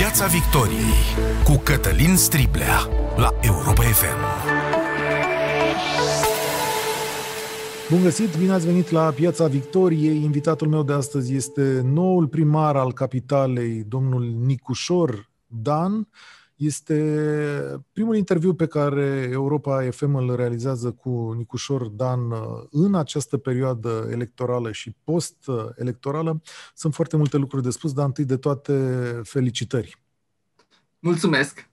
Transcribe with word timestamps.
Piața 0.00 0.26
Victoriei 0.26 0.94
cu 1.44 1.60
Cătălin 1.64 2.16
Striblea 2.16 2.78
la 3.16 3.34
Europa 3.40 3.82
FM. 3.82 4.18
Bun 7.90 8.02
găsit, 8.02 8.36
bine 8.36 8.52
ați 8.52 8.66
venit 8.66 8.90
la 8.90 9.10
Piața 9.10 9.46
Victoriei. 9.46 10.22
Invitatul 10.22 10.68
meu 10.68 10.82
de 10.82 10.92
astăzi 10.92 11.34
este 11.34 11.80
noul 11.84 12.26
primar 12.26 12.76
al 12.76 12.92
capitalei, 12.92 13.84
domnul 13.88 14.34
Nicușor 14.44 15.30
Dan. 15.46 16.08
Este 16.60 17.84
primul 17.92 18.16
interviu 18.16 18.54
pe 18.54 18.66
care 18.66 19.28
Europa 19.30 19.90
FM 19.90 20.14
îl 20.14 20.36
realizează 20.36 20.92
cu 20.92 21.32
Nicușor 21.36 21.86
Dan 21.86 22.30
uh, 22.30 22.38
în 22.70 22.94
această 22.94 23.36
perioadă 23.36 24.08
electorală 24.10 24.72
și 24.72 24.96
post-electorală. 25.04 26.42
Sunt 26.74 26.94
foarte 26.94 27.16
multe 27.16 27.36
lucruri 27.36 27.62
de 27.62 27.70
spus, 27.70 27.92
dar 27.92 28.06
întâi 28.06 28.24
de 28.24 28.36
toate 28.36 28.72
felicitări. 29.22 30.02
Mulțumesc! 30.98 31.69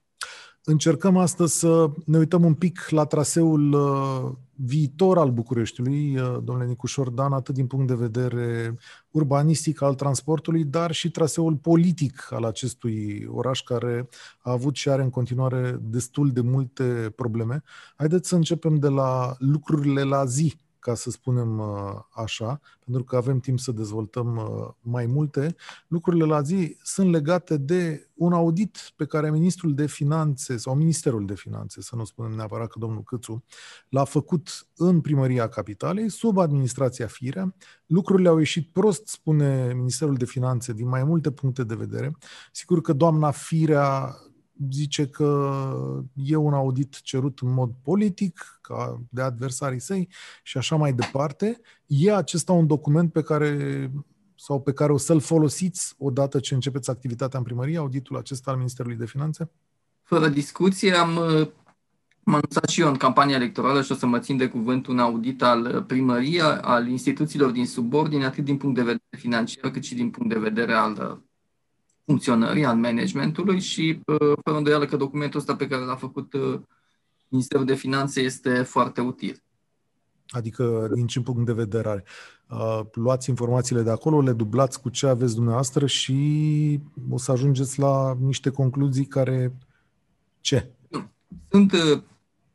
Încercăm 0.70 1.18
astăzi 1.18 1.60
să 1.60 1.90
ne 2.06 2.18
uităm 2.18 2.44
un 2.44 2.54
pic 2.54 2.88
la 2.90 3.06
traseul 3.06 3.74
uh, 3.74 4.32
viitor 4.56 5.18
al 5.18 5.32
Bucureștiului, 5.32 6.20
uh, 6.20 6.38
domnule 6.44 6.68
Nicușor 6.68 7.10
Dan, 7.10 7.34
atât 7.34 7.56
din 7.56 7.68
punct 7.68 7.88
de 7.88 7.94
vedere 7.96 8.78
urbanistic 9.12 9.82
al 9.82 9.96
transportului, 9.96 10.64
dar 10.64 10.92
și 10.92 11.12
traseul 11.12 11.56
politic 11.56 12.28
al 12.32 12.44
acestui 12.44 13.28
oraș 13.32 13.62
care 13.62 14.10
a 14.42 14.52
avut 14.52 14.76
și 14.76 14.90
are 14.90 15.02
în 15.02 15.10
continuare 15.10 15.80
destul 15.82 16.32
de 16.32 16.42
multe 16.42 17.14
probleme. 17.16 17.64
Haideți 17.96 18.30
să 18.30 18.36
începem 18.36 18.76
de 18.76 18.88
la 18.88 19.36
lucrurile 19.40 20.02
la 20.02 20.26
zi 20.26 20.56
ca 20.80 20.96
să 20.96 21.10
spunem 21.10 21.60
uh, 21.60 21.68
așa, 22.10 22.60
pentru 22.84 23.04
că 23.04 23.16
avem 23.16 23.40
timp 23.40 23.60
să 23.60 23.72
dezvoltăm 23.72 24.36
uh, 24.36 24.74
mai 24.82 25.06
multe, 25.06 25.56
lucrurile 25.88 26.26
la 26.26 26.42
zi 26.42 26.78
sunt 26.84 27.12
legate 27.12 27.58
de 27.58 28.10
un 28.14 28.34
audit 28.34 28.78
pe 28.96 29.06
care 29.06 29.32
Ministrul 29.32 29.74
de 29.74 29.86
Finanțe 29.86 30.58
sau 30.58 30.76
Ministerul 30.76 31.26
de 31.26 31.36
Finanțe, 31.36 31.82
să 31.82 31.96
nu 31.96 32.06
spunem 32.06 32.32
neapărat 32.32 32.68
că 32.68 32.80
domnul 32.80 33.04
Câțu, 33.04 33.44
l-a 33.90 34.04
făcut 34.04 34.68
în 34.76 35.02
primăria 35.02 35.50
capitalei, 35.50 36.10
sub 36.10 36.38
administrația 36.38 37.08
Firea. 37.08 37.56
Lucrurile 37.86 38.30
au 38.30 38.38
ieșit 38.38 38.70
prost, 38.72 39.08
spune 39.08 39.74
Ministerul 39.74 40.16
de 40.16 40.26
Finanțe, 40.26 40.74
din 40.74 40.88
mai 40.88 41.04
multe 41.04 41.32
puncte 41.32 41.64
de 41.64 41.76
vedere. 41.76 42.18
Sigur 42.52 42.82
că 42.82 42.94
doamna 42.94 43.32
Firea 43.32 44.16
zice 44.72 45.08
că 45.08 45.72
e 46.14 46.36
un 46.36 46.54
audit 46.54 47.02
cerut 47.02 47.40
în 47.40 47.54
mod 47.54 47.72
politic, 47.82 48.60
ca 48.62 49.02
de 49.10 49.22
adversarii 49.22 49.80
săi 49.80 50.10
și 50.44 50.58
așa 50.58 50.76
mai 50.76 50.94
departe. 50.94 51.62
E 51.86 52.14
acesta 52.14 52.52
un 52.52 52.68
document 52.68 53.12
pe 53.12 53.22
care 53.22 53.92
sau 54.36 54.62
pe 54.62 54.74
care 54.74 54.92
o 54.92 54.98
să-l 54.98 55.20
folosiți 55.20 55.96
odată 55.98 56.40
ce 56.40 56.54
începeți 56.54 56.90
activitatea 56.90 57.40
în 57.40 57.46
primărie, 57.46 57.78
auditul 57.78 58.18
acesta 58.18 58.52
al 58.52 58.58
Ministerului 58.58 58.98
de 58.98 59.06
Finanțe? 59.06 59.52
Fără 60.04 60.28
discuție, 60.28 60.94
am, 60.94 61.18
am 61.18 62.34
anunțat 62.34 62.70
și 62.70 62.82
eu 62.82 62.88
în 62.88 62.96
campania 62.96 63.36
electorală 63.36 63.82
și 63.82 63.92
o 63.92 63.96
să 63.96 64.06
mă 64.06 64.20
țin 64.20 64.38
de 64.38 64.48
cuvânt 64.48 64.88
un 64.88 65.00
audit 65.00 65.44
al 65.44 65.84
primăriei, 65.88 66.42
al 66.42 66.88
instituțiilor 66.88 67.52
din 67.52 67.66
subordine, 67.66 68.26
atât 68.26 68.44
din 68.44 68.58
punct 68.58 68.76
de 68.76 68.82
vedere 68.82 69.18
financiar, 69.18 69.72
cât 69.72 69.84
și 69.84 69.96
din 69.96 70.10
punct 70.10 70.34
de 70.34 70.40
vedere 70.40 70.74
al 70.74 71.22
funcționării, 72.08 72.66
al 72.66 72.76
managementului 72.76 73.60
și 73.60 74.00
uh, 74.06 74.34
fără 74.44 74.58
îndoială 74.58 74.86
că 74.86 74.98
documentul 74.98 75.40
ăsta 75.40 75.56
pe 75.56 75.68
care 75.68 75.84
l-a 75.84 75.96
făcut 75.96 76.34
uh, 76.34 76.60
Ministerul 77.28 77.66
de 77.66 77.76
Finanțe 77.76 78.22
este 78.22 78.62
foarte 78.62 79.02
util. 79.02 79.42
Adică, 80.28 80.90
din 80.94 81.08
ce 81.08 81.20
punct 81.20 81.46
de 81.46 81.54
vedere 81.54 81.90
are? 81.90 82.04
Uh, 82.50 82.80
luați 82.94 83.30
informațiile 83.30 83.82
de 83.82 83.90
acolo, 83.90 84.22
le 84.22 84.34
dublați 84.34 84.82
cu 84.82 84.90
ce 84.90 85.08
aveți 85.08 85.36
dumneavoastră 85.36 85.86
și 85.86 86.80
o 87.10 87.18
să 87.18 87.32
ajungeți 87.32 87.80
la 87.80 88.18
niște 88.20 88.50
concluzii 88.50 89.06
care... 89.06 89.54
Ce? 90.42 90.72
Sunt, 91.50 91.74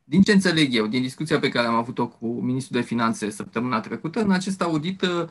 din 0.03 0.21
ce 0.21 0.31
înțeleg 0.31 0.75
eu, 0.75 0.87
din 0.87 1.01
discuția 1.01 1.39
pe 1.39 1.49
care 1.49 1.67
am 1.67 1.75
avut-o 1.75 2.07
cu 2.07 2.27
Ministrul 2.27 2.79
de 2.79 2.85
Finanțe 2.85 3.29
săptămâna 3.29 3.79
trecută, 3.79 4.19
în 4.19 4.31
acest 4.31 4.61
audit 4.61 5.01
Uh, 5.01 5.27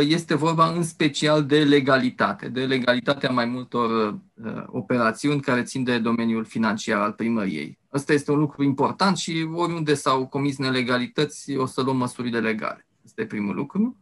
este 0.00 0.34
vorba 0.34 0.68
în 0.68 0.82
special 0.82 1.44
de 1.44 1.64
legalitate, 1.64 2.48
de 2.48 2.64
legalitatea 2.64 3.30
mai 3.30 3.44
multor 3.44 4.12
uh, 4.34 4.62
operațiuni 4.66 5.40
care 5.40 5.62
țin 5.62 5.84
de 5.84 5.98
domeniul 5.98 6.44
financiar 6.44 7.00
al 7.00 7.12
primăriei. 7.12 7.78
Asta 7.90 8.12
este 8.12 8.30
un 8.30 8.38
lucru 8.38 8.62
important 8.62 9.16
și 9.16 9.48
oriunde 9.52 9.94
s-au 9.94 10.26
comis 10.26 10.58
nelegalități, 10.58 11.56
o 11.56 11.66
să 11.66 11.80
luăm 11.80 11.96
măsurile 11.96 12.40
legale. 12.40 12.86
Asta 13.04 13.20
e 13.20 13.26
primul 13.26 13.54
lucru. 13.54 13.96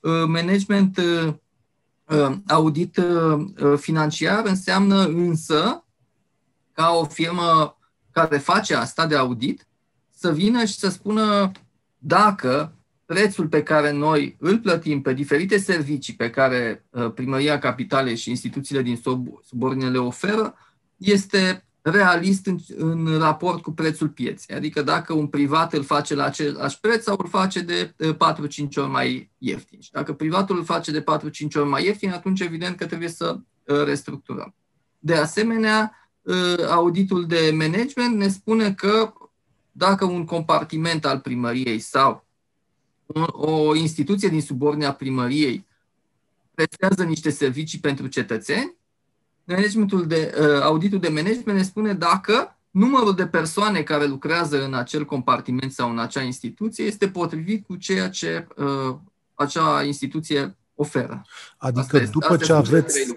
Uh, 0.00 0.24
management 0.26 1.00
audit 2.46 3.00
financiar 3.76 4.46
înseamnă 4.46 5.04
însă 5.06 5.84
ca 6.72 6.90
o 6.90 7.04
firmă 7.04 7.78
care 8.10 8.38
face 8.38 8.74
asta 8.74 9.06
de 9.06 9.16
audit 9.16 9.66
să 10.10 10.32
vină 10.32 10.64
și 10.64 10.74
să 10.74 10.88
spună 10.88 11.50
dacă 11.98 12.75
prețul 13.06 13.48
pe 13.48 13.62
care 13.62 13.92
noi 13.92 14.36
îl 14.38 14.58
plătim 14.58 15.02
pe 15.02 15.12
diferite 15.12 15.58
servicii 15.58 16.14
pe 16.14 16.30
care 16.30 16.86
uh, 16.90 17.12
Primăria 17.12 17.58
Capitalei 17.58 18.16
și 18.16 18.30
instituțiile 18.30 18.82
din 18.82 19.00
subordine 19.44 19.90
le 19.90 19.98
oferă 19.98 20.54
este 20.96 21.66
realist 21.82 22.46
în, 22.46 22.58
în 22.76 23.18
raport 23.18 23.62
cu 23.62 23.70
prețul 23.70 24.08
pieței. 24.08 24.56
Adică 24.56 24.82
dacă 24.82 25.12
un 25.12 25.26
privat 25.26 25.72
îl 25.72 25.82
face 25.82 26.14
la 26.14 26.24
același 26.24 26.80
preț 26.80 27.02
sau 27.02 27.16
îl 27.18 27.28
face 27.28 27.60
de 27.60 27.94
4-5 27.96 27.96
uh, 27.98 28.76
ori 28.76 28.90
mai 28.90 29.30
ieftin. 29.38 29.80
Și 29.80 29.90
dacă 29.90 30.12
privatul 30.12 30.56
îl 30.56 30.64
face 30.64 30.90
de 30.90 31.02
4-5 31.02 31.04
ori 31.54 31.68
mai 31.68 31.84
ieftin, 31.84 32.10
atunci 32.10 32.40
evident 32.40 32.76
că 32.76 32.86
trebuie 32.86 33.08
să 33.08 33.38
uh, 33.64 33.84
restructurăm. 33.84 34.54
De 34.98 35.14
asemenea, 35.14 36.00
auditul 36.70 37.26
de 37.26 37.54
management 37.54 38.16
ne 38.16 38.28
spune 38.28 38.72
că 38.72 39.12
dacă 39.72 40.04
un 40.04 40.24
compartiment 40.24 41.04
al 41.04 41.18
primăriei 41.18 41.78
sau 41.78 42.25
o 43.32 43.74
instituție 43.74 44.28
din 44.28 44.40
subordinea 44.40 44.92
primăriei 44.92 45.66
prestează 46.54 47.04
niște 47.04 47.30
servicii 47.30 47.78
pentru 47.78 48.06
cetățeni, 48.06 48.74
managementul 49.44 50.06
de, 50.06 50.34
uh, 50.40 50.62
auditul 50.62 50.98
de 50.98 51.08
management 51.08 51.58
ne 51.58 51.62
spune 51.62 51.92
dacă 51.92 52.58
numărul 52.70 53.14
de 53.14 53.26
persoane 53.26 53.82
care 53.82 54.06
lucrează 54.06 54.64
în 54.64 54.74
acel 54.74 55.04
compartiment 55.04 55.72
sau 55.72 55.90
în 55.90 55.98
acea 55.98 56.22
instituție 56.22 56.84
este 56.84 57.08
potrivit 57.08 57.66
cu 57.66 57.76
ceea 57.76 58.08
ce 58.08 58.46
uh, 58.56 58.96
acea 59.34 59.82
instituție 59.82 60.56
oferă. 60.74 61.22
Adică 61.56 61.96
asta 61.96 62.10
după 62.10 62.26
asta 62.26 62.44
ce 62.44 62.52
aveți 62.52 63.16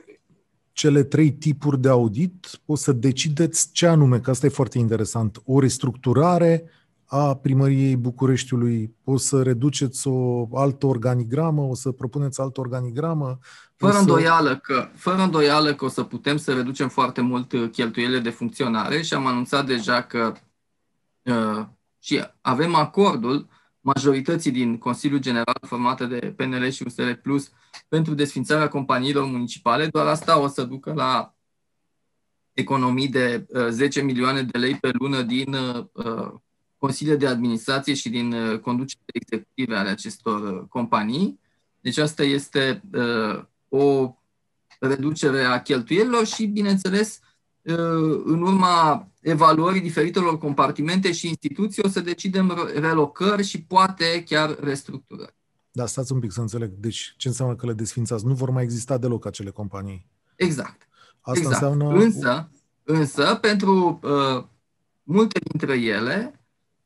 cele 0.72 1.04
trei 1.04 1.32
tipuri 1.32 1.82
de 1.82 1.90
audit, 1.90 2.60
o 2.66 2.76
să 2.76 2.92
decideți 2.92 3.72
ce 3.72 3.88
anume, 3.88 4.20
că 4.20 4.30
asta 4.30 4.46
e 4.46 4.50
foarte 4.50 4.78
interesant, 4.78 5.42
o 5.46 5.60
restructurare, 5.60 6.64
a 7.12 7.36
primăriei 7.36 7.98
Bucureștiului, 7.98 8.96
o 9.04 9.18
să 9.18 9.42
reduceți 9.42 10.08
o 10.08 10.48
altă 10.58 10.86
organigramă, 10.86 11.62
o 11.62 11.76
să 11.76 11.92
propuneți 11.92 12.42
altă 12.42 12.60
organigramă? 12.60 13.40
Fără, 13.76 13.94
să... 13.94 14.00
îndoială 14.00 14.58
că, 14.58 14.90
fără 14.96 15.22
îndoială 15.22 15.74
că 15.74 15.86
o 15.86 15.88
să 15.88 16.04
putem 16.04 16.38
să 16.38 16.54
reducem 16.54 16.90
foarte 16.90 17.22
mult 17.22 17.52
uh, 17.52 17.70
cheltuielile 17.72 18.20
de 18.20 18.30
funcționare 18.30 19.02
și 19.02 19.14
am 19.14 19.26
anunțat 19.26 19.66
deja 19.66 20.02
că 20.02 20.34
uh, 21.22 21.66
și 22.00 22.24
avem 22.42 22.76
acordul 22.76 23.48
majorității 23.80 24.52
din 24.52 24.78
Consiliul 24.78 25.20
General 25.20 25.58
formată 25.62 26.06
de 26.06 26.34
PNL 26.38 26.70
și 26.70 26.84
USR 26.86 27.12
Plus 27.12 27.52
pentru 27.88 28.14
desfințarea 28.14 28.68
companiilor 28.68 29.26
municipale, 29.26 29.88
doar 29.88 30.08
asta 30.08 30.40
o 30.40 30.48
să 30.48 30.64
ducă 30.64 30.94
la 30.94 31.36
economii 32.54 33.08
de 33.08 33.46
uh, 33.50 33.68
10 33.70 34.02
milioane 34.02 34.42
de 34.42 34.58
lei 34.58 34.76
pe 34.76 34.90
lună 34.94 35.22
din 35.22 35.54
uh, 35.54 36.34
consiliile 36.80 37.18
de 37.18 37.28
administrație 37.28 37.94
și 37.94 38.10
din 38.10 38.34
uh, 38.34 38.60
conducerea 38.60 39.06
executive 39.14 39.76
ale 39.76 39.90
acestor 39.90 40.42
uh, 40.42 40.68
companii. 40.70 41.40
Deci 41.82 41.98
asta 41.98 42.24
este 42.24 42.82
uh, 42.94 43.44
o 43.70 44.14
reducere 44.80 45.44
a 45.44 45.62
cheltuielilor 45.62 46.26
și, 46.26 46.46
bineînțeles, 46.46 47.20
în 48.24 48.42
urma 48.42 49.08
evaluării 49.22 49.82
diferitelor 49.82 50.38
compartimente 50.38 51.12
și 51.12 51.28
instituții, 51.28 51.84
o 51.86 51.88
să 51.88 52.00
decidem 52.00 52.72
relocări 52.76 53.44
și 53.44 53.62
poate 53.62 54.24
chiar 54.24 54.58
restructurări. 54.60 55.36
Da, 55.72 55.86
stați 55.86 56.12
un 56.12 56.20
pic 56.20 56.32
să 56.32 56.42
înțeleg. 56.42 56.72
Deci 56.72 57.14
ce 57.18 57.28
înseamnă 57.28 57.56
că 57.56 57.66
le 57.66 57.74
desfințați? 57.74 58.26
Nu 58.26 58.34
vor 58.34 58.50
mai 58.50 58.64
exista 58.64 58.98
deloc 58.98 59.26
acele 59.26 59.50
companii. 59.50 60.06
Exact. 60.36 60.88
Asta 61.22 61.40
exact. 61.40 61.62
înseamnă... 61.62 62.04
Însă, 62.04 62.52
însă 62.84 63.38
pentru 63.42 64.00
uh, 64.04 64.44
multe 65.04 65.40
dintre 65.44 65.78
ele, 65.78 66.39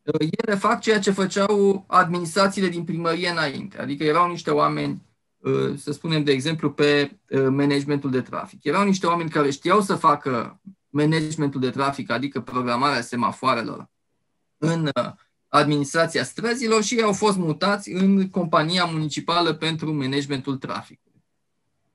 ele 0.03 0.55
fac 0.55 0.81
ceea 0.81 0.99
ce 0.99 1.11
făceau 1.11 1.83
administrațiile 1.87 2.67
din 2.67 2.83
primărie 2.83 3.29
înainte. 3.29 3.81
Adică 3.81 4.03
erau 4.03 4.29
niște 4.29 4.51
oameni, 4.51 5.01
uh, 5.37 5.77
să 5.77 5.91
spunem 5.91 6.23
de 6.23 6.31
exemplu, 6.31 6.71
pe 6.71 7.17
uh, 7.29 7.47
managementul 7.49 8.11
de 8.11 8.21
trafic. 8.21 8.63
Erau 8.63 8.83
niște 8.83 9.07
oameni 9.07 9.29
care 9.29 9.51
știau 9.51 9.81
să 9.81 9.95
facă 9.95 10.61
managementul 10.89 11.59
de 11.59 11.69
trafic, 11.69 12.11
adică 12.11 12.41
programarea 12.41 13.01
semafoarelor 13.01 13.89
în 14.57 14.85
uh, 14.85 15.11
administrația 15.47 16.23
străzilor 16.23 16.83
și 16.83 17.01
au 17.01 17.13
fost 17.13 17.37
mutați 17.37 17.91
în 17.91 18.29
compania 18.29 18.85
municipală 18.85 19.53
pentru 19.53 19.93
managementul 19.93 20.57
traficului. 20.57 21.23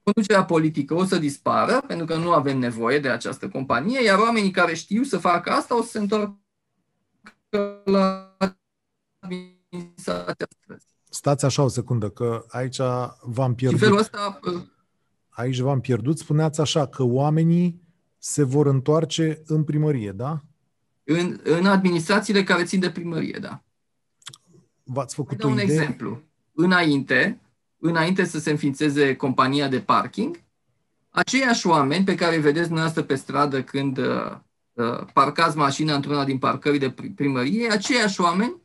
conducerea 0.02 0.44
politică 0.44 0.94
o 0.94 1.04
să 1.04 1.18
dispară, 1.18 1.80
pentru 1.86 2.06
că 2.06 2.16
nu 2.16 2.32
avem 2.32 2.58
nevoie 2.58 2.98
de 2.98 3.08
această 3.08 3.48
companie, 3.48 4.02
iar 4.02 4.18
oamenii 4.18 4.50
care 4.50 4.74
știu 4.74 5.02
să 5.02 5.18
facă 5.18 5.50
asta 5.50 5.76
o 5.76 5.82
să 5.82 5.88
se 5.88 5.98
întoarcă 5.98 6.38
la 7.84 8.36
administrația 9.18 10.46
Stați 11.10 11.44
așa 11.44 11.62
o 11.62 11.68
secundă, 11.68 12.10
că 12.10 12.44
aici 12.48 12.80
v-am 13.22 13.54
pierdut. 13.54 13.78
Și 13.78 13.84
felul 13.84 13.98
ăsta... 13.98 14.40
Aici 15.28 15.58
v-am 15.58 15.80
pierdut. 15.80 16.18
Spuneați 16.18 16.60
așa, 16.60 16.86
că 16.86 17.02
oamenii 17.02 17.82
se 18.18 18.42
vor 18.42 18.66
întoarce 18.66 19.42
în 19.46 19.64
primărie, 19.64 20.12
da? 20.12 20.42
În, 21.04 21.40
în 21.42 21.66
administrațiile 21.66 22.44
care 22.44 22.64
țin 22.64 22.80
de 22.80 22.90
primărie, 22.90 23.38
da. 23.40 23.62
V-ați 24.82 25.14
făcut 25.14 25.42
un 25.42 25.52
idee? 25.52 25.64
exemplu. 25.64 26.22
Înainte, 26.52 27.40
înainte 27.78 28.24
să 28.24 28.38
se 28.38 28.50
înființeze 28.50 29.16
compania 29.16 29.68
de 29.68 29.80
parking, 29.80 30.42
aceiași 31.08 31.66
oameni 31.66 32.04
pe 32.04 32.14
care 32.14 32.34
îi 32.34 32.40
vedeți 32.40 32.66
dumneavoastră 32.66 33.02
pe 33.02 33.14
stradă 33.14 33.62
când 33.62 33.98
uh, 33.98 34.06
uh, 34.06 34.38
parcați 35.12 35.56
mașina 35.56 35.94
într-una 35.94 36.24
din 36.24 36.38
parcări 36.38 36.78
de 36.78 36.94
primărie, 37.14 37.70
aceiași 37.70 38.20
oameni 38.20 38.62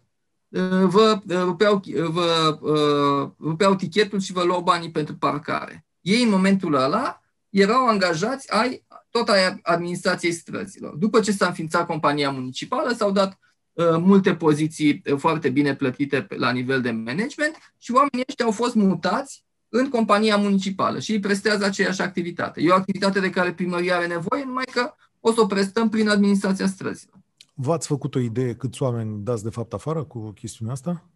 uh, 0.47 0.83
vă, 0.83 1.19
uh, 1.27 1.35
rupeau, 1.43 1.81
uh, 1.85 2.03
vă 2.03 2.57
uh, 2.61 3.29
rupeau 3.39 3.75
tichetul 3.75 4.19
și 4.19 4.31
vă 4.31 4.43
luau 4.43 4.61
banii 4.61 4.91
pentru 4.91 5.15
parcare. 5.15 5.85
Ei, 6.01 6.23
în 6.23 6.29
momentul 6.29 6.73
ăla, 6.73 7.21
erau 7.49 7.87
angajați 7.87 8.51
ai 8.51 8.85
tot 9.09 9.29
ai 9.29 9.59
administrației 9.63 10.31
străzilor. 10.31 10.95
După 10.95 11.19
ce 11.19 11.31
s-a 11.31 11.47
înființat 11.47 11.85
compania 11.85 12.29
municipală, 12.29 12.93
s-au 12.93 13.11
dat 13.11 13.39
uh, 13.73 13.85
multe 13.97 14.35
poziții 14.35 15.01
uh, 15.05 15.17
foarte 15.17 15.49
bine 15.49 15.75
plătite 15.75 16.27
la 16.29 16.51
nivel 16.51 16.81
de 16.81 16.91
management 16.91 17.57
și 17.77 17.91
oamenii 17.91 18.25
ăștia 18.27 18.45
au 18.45 18.51
fost 18.51 18.75
mutați 18.75 19.43
în 19.69 19.89
compania 19.89 20.37
municipală 20.37 20.99
și 20.99 21.11
îi 21.11 21.19
prestează 21.19 21.65
aceeași 21.65 22.01
activitate. 22.01 22.61
E 22.61 22.69
o 22.69 22.75
activitate 22.75 23.19
de 23.19 23.29
care 23.29 23.53
primăria 23.53 23.95
are 23.95 24.07
nevoie, 24.07 24.43
numai 24.43 24.65
că 24.71 24.93
o 25.25 25.31
să 25.31 25.41
o 25.41 25.45
prestăm 25.45 25.89
prin 25.89 26.09
administrația 26.09 26.67
străzilor. 26.67 27.19
V-ați 27.53 27.87
făcut 27.87 28.15
o 28.15 28.19
idee 28.19 28.55
câți 28.55 28.83
oameni 28.83 29.23
dați 29.23 29.43
de 29.43 29.49
fapt 29.49 29.73
afară 29.73 30.03
cu 30.03 30.31
chestiunea 30.31 30.73
asta? 30.73 31.09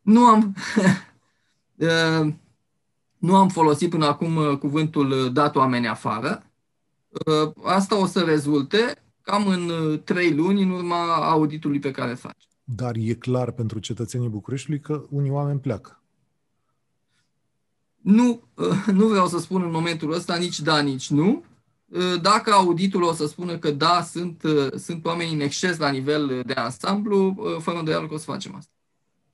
Nu 0.00 0.24
am. 0.24 0.54
Uh, 1.76 2.32
nu 3.26 3.36
am 3.36 3.48
folosit 3.48 3.90
până 3.90 4.06
acum 4.06 4.56
cuvântul 4.56 5.32
dat 5.32 5.56
oameni 5.56 5.88
afară. 5.88 6.50
Uh, 7.08 7.52
asta 7.62 8.00
o 8.00 8.06
să 8.06 8.20
rezulte 8.20 8.94
cam 9.22 9.46
în 9.46 9.68
uh, 9.68 10.00
trei 10.04 10.34
luni 10.34 10.62
în 10.62 10.70
urma 10.70 11.30
auditului 11.30 11.78
pe 11.78 11.90
care 11.90 12.14
face. 12.14 12.46
Dar 12.64 12.94
e 12.96 13.14
clar 13.14 13.50
pentru 13.50 13.78
cetățenii 13.78 14.28
Bucureștiului 14.28 14.80
că 14.80 15.04
unii 15.10 15.30
oameni 15.30 15.60
pleacă. 15.60 16.02
Nu, 17.96 18.42
uh, 18.54 18.84
nu 18.92 19.06
vreau 19.06 19.26
să 19.26 19.38
spun 19.38 19.62
în 19.62 19.70
momentul 19.70 20.12
ăsta 20.12 20.36
nici 20.36 20.60
da, 20.60 20.80
nici 20.80 21.10
nu. 21.10 21.44
Dacă 22.22 22.50
auditul 22.52 23.02
o 23.02 23.12
să 23.12 23.26
spună 23.26 23.58
că 23.58 23.70
da, 23.70 24.02
sunt, 24.02 24.42
sunt 24.76 25.04
oameni 25.04 25.32
în 25.32 25.40
exces 25.40 25.76
la 25.76 25.90
nivel 25.90 26.42
de 26.46 26.52
ansamblu, 26.52 27.36
fără 27.60 27.78
îndoială 27.78 28.06
că 28.06 28.14
o 28.14 28.18
să 28.18 28.24
facem 28.24 28.54
asta. 28.54 28.72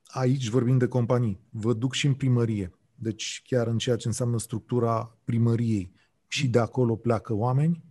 Aici 0.06 0.48
vorbim 0.48 0.78
de 0.78 0.88
companii. 0.88 1.40
Vă 1.50 1.72
duc 1.72 1.94
și 1.94 2.06
în 2.06 2.14
primărie. 2.14 2.74
Deci 2.94 3.42
chiar 3.46 3.66
în 3.66 3.78
ceea 3.78 3.96
ce 3.96 4.06
înseamnă 4.06 4.38
structura 4.38 5.18
primăriei 5.24 5.92
și 6.28 6.48
de 6.48 6.58
acolo 6.58 6.96
pleacă 6.96 7.34
oameni? 7.34 7.84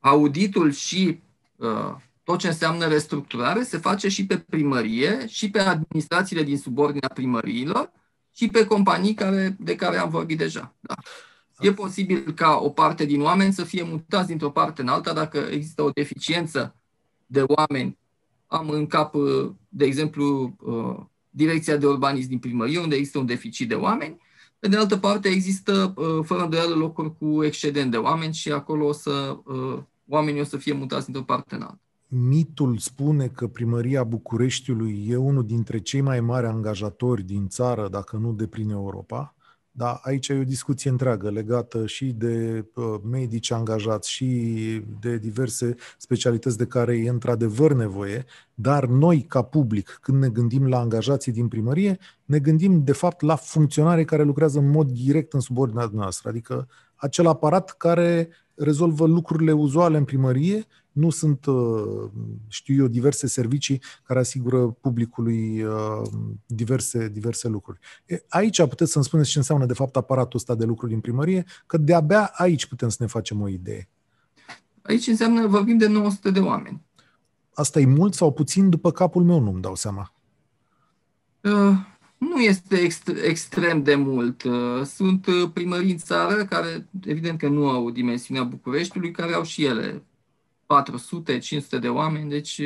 Auditul 0.00 0.70
și 0.70 1.20
uh, 1.56 1.94
tot 2.22 2.38
ce 2.38 2.46
înseamnă 2.46 2.86
restructurare 2.86 3.62
se 3.62 3.78
face 3.78 4.08
și 4.08 4.26
pe 4.26 4.38
primărie, 4.38 5.26
și 5.26 5.50
pe 5.50 5.58
administrațiile 5.58 6.42
din 6.42 6.58
subordinea 6.58 7.08
primăriilor, 7.14 7.92
și 8.34 8.48
pe 8.48 8.66
companii 8.66 9.14
care, 9.14 9.56
de 9.58 9.76
care 9.76 9.98
am 9.98 10.10
vorbit 10.10 10.38
deja. 10.38 10.74
Da. 10.80 10.94
E 11.58 11.72
posibil 11.72 12.32
ca 12.34 12.60
o 12.62 12.68
parte 12.68 13.04
din 13.04 13.20
oameni 13.20 13.52
să 13.52 13.64
fie 13.64 13.82
mutați 13.82 14.26
dintr-o 14.26 14.50
parte 14.50 14.82
în 14.82 14.88
alta 14.88 15.12
dacă 15.12 15.38
există 15.38 15.82
o 15.82 15.90
deficiență 15.90 16.74
de 17.26 17.44
oameni. 17.46 17.98
Am 18.46 18.68
în 18.68 18.86
cap, 18.86 19.14
uh, 19.14 19.50
de 19.68 19.84
exemplu, 19.84 20.56
uh, 20.60 21.04
direcția 21.30 21.76
de 21.76 21.86
urbanism 21.86 22.28
din 22.28 22.38
primărie, 22.38 22.78
unde 22.78 22.94
există 22.94 23.18
un 23.18 23.26
deficit 23.26 23.68
de 23.68 23.74
oameni, 23.74 24.20
pe 24.58 24.68
de 24.68 24.76
altă 24.76 24.96
parte, 24.96 25.28
există, 25.28 25.94
uh, 25.96 26.24
fără 26.24 26.42
îndoială, 26.42 26.74
locuri 26.74 27.16
cu 27.18 27.44
excedent 27.44 27.90
de 27.90 27.96
oameni 27.96 28.34
și 28.34 28.52
acolo 28.52 28.86
o 28.86 28.92
să, 28.92 29.38
uh, 29.44 29.78
oamenii 30.08 30.40
o 30.40 30.44
să 30.44 30.56
fie 30.56 30.72
mutați 30.72 31.04
dintr-o 31.04 31.22
parte 31.22 31.54
în 31.54 31.60
alta. 31.60 31.80
Mitul 32.08 32.78
spune 32.78 33.26
că 33.26 33.46
primăria 33.46 34.04
Bucureștiului 34.04 35.06
e 35.08 35.16
unul 35.16 35.46
dintre 35.46 35.78
cei 35.78 36.00
mai 36.00 36.20
mari 36.20 36.46
angajatori 36.46 37.22
din 37.22 37.48
țară, 37.48 37.88
dacă 37.88 38.16
nu 38.16 38.32
de 38.32 38.46
prin 38.46 38.70
Europa. 38.70 39.34
Da, 39.78 40.00
aici 40.02 40.28
e 40.28 40.38
o 40.38 40.44
discuție 40.44 40.90
întreagă 40.90 41.30
legată 41.30 41.86
și 41.86 42.04
de 42.04 42.64
uh, 42.74 42.94
medici 43.10 43.50
angajați 43.50 44.10
și 44.10 44.26
de 45.00 45.18
diverse 45.18 45.74
specialități 45.98 46.56
de 46.56 46.66
care 46.66 46.96
e 46.96 47.08
într-adevăr 47.08 47.72
nevoie, 47.72 48.24
dar 48.54 48.86
noi, 48.86 49.22
ca 49.22 49.42
public, 49.42 49.98
când 50.02 50.22
ne 50.22 50.28
gândim 50.28 50.68
la 50.68 50.78
angajații 50.78 51.32
din 51.32 51.48
primărie, 51.48 51.98
ne 52.24 52.38
gândim 52.38 52.84
de 52.84 52.92
fapt 52.92 53.20
la 53.20 53.36
funcționare 53.36 54.04
care 54.04 54.22
lucrează 54.22 54.58
în 54.58 54.70
mod 54.70 54.90
direct 54.90 55.32
în 55.32 55.40
subordinea 55.40 55.90
noastră, 55.92 56.28
adică 56.28 56.68
acel 56.94 57.26
aparat 57.26 57.70
care 57.70 58.28
rezolvă 58.54 59.06
lucrurile 59.06 59.52
uzuale 59.52 59.96
în 59.96 60.04
primărie 60.04 60.66
nu 60.96 61.10
sunt, 61.10 61.46
uh, 61.46 62.10
știu 62.48 62.74
eu, 62.74 62.86
diverse 62.86 63.26
servicii 63.26 63.82
care 64.02 64.18
asigură 64.18 64.66
publicului 64.66 65.62
uh, 65.62 66.02
diverse, 66.46 67.08
diverse 67.08 67.48
lucruri. 67.48 67.78
Aici 68.28 68.66
puteți 68.66 68.92
să-mi 68.92 69.04
spuneți 69.04 69.30
ce 69.30 69.38
înseamnă 69.38 69.66
de 69.66 69.72
fapt 69.72 69.96
aparatul 69.96 70.38
ăsta 70.38 70.54
de 70.54 70.64
lucruri 70.64 70.90
din 70.90 71.00
primărie, 71.00 71.44
că 71.66 71.76
de-abia 71.76 72.30
aici 72.34 72.66
putem 72.66 72.88
să 72.88 72.96
ne 73.00 73.06
facem 73.06 73.40
o 73.40 73.48
idee. 73.48 73.88
Aici 74.82 75.06
înseamnă, 75.06 75.46
vorbim 75.46 75.78
de 75.78 75.86
900 75.86 76.30
de 76.30 76.40
oameni. 76.40 76.82
Asta 77.54 77.80
e 77.80 77.86
mult 77.86 78.14
sau 78.14 78.32
puțin? 78.32 78.70
După 78.70 78.90
capul 78.90 79.24
meu 79.24 79.40
nu-mi 79.40 79.60
dau 79.60 79.74
seama. 79.74 80.12
Uh, 81.40 81.76
nu 82.18 82.40
este 82.40 82.76
ext- 82.76 83.24
extrem 83.24 83.82
de 83.82 83.94
mult. 83.94 84.42
Uh, 84.42 84.82
sunt 84.84 85.26
primării 85.52 85.90
în 85.90 85.98
țară 85.98 86.44
care, 86.44 86.88
evident 87.04 87.38
că 87.38 87.48
nu 87.48 87.68
au 87.68 87.90
dimensiunea 87.90 88.42
Bucureștiului, 88.42 89.10
care 89.10 89.32
au 89.32 89.42
și 89.42 89.64
ele 89.64 90.02
400-500 90.66 91.80
de 91.80 91.88
oameni, 91.88 92.30
deci 92.30 92.62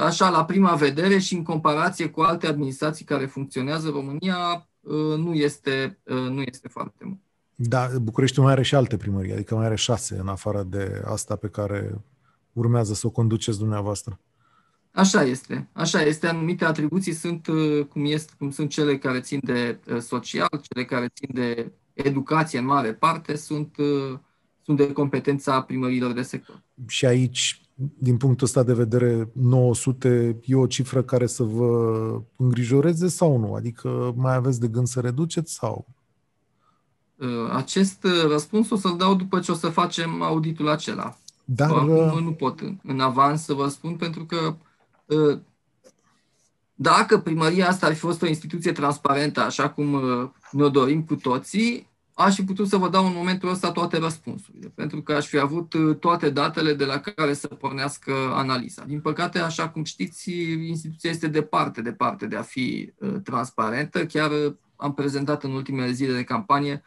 așa 0.00 0.28
la 0.28 0.44
prima 0.44 0.74
vedere 0.74 1.18
și 1.18 1.34
în 1.34 1.42
comparație 1.42 2.08
cu 2.08 2.20
alte 2.20 2.46
administrații 2.46 3.04
care 3.04 3.26
funcționează 3.26 3.86
în 3.86 3.92
România, 3.92 4.68
nu 5.16 5.34
este, 5.34 5.98
nu 6.04 6.42
este 6.42 6.68
foarte 6.68 7.04
mult. 7.04 7.18
Da, 7.54 7.88
București 8.02 8.40
mai 8.40 8.52
are 8.52 8.62
și 8.62 8.74
alte 8.74 8.96
primării, 8.96 9.32
adică 9.32 9.54
mai 9.54 9.64
are 9.64 9.76
șase 9.76 10.18
în 10.18 10.28
afară 10.28 10.62
de 10.62 11.02
asta 11.04 11.36
pe 11.36 11.48
care 11.48 12.00
urmează 12.52 12.94
să 12.94 13.06
o 13.06 13.10
conduceți 13.10 13.58
dumneavoastră. 13.58 14.20
Așa 14.92 15.22
este, 15.22 15.68
așa 15.72 16.02
este. 16.02 16.26
Anumite 16.26 16.64
atribuții 16.64 17.12
sunt 17.12 17.46
cum, 17.88 18.04
este, 18.04 18.32
cum 18.38 18.50
sunt 18.50 18.70
cele 18.70 18.98
care 18.98 19.20
țin 19.20 19.40
de 19.42 19.80
social, 20.00 20.60
cele 20.62 20.84
care 20.84 21.08
țin 21.14 21.28
de 21.32 21.72
educație 21.92 22.58
în 22.58 22.64
mare 22.64 22.94
parte, 22.94 23.36
sunt 23.36 23.76
sunt 24.74 24.88
de 24.88 24.92
competența 24.92 25.60
primărilor 25.60 26.12
de 26.12 26.22
sector. 26.22 26.62
Și 26.86 27.06
aici, 27.06 27.60
din 27.98 28.16
punctul 28.16 28.46
ăsta 28.46 28.62
de 28.62 28.72
vedere, 28.72 29.30
900 29.32 30.36
e 30.44 30.54
o 30.54 30.66
cifră 30.66 31.02
care 31.02 31.26
să 31.26 31.42
vă 31.42 32.22
îngrijoreze 32.36 33.08
sau 33.08 33.38
nu? 33.38 33.54
Adică 33.54 34.14
mai 34.16 34.34
aveți 34.34 34.60
de 34.60 34.68
gând 34.68 34.86
să 34.86 35.00
reduceți 35.00 35.54
sau? 35.54 35.86
Uh, 37.16 37.28
acest 37.52 38.06
răspuns 38.28 38.70
o 38.70 38.76
să-l 38.76 38.96
dau 38.96 39.14
după 39.14 39.40
ce 39.40 39.52
o 39.52 39.54
să 39.54 39.68
facem 39.68 40.22
auditul 40.22 40.68
acela. 40.68 41.18
Dar 41.44 41.70
Acum 41.70 41.88
uh, 41.88 42.20
nu 42.22 42.32
pot 42.32 42.60
în 42.82 43.00
avans 43.00 43.44
să 43.44 43.52
vă 43.52 43.68
spun 43.68 43.96
pentru 43.96 44.24
că 44.24 44.56
uh, 45.06 45.38
dacă 46.74 47.18
primăria 47.18 47.68
asta 47.68 47.86
ar 47.86 47.92
fi 47.92 47.98
fost 47.98 48.22
o 48.22 48.26
instituție 48.26 48.72
transparentă, 48.72 49.40
așa 49.40 49.70
cum 49.70 50.00
ne-o 50.50 50.68
dorim 50.68 51.02
cu 51.02 51.14
toții, 51.14 51.89
aș 52.20 52.34
fi 52.34 52.44
putut 52.44 52.68
să 52.68 52.76
vă 52.76 52.88
dau 52.88 53.06
în 53.06 53.12
momentul 53.14 53.48
ăsta 53.48 53.72
toate 53.72 53.98
răspunsurile, 53.98 54.72
pentru 54.74 55.02
că 55.02 55.12
aș 55.12 55.26
fi 55.26 55.38
avut 55.38 55.72
uh, 55.72 55.96
toate 55.96 56.30
datele 56.30 56.74
de 56.74 56.84
la 56.84 56.98
care 56.98 57.32
să 57.32 57.46
pornească 57.46 58.12
analiza. 58.32 58.84
Din 58.84 59.00
păcate, 59.00 59.38
așa 59.38 59.68
cum 59.68 59.84
știți, 59.84 60.30
instituția 60.68 61.10
este 61.10 61.26
departe, 61.26 61.82
departe 61.82 62.26
de 62.26 62.36
a 62.36 62.42
fi 62.42 62.92
uh, 62.98 63.14
transparentă. 63.24 64.06
Chiar 64.06 64.30
uh, 64.30 64.54
am 64.76 64.94
prezentat 64.94 65.44
în 65.44 65.50
ultimele 65.50 65.90
zile 65.90 66.12
de 66.12 66.24
campanie 66.24 66.82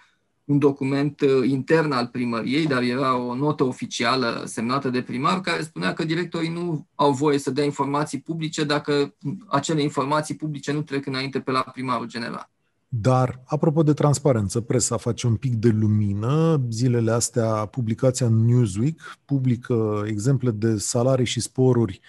un 0.45 0.59
document 0.59 1.21
intern 1.43 1.91
al 1.91 2.07
primăriei, 2.07 2.67
dar 2.67 2.81
era 2.81 3.17
o 3.17 3.35
notă 3.35 3.63
oficială 3.63 4.43
semnată 4.45 4.89
de 4.89 5.01
primar 5.01 5.41
care 5.41 5.61
spunea 5.61 5.93
că 5.93 6.05
directorii 6.05 6.49
nu 6.49 6.87
au 6.95 7.11
voie 7.11 7.37
să 7.37 7.51
dea 7.51 7.63
informații 7.63 8.19
publice 8.19 8.63
dacă 8.63 9.15
acele 9.47 9.81
informații 9.81 10.35
publice 10.35 10.71
nu 10.71 10.81
trec 10.81 11.05
înainte 11.05 11.39
pe 11.39 11.51
la 11.51 11.61
primarul 11.61 12.07
general. 12.07 12.49
Dar, 12.95 13.41
apropo 13.45 13.83
de 13.83 13.93
transparență, 13.93 14.61
presa 14.61 14.97
face 14.97 15.27
un 15.27 15.35
pic 15.35 15.53
de 15.53 15.69
lumină. 15.69 16.61
Zilele 16.69 17.11
astea, 17.11 17.65
publicația 17.65 18.29
Newsweek 18.29 19.01
publică 19.25 20.03
exemple 20.05 20.51
de 20.51 20.77
salarii 20.77 21.25
și 21.25 21.39
sporuri 21.39 21.99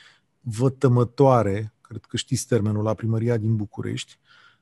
vătămătoare, 0.41 1.75
cred 1.81 2.05
că 2.05 2.17
știți 2.17 2.47
termenul, 2.47 2.83
la 2.83 2.95
primăria 2.95 3.37
din 3.37 3.57
București. 3.57 4.19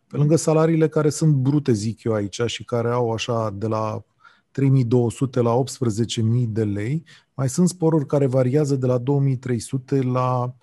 Pe 0.07 0.17
lângă 0.17 0.37
salariile 0.37 0.88
care 0.88 1.11
sunt 1.11 1.35
brute, 1.35 1.73
zic 1.73 2.02
eu 2.05 2.12
aici, 2.12 2.41
și 2.47 2.64
care 2.64 2.91
au 2.91 3.12
așa 3.12 3.50
de 3.50 3.67
la 3.67 4.05
3200 4.50 5.41
la 5.41 5.62
18.000 5.62 6.23
de 6.49 6.64
lei, 6.64 7.05
mai 7.35 7.49
sunt 7.49 7.69
sporuri 7.69 8.07
care 8.07 8.26
variază 8.26 8.76
de 8.76 8.87
la 8.87 8.99
2300 8.99 10.02
la 10.02 10.55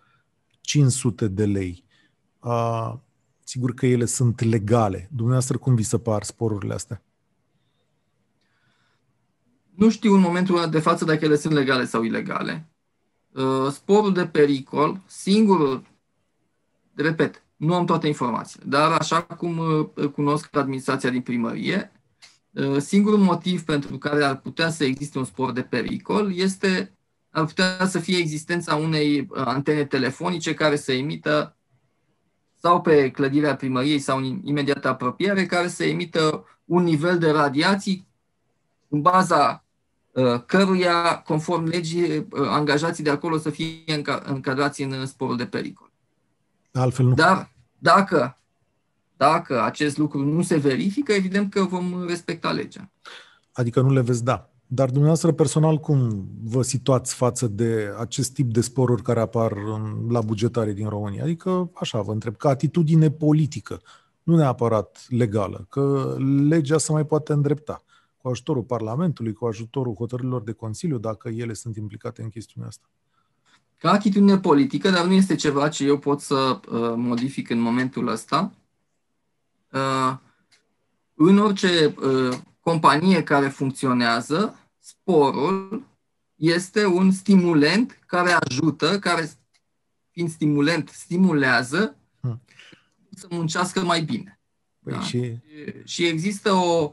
500 0.61 1.27
de 1.27 1.45
lei. 1.45 1.83
Uh, 3.49 3.55
sigur 3.55 3.73
că 3.73 3.85
ele 3.85 4.05
sunt 4.05 4.41
legale. 4.41 5.09
Dumneavoastră, 5.11 5.57
cum 5.57 5.75
vi 5.75 5.83
se 5.83 5.97
par 5.97 6.23
sporurile 6.23 6.73
astea? 6.73 7.01
Nu 9.75 9.89
știu 9.89 10.13
în 10.13 10.19
momentul 10.19 10.69
de 10.69 10.79
față 10.79 11.05
dacă 11.05 11.25
ele 11.25 11.35
sunt 11.35 11.53
legale 11.53 11.85
sau 11.85 12.03
ilegale. 12.03 12.69
Uh, 13.33 13.71
sporul 13.71 14.13
de 14.13 14.27
pericol, 14.27 15.01
singurul, 15.05 15.83
repet, 16.95 17.43
nu 17.55 17.73
am 17.73 17.85
toate 17.85 18.07
informațiile, 18.07 18.65
dar 18.67 18.91
așa 18.91 19.21
cum 19.21 19.57
uh, 19.57 20.09
cunosc 20.09 20.55
administrația 20.55 21.09
din 21.09 21.21
primărie, 21.21 21.91
uh, 22.51 22.77
singurul 22.77 23.19
motiv 23.19 23.63
pentru 23.63 23.97
care 23.97 24.23
ar 24.23 24.39
putea 24.39 24.69
să 24.69 24.83
existe 24.83 25.17
un 25.17 25.25
spor 25.25 25.51
de 25.51 25.61
pericol 25.61 26.35
este 26.35 26.93
ar 27.31 27.45
putea 27.45 27.85
să 27.87 27.99
fie 27.99 28.17
existența 28.17 28.75
unei 28.75 29.27
antene 29.33 29.85
telefonice 29.85 30.53
care 30.53 30.75
să 30.75 30.91
emită 30.91 31.58
sau 32.61 32.81
pe 32.81 33.11
clădirea 33.11 33.55
primăriei 33.55 33.99
sau 33.99 34.17
în 34.17 34.41
imediată 34.43 34.87
apropiere, 34.87 35.45
care 35.45 35.67
să 35.67 35.83
emită 35.83 36.45
un 36.65 36.83
nivel 36.83 37.17
de 37.17 37.31
radiații 37.31 38.07
în 38.87 39.01
baza 39.01 39.63
Uh, 40.11 40.41
căruia, 40.45 41.21
conform 41.21 41.63
legii, 41.63 42.17
uh, 42.17 42.47
angajații 42.47 43.03
de 43.03 43.09
acolo 43.09 43.37
să 43.37 43.49
fie 43.49 44.01
încadrați 44.25 44.81
în 44.81 45.05
sporul 45.05 45.37
de 45.37 45.45
pericol. 45.45 45.91
Altfel 46.71 47.05
nu. 47.05 47.13
Dar 47.13 47.51
dacă, 47.77 48.37
dacă 49.17 49.63
acest 49.63 49.97
lucru 49.97 50.19
nu 50.19 50.41
se 50.41 50.57
verifică, 50.57 51.13
evident 51.13 51.51
că 51.51 51.63
vom 51.63 52.05
respecta 52.07 52.51
legea. 52.51 52.91
Adică 53.53 53.81
nu 53.81 53.93
le 53.93 54.01
veți 54.01 54.23
da. 54.23 54.49
Dar 54.71 54.87
dumneavoastră 54.87 55.31
personal 55.31 55.77
cum 55.77 56.27
vă 56.43 56.61
situați 56.61 57.15
față 57.15 57.47
de 57.47 57.93
acest 57.99 58.33
tip 58.33 58.51
de 58.53 58.61
sporuri 58.61 59.01
care 59.01 59.19
apar 59.19 59.51
în, 59.51 60.07
la 60.09 60.21
bugetare 60.21 60.73
din 60.73 60.87
România? 60.87 61.23
Adică, 61.23 61.71
așa 61.73 62.01
vă 62.01 62.11
întreb, 62.11 62.35
ca 62.35 62.49
atitudine 62.49 63.11
politică, 63.11 63.81
nu 64.23 64.35
neapărat 64.35 65.05
legală, 65.07 65.65
că 65.69 66.15
legea 66.47 66.77
se 66.77 66.91
mai 66.91 67.05
poate 67.05 67.33
îndrepta 67.33 67.83
cu 68.17 68.27
ajutorul 68.27 68.63
Parlamentului, 68.63 69.33
cu 69.33 69.45
ajutorul 69.45 69.93
hotărârilor 69.93 70.41
de 70.41 70.51
Consiliu, 70.51 70.97
dacă 70.97 71.29
ele 71.29 71.53
sunt 71.53 71.75
implicate 71.75 72.21
în 72.21 72.29
chestiunea 72.29 72.69
asta? 72.69 72.89
Ca 73.77 73.91
atitudine 73.91 74.37
politică, 74.37 74.89
dar 74.89 75.05
nu 75.05 75.13
este 75.13 75.35
ceva 75.35 75.69
ce 75.69 75.85
eu 75.85 75.97
pot 75.97 76.19
să 76.19 76.35
uh, 76.35 76.93
modific 76.95 77.49
în 77.49 77.59
momentul 77.59 78.07
ăsta. 78.07 78.51
Uh, 79.71 80.17
în 81.13 81.37
orice 81.37 81.95
uh, 82.01 82.37
companie 82.59 83.23
care 83.23 83.47
funcționează, 83.47 84.58
sporul 84.89 85.87
este 86.35 86.85
un 86.85 87.11
stimulent 87.11 87.99
care 88.05 88.31
ajută, 88.31 88.99
care, 88.99 89.29
fiind 90.11 90.29
stimulent, 90.29 90.89
stimulează 90.89 91.97
hmm. 92.19 92.41
să 93.11 93.27
muncească 93.29 93.81
mai 93.81 94.01
bine. 94.01 94.39
Păi 94.83 94.93
da? 94.93 95.01
și... 95.01 95.37
și 95.83 96.05
există 96.05 96.51
o, 96.51 96.91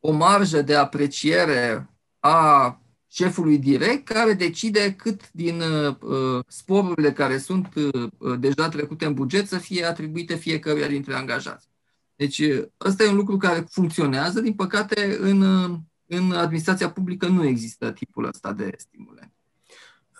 o 0.00 0.12
marjă 0.12 0.62
de 0.62 0.74
apreciere 0.74 1.90
a 2.18 2.76
șefului 3.08 3.58
direct 3.58 4.04
care 4.04 4.32
decide 4.32 4.94
cât 4.94 5.32
din 5.32 5.60
uh, 5.60 6.44
sporurile 6.46 7.12
care 7.12 7.38
sunt 7.38 7.74
uh, 7.74 8.38
deja 8.38 8.68
trecute 8.68 9.04
în 9.04 9.14
buget 9.14 9.48
să 9.48 9.58
fie 9.58 9.84
atribuite 9.84 10.34
fiecăruia 10.34 10.88
dintre 10.88 11.14
angajați. 11.14 11.68
Deci 12.16 12.38
uh, 12.38 12.64
ăsta 12.84 13.04
e 13.04 13.08
un 13.08 13.16
lucru 13.16 13.36
care 13.36 13.66
funcționează. 13.70 14.40
Din 14.40 14.54
păcate, 14.54 15.16
în, 15.20 15.40
uh, 15.40 15.78
în 16.16 16.32
administrația 16.32 16.90
publică 16.90 17.28
nu 17.28 17.44
există 17.44 17.90
tipul 17.90 18.24
ăsta 18.24 18.52
de 18.52 18.74
stimule. 18.76 19.32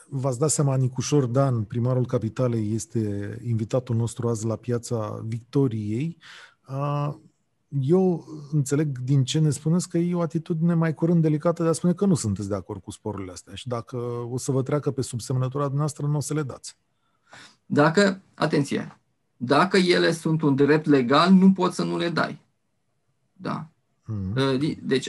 V-ați 0.08 0.38
dat 0.38 0.50
seama, 0.50 0.76
Nicușor 0.76 1.24
Dan, 1.26 1.62
primarul 1.62 2.06
capitalei, 2.06 2.74
este 2.74 3.38
invitatul 3.44 3.96
nostru 3.96 4.28
azi 4.28 4.46
la 4.46 4.56
piața 4.56 5.22
Victoriei. 5.26 6.18
Uh, 6.68 7.14
eu 7.80 8.24
înțeleg 8.52 8.98
din 8.98 9.24
ce 9.24 9.38
ne 9.38 9.50
spuneți 9.50 9.88
că 9.88 9.98
e 9.98 10.14
o 10.14 10.20
atitudine 10.20 10.74
mai 10.74 10.94
curând 10.94 11.22
delicată 11.22 11.62
de 11.62 11.68
a 11.68 11.72
spune 11.72 11.92
că 11.92 12.06
nu 12.06 12.14
sunteți 12.14 12.48
de 12.48 12.54
acord 12.54 12.82
cu 12.82 12.90
sporurile 12.90 13.32
astea 13.32 13.54
și 13.54 13.68
dacă 13.68 13.96
o 14.30 14.38
să 14.38 14.52
vă 14.52 14.62
treacă 14.62 14.90
pe 14.90 15.02
subsemnătura 15.02 15.70
noastră, 15.74 16.06
nu 16.06 16.16
o 16.16 16.20
să 16.20 16.34
le 16.34 16.42
dați. 16.42 16.76
Dacă, 17.66 18.22
atenție, 18.34 19.00
dacă 19.36 19.76
ele 19.76 20.12
sunt 20.12 20.42
un 20.42 20.54
drept 20.54 20.86
legal, 20.86 21.32
nu 21.32 21.52
poți 21.52 21.76
să 21.76 21.84
nu 21.84 21.96
le 21.96 22.08
dai. 22.08 22.40
Da. 23.32 23.71
Mm-hmm. 24.12 24.78
Deci, 24.80 25.08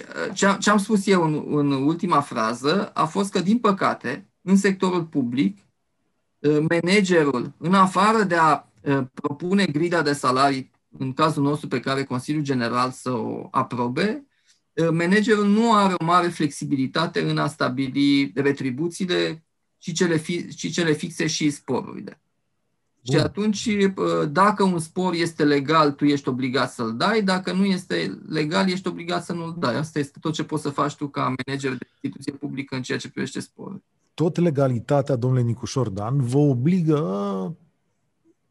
ce 0.60 0.70
am 0.70 0.78
spus 0.78 1.08
eu 1.08 1.24
în, 1.24 1.44
în 1.58 1.72
ultima 1.72 2.22
frază 2.22 2.92
a 2.94 3.06
fost 3.06 3.32
că, 3.32 3.40
din 3.40 3.60
păcate, 3.60 4.30
în 4.42 4.58
sectorul 4.58 5.06
public, 5.06 5.58
uh, 6.40 6.66
managerul, 6.70 7.54
în 7.58 7.74
afară 7.74 8.24
de 8.24 8.36
a 8.36 8.64
uh, 8.82 9.04
propune 9.14 9.66
grida 9.66 10.02
de 10.02 10.14
salarii 10.14 10.72
în 10.98 11.14
cazul 11.14 11.44
nostru 11.44 11.68
pe 11.68 11.80
care 11.80 12.04
Consiliul 12.04 12.44
General 12.44 12.92
să 12.92 13.12
o 13.12 13.48
aprobe, 13.52 14.28
eh, 14.74 14.90
managerul 14.92 15.48
nu 15.48 15.74
are 15.74 15.94
o 15.98 16.04
mare 16.06 16.28
flexibilitate 16.28 17.22
în 17.22 17.38
a 17.38 17.48
stabili 17.48 18.32
retribuțiile 18.36 19.46
și 19.78 19.92
cele, 19.92 20.18
fi, 20.18 20.52
și 20.58 20.72
cele 20.72 20.94
fixe 20.94 21.28
și 21.28 21.50
sporurile. 21.50 22.23
Bun. 23.06 23.16
Și 23.16 23.24
atunci, 23.24 23.66
eh, 23.66 23.94
dacă 24.32 24.64
un 24.64 24.80
spor 24.80 25.14
este 25.14 25.44
legal, 25.44 25.92
tu 25.92 26.06
ești 26.06 26.30
obligat 26.30 26.72
să-l 26.72 26.98
dai, 26.98 27.22
dacă 27.22 27.54
nu 27.54 27.66
este 27.66 28.20
legal, 28.28 28.70
ești 28.70 28.88
obligat 28.88 29.24
să 29.24 29.34
nu-l 29.34 29.56
dai. 29.60 29.78
Asta 29.78 30.00
este 30.00 30.18
tot 30.22 30.34
ce 30.34 30.44
poți 30.44 30.62
să 30.62 30.70
faci 30.70 30.96
tu 30.96 31.08
ca 31.08 31.22
manager 31.22 31.72
de 31.72 31.88
instituție 31.92 32.32
publică 32.32 32.76
în 32.76 32.82
ceea 32.82 32.98
ce 32.98 33.10
privește 33.10 33.40
sporul. 33.40 33.84
Tot 34.14 34.38
legalitatea, 34.38 35.16
domnule 35.16 35.44
Nicușor 35.44 35.90
Dan, 35.90 36.22
vă 36.22 36.38
obligă 36.38 36.98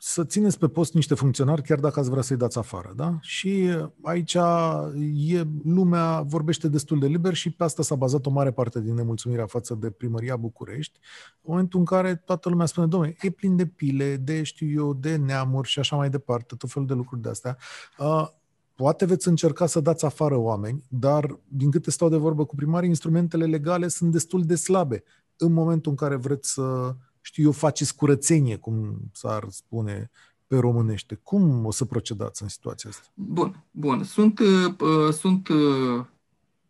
să 0.04 0.24
țineți 0.24 0.58
pe 0.58 0.68
post 0.68 0.94
niște 0.94 1.14
funcționari 1.14 1.62
chiar 1.62 1.80
dacă 1.80 2.00
ați 2.00 2.10
vrea 2.10 2.22
să-i 2.22 2.36
dați 2.36 2.58
afară. 2.58 2.92
Da? 2.96 3.18
Și 3.20 3.68
aici 4.02 4.34
e, 4.34 5.46
lumea 5.64 6.20
vorbește 6.20 6.68
destul 6.68 6.98
de 6.98 7.06
liber 7.06 7.34
și 7.34 7.50
pe 7.50 7.64
asta 7.64 7.82
s-a 7.82 7.94
bazat 7.94 8.26
o 8.26 8.30
mare 8.30 8.50
parte 8.50 8.80
din 8.80 8.94
nemulțumirea 8.94 9.46
față 9.46 9.74
de 9.74 9.90
primăria 9.90 10.36
București, 10.36 10.98
în 11.32 11.40
momentul 11.42 11.78
în 11.78 11.84
care 11.84 12.14
toată 12.14 12.48
lumea 12.48 12.66
spune, 12.66 12.86
domnule, 12.86 13.16
e 13.20 13.30
plin 13.30 13.56
de 13.56 13.66
pile, 13.66 14.16
de 14.16 14.42
știu 14.42 14.70
eu, 14.70 14.94
de 14.94 15.16
neamuri 15.16 15.68
și 15.68 15.78
așa 15.78 15.96
mai 15.96 16.10
departe, 16.10 16.54
tot 16.54 16.70
felul 16.70 16.88
de 16.88 16.94
lucruri 16.94 17.22
de 17.22 17.28
astea. 17.28 17.56
Uh, 17.98 18.28
poate 18.74 19.04
veți 19.04 19.28
încerca 19.28 19.66
să 19.66 19.80
dați 19.80 20.04
afară 20.04 20.36
oameni, 20.36 20.84
dar 20.88 21.38
din 21.48 21.70
câte 21.70 21.90
stau 21.90 22.08
de 22.08 22.16
vorbă 22.16 22.44
cu 22.44 22.54
primarii, 22.54 22.88
instrumentele 22.88 23.44
legale 23.44 23.88
sunt 23.88 24.12
destul 24.12 24.42
de 24.42 24.54
slabe 24.54 25.02
în 25.36 25.52
momentul 25.52 25.90
în 25.90 25.96
care 25.96 26.16
vreți 26.16 26.52
să 26.52 26.94
știu 27.22 27.44
eu, 27.44 27.52
faceți 27.52 27.96
curățenie, 27.96 28.56
cum 28.56 28.98
s-ar 29.12 29.46
spune 29.48 30.10
pe 30.46 30.58
românește. 30.58 31.14
Cum 31.14 31.64
o 31.64 31.70
să 31.70 31.84
procedați 31.84 32.42
în 32.42 32.48
situația 32.48 32.90
asta? 32.90 33.06
Bun, 33.14 33.64
bun. 33.70 34.04
Sunt, 34.04 34.38
uh, 34.38 35.12
sunt 35.12 35.48
uh, 35.48 36.04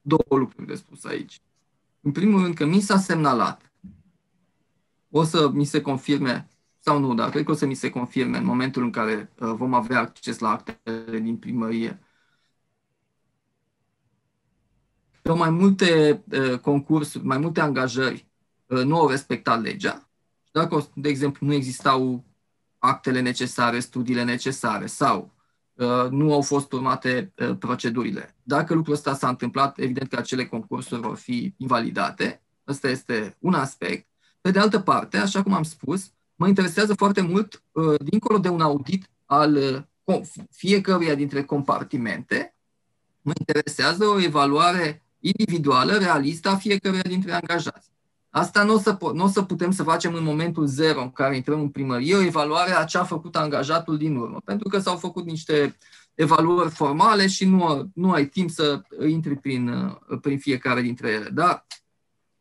două 0.00 0.38
lucruri 0.38 0.66
de 0.66 0.74
spus 0.74 1.04
aici. 1.04 1.40
În 2.00 2.12
primul 2.12 2.42
rând 2.42 2.54
că 2.54 2.64
mi 2.64 2.80
s-a 2.80 2.98
semnalat, 2.98 3.72
o 5.10 5.22
să 5.22 5.50
mi 5.52 5.64
se 5.64 5.80
confirme 5.80 6.48
sau 6.78 6.98
nu, 6.98 7.14
dar 7.14 7.30
cred 7.30 7.44
că 7.44 7.50
o 7.50 7.54
să 7.54 7.66
mi 7.66 7.74
se 7.74 7.90
confirme 7.90 8.38
în 8.38 8.44
momentul 8.44 8.82
în 8.82 8.90
care 8.90 9.32
uh, 9.40 9.52
vom 9.56 9.74
avea 9.74 10.00
acces 10.00 10.38
la 10.38 10.50
actele 10.50 11.18
din 11.18 11.36
primărie. 11.36 12.00
Că 15.22 15.34
mai 15.34 15.50
multe 15.50 16.22
uh, 16.30 16.58
concursuri, 16.58 17.24
mai 17.24 17.38
multe 17.38 17.60
angajări 17.60 18.26
uh, 18.66 18.82
nu 18.82 18.98
au 18.98 19.08
respectat 19.08 19.62
legea 19.62 20.11
dacă, 20.52 20.88
de 20.94 21.08
exemplu, 21.08 21.46
nu 21.46 21.52
existau 21.52 22.24
actele 22.78 23.20
necesare, 23.20 23.80
studiile 23.80 24.24
necesare 24.24 24.86
sau 24.86 25.30
uh, 25.72 26.06
nu 26.10 26.32
au 26.32 26.42
fost 26.42 26.72
urmate 26.72 27.32
uh, 27.36 27.56
procedurile. 27.58 28.36
Dacă 28.42 28.74
lucrul 28.74 28.94
ăsta 28.94 29.14
s-a 29.14 29.28
întâmplat, 29.28 29.78
evident 29.78 30.08
că 30.08 30.16
acele 30.16 30.46
concursuri 30.46 31.00
vor 31.00 31.16
fi 31.16 31.54
invalidate. 31.56 32.42
Ăsta 32.68 32.88
este 32.88 33.36
un 33.38 33.54
aspect. 33.54 34.08
Pe 34.40 34.50
de 34.50 34.58
altă 34.58 34.80
parte, 34.80 35.16
așa 35.16 35.42
cum 35.42 35.52
am 35.52 35.62
spus, 35.62 36.10
mă 36.34 36.48
interesează 36.48 36.94
foarte 36.94 37.20
mult, 37.20 37.62
uh, 37.72 37.94
dincolo 37.98 38.38
de 38.38 38.48
un 38.48 38.60
audit 38.60 39.10
al 39.24 39.56
uh, 40.04 40.20
fiecăruia 40.50 41.14
dintre 41.14 41.44
compartimente, 41.44 42.54
mă 43.20 43.32
interesează 43.38 44.04
o 44.04 44.20
evaluare 44.20 45.02
individuală, 45.18 45.92
realistă 45.92 46.48
a 46.48 46.56
fiecăruia 46.56 47.02
dintre 47.02 47.32
angajați. 47.32 47.90
Asta 48.34 48.62
nu 48.62 48.74
o, 48.74 48.78
să, 48.78 48.96
nu 49.14 49.24
o 49.24 49.28
să 49.28 49.42
putem 49.42 49.70
să 49.70 49.82
facem 49.82 50.14
în 50.14 50.24
momentul 50.24 50.66
zero 50.66 51.00
în 51.00 51.10
care 51.10 51.36
intrăm 51.36 51.60
în 51.60 51.68
primărie 51.68 52.16
o 52.16 52.22
evaluare 52.22 52.72
a 52.72 52.84
ce 52.84 52.98
a 52.98 53.04
făcut 53.04 53.36
angajatul 53.36 53.96
din 53.96 54.16
urmă, 54.16 54.40
pentru 54.44 54.68
că 54.68 54.78
s-au 54.78 54.96
făcut 54.96 55.24
niște 55.24 55.76
evaluări 56.14 56.70
formale 56.70 57.26
și 57.26 57.44
nu, 57.44 57.90
nu 57.94 58.12
ai 58.12 58.26
timp 58.26 58.50
să 58.50 58.82
intri 59.08 59.36
prin, 59.36 59.96
prin 60.20 60.38
fiecare 60.38 60.80
dintre 60.80 61.10
ele. 61.10 61.28
Dar 61.28 61.66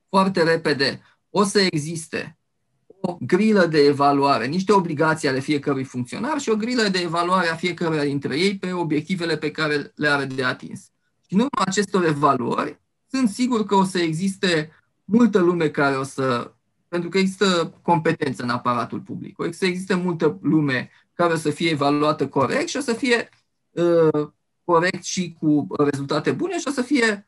foarte 0.10 0.44
repede 0.44 1.02
o 1.30 1.44
să 1.44 1.60
existe 1.60 2.38
o 2.46 2.92
o 3.02 3.18
grilă 3.20 3.66
de 3.66 3.80
evaluare, 3.80 4.46
niște 4.46 4.72
obligații 4.72 5.28
ale 5.28 5.40
fiecărui 5.40 5.84
funcționar 5.84 6.40
și 6.40 6.50
o 6.50 6.56
grilă 6.56 6.84
de 6.84 7.00
evaluare 7.00 7.48
a 7.48 7.56
fiecăruia 7.56 8.04
dintre 8.04 8.40
ei 8.40 8.58
pe 8.58 8.72
obiectivele 8.72 9.38
pe 9.38 9.52
care 9.52 9.92
le 9.96 10.08
are 10.08 10.26
de 10.26 10.44
atins. 10.44 10.80
Și 11.28 11.34
în 11.34 11.40
urma 11.40 11.64
acestor 11.66 12.06
evaluări, 12.06 12.80
sunt 13.08 13.30
sigur 13.30 13.66
că 13.66 13.76
o 13.76 13.84
să 13.84 14.00
existe 14.00 14.72
multă 15.12 15.40
lume 15.40 15.70
care 15.70 15.96
o 15.96 16.04
să. 16.04 16.52
Pentru 16.88 17.10
că 17.10 17.18
există 17.18 17.74
competență 17.82 18.44
în 18.44 18.50
aparatul 18.50 19.00
public. 19.00 19.40
O 19.40 19.52
să 19.52 19.66
existe 19.66 19.94
multă 19.94 20.40
lume 20.42 20.90
care 21.14 21.34
o 21.34 21.36
să 21.36 21.50
fie 21.50 21.70
evaluată 21.70 22.28
corect 22.28 22.68
și 22.68 22.78
o 22.78 22.80
să 22.80 22.94
fie 22.94 23.30
uh, 23.72 24.28
corect 24.64 25.04
și 25.04 25.36
cu 25.40 25.68
rezultate 25.78 26.32
bune 26.32 26.60
și 26.60 26.68
o 26.68 26.72
să 26.72 26.82
fie 26.82 27.28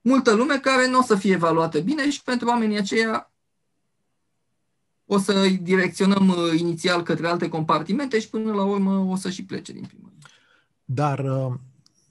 multă 0.00 0.34
lume 0.34 0.58
care 0.58 0.88
nu 0.88 0.98
o 0.98 1.02
să 1.02 1.14
fie 1.14 1.32
evaluată 1.32 1.80
bine 1.80 2.10
și 2.10 2.22
pentru 2.22 2.48
oamenii 2.48 2.78
aceia 2.78 3.30
o 5.04 5.18
să 5.18 5.32
îi 5.32 5.56
direcționăm 5.56 6.28
uh, 6.28 6.58
inițial 6.58 7.02
către 7.02 7.26
alte 7.26 7.48
compartimente 7.48 8.20
și 8.20 8.30
până 8.30 8.52
la 8.52 8.64
urmă 8.64 8.98
o 8.98 9.16
să 9.16 9.30
și 9.30 9.44
plece 9.44 9.72
din 9.72 9.84
primărie. 9.84 10.18
Dar 10.84 11.18
uh, 11.18 11.54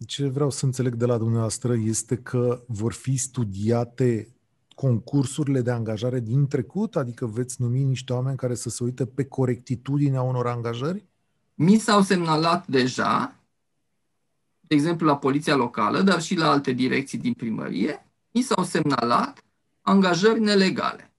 ce 0.07 0.27
vreau 0.27 0.49
să 0.49 0.65
înțeleg 0.65 0.95
de 0.95 1.05
la 1.05 1.17
dumneavoastră 1.17 1.75
este 1.75 2.17
că 2.17 2.63
vor 2.67 2.93
fi 2.93 3.17
studiate 3.17 4.34
concursurile 4.75 5.61
de 5.61 5.71
angajare 5.71 6.19
din 6.19 6.47
trecut? 6.47 6.95
Adică 6.95 7.25
veți 7.25 7.61
numi 7.61 7.83
niște 7.83 8.13
oameni 8.13 8.37
care 8.37 8.55
să 8.55 8.69
se 8.69 8.83
uite 8.83 9.05
pe 9.05 9.25
corectitudinea 9.25 10.21
unor 10.21 10.47
angajări? 10.47 11.05
Mi 11.53 11.77
s-au 11.77 12.01
semnalat 12.01 12.67
deja, 12.67 13.35
de 14.59 14.75
exemplu 14.75 15.07
la 15.07 15.17
poliția 15.17 15.55
locală, 15.55 16.01
dar 16.01 16.21
și 16.21 16.35
la 16.35 16.49
alte 16.49 16.71
direcții 16.71 17.17
din 17.17 17.33
primărie, 17.33 18.05
mi 18.31 18.41
s-au 18.41 18.63
semnalat 18.63 19.43
angajări 19.81 20.39
nelegale. 20.39 21.09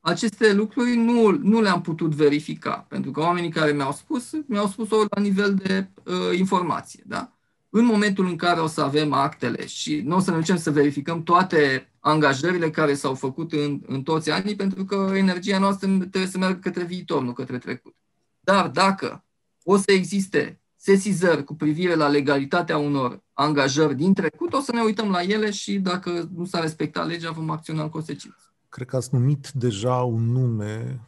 Aceste 0.00 0.52
lucruri 0.52 0.96
nu, 0.96 1.30
nu 1.30 1.60
le-am 1.60 1.80
putut 1.80 2.14
verifica, 2.14 2.86
pentru 2.88 3.10
că 3.10 3.20
oamenii 3.20 3.50
care 3.50 3.72
mi-au 3.72 3.92
spus, 3.92 4.30
mi-au 4.46 4.66
spus-o 4.66 5.04
la 5.10 5.20
nivel 5.20 5.54
de 5.54 5.88
uh, 6.04 6.38
informație. 6.38 7.02
Da? 7.06 7.33
În 7.76 7.84
momentul 7.84 8.26
în 8.26 8.36
care 8.36 8.60
o 8.60 8.66
să 8.66 8.80
avem 8.80 9.12
actele 9.12 9.66
și 9.66 10.00
nu 10.04 10.16
o 10.16 10.20
să 10.20 10.30
ne 10.30 10.36
ducem 10.36 10.56
să 10.56 10.70
verificăm 10.70 11.22
toate 11.22 11.92
angajările 12.00 12.70
care 12.70 12.94
s-au 12.94 13.14
făcut 13.14 13.52
în, 13.52 13.80
în 13.86 14.02
toți 14.02 14.30
anii, 14.30 14.56
pentru 14.56 14.84
că 14.84 15.12
energia 15.14 15.58
noastră 15.58 15.88
trebuie 15.88 16.26
să 16.26 16.38
meargă 16.38 16.58
către 16.58 16.84
viitor, 16.84 17.22
nu 17.22 17.32
către 17.32 17.58
trecut. 17.58 17.94
Dar 18.40 18.68
dacă 18.68 19.24
o 19.62 19.76
să 19.76 19.92
existe 19.92 20.60
sesizări 20.76 21.44
cu 21.44 21.54
privire 21.54 21.94
la 21.94 22.08
legalitatea 22.08 22.78
unor 22.78 23.22
angajări 23.32 23.96
din 23.96 24.14
trecut, 24.14 24.52
o 24.52 24.60
să 24.60 24.72
ne 24.72 24.80
uităm 24.80 25.10
la 25.10 25.22
ele 25.22 25.50
și 25.50 25.78
dacă 25.78 26.28
nu 26.34 26.44
s-a 26.44 26.60
respectat 26.60 27.06
legea, 27.06 27.30
vom 27.30 27.50
acționa 27.50 27.82
în 27.82 27.88
consecință. 27.88 28.54
Cred 28.68 28.86
că 28.86 28.96
ați 28.96 29.08
numit 29.12 29.50
deja 29.50 29.94
un 29.94 30.32
nume, 30.32 31.00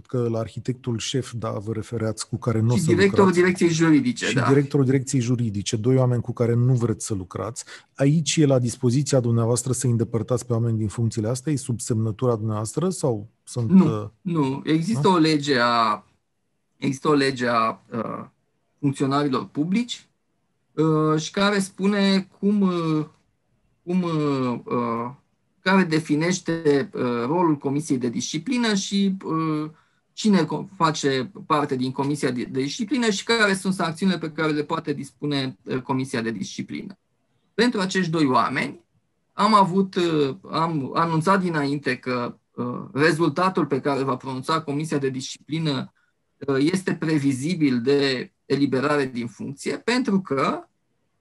cred 0.00 0.22
că 0.22 0.28
la 0.28 0.38
arhitectul 0.38 0.98
șef, 0.98 1.32
da, 1.32 1.50
vă 1.50 1.72
refereați, 1.72 2.28
cu 2.28 2.36
care 2.36 2.60
nu 2.60 2.72
o 2.72 2.76
să 2.76 2.84
directorul 2.84 3.16
lucrați. 3.16 3.38
direcției 3.38 3.70
juridice, 3.70 4.26
și 4.26 4.34
da. 4.34 4.48
directorul 4.48 4.84
direcției 4.84 5.20
juridice, 5.20 5.76
doi 5.76 5.96
oameni 5.96 6.22
cu 6.22 6.32
care 6.32 6.54
nu 6.54 6.74
vreți 6.74 7.06
să 7.06 7.14
lucrați. 7.14 7.64
Aici 7.94 8.36
e 8.36 8.46
la 8.46 8.58
dispoziția 8.58 9.20
dumneavoastră 9.20 9.72
să 9.72 9.86
îndepărtați 9.86 10.46
pe 10.46 10.52
oameni 10.52 10.78
din 10.78 10.88
funcțiile 10.88 11.28
astea? 11.28 11.52
E 11.52 11.56
sub 11.56 11.80
semnătura 11.80 12.36
dumneavoastră 12.36 12.88
sau 12.88 13.28
sunt... 13.44 13.70
Nu, 13.70 14.02
uh, 14.02 14.08
nu. 14.20 14.62
Există 14.64 15.08
nu? 15.08 15.14
o 15.14 15.18
lege 15.18 15.58
a, 15.60 16.04
există 16.76 17.08
o 17.08 17.14
lege 17.14 17.46
a 17.46 17.80
uh, 17.92 18.24
funcționarilor 18.78 19.46
publici 19.46 20.08
uh, 20.74 21.20
și 21.20 21.30
care 21.30 21.58
spune 21.58 22.28
cum, 22.38 22.60
uh, 22.60 23.06
cum 23.82 24.02
uh, 24.02 24.58
uh, 24.64 25.10
care 25.60 25.82
definește 25.82 26.90
uh, 26.92 27.02
rolul 27.26 27.56
Comisiei 27.56 27.98
de 27.98 28.08
Disciplină 28.08 28.74
și 28.74 29.16
uh, 29.24 29.70
cine 30.16 30.46
face 30.76 31.30
parte 31.46 31.76
din 31.76 31.92
Comisia 31.92 32.30
de 32.30 32.44
Disciplină 32.44 33.10
și 33.10 33.24
care 33.24 33.54
sunt 33.54 33.74
sancțiunile 33.74 34.18
pe 34.18 34.32
care 34.32 34.52
le 34.52 34.62
poate 34.62 34.92
dispune 34.92 35.58
uh, 35.62 35.80
Comisia 35.80 36.20
de 36.20 36.30
Disciplină. 36.30 36.98
Pentru 37.54 37.80
acești 37.80 38.10
doi 38.10 38.26
oameni 38.26 38.84
am 39.32 39.54
avut, 39.54 39.94
uh, 39.94 40.36
am 40.50 40.90
anunțat 40.94 41.40
dinainte 41.40 41.96
că 41.96 42.38
uh, 42.54 42.84
rezultatul 42.92 43.66
pe 43.66 43.80
care 43.80 44.02
va 44.02 44.16
pronunța 44.16 44.60
Comisia 44.60 44.98
de 44.98 45.08
Disciplină 45.08 45.92
uh, 46.36 46.56
este 46.58 46.94
previzibil 46.94 47.80
de 47.80 48.32
eliberare 48.44 49.06
din 49.06 49.26
funcție, 49.26 49.78
pentru 49.78 50.20
că 50.20 50.68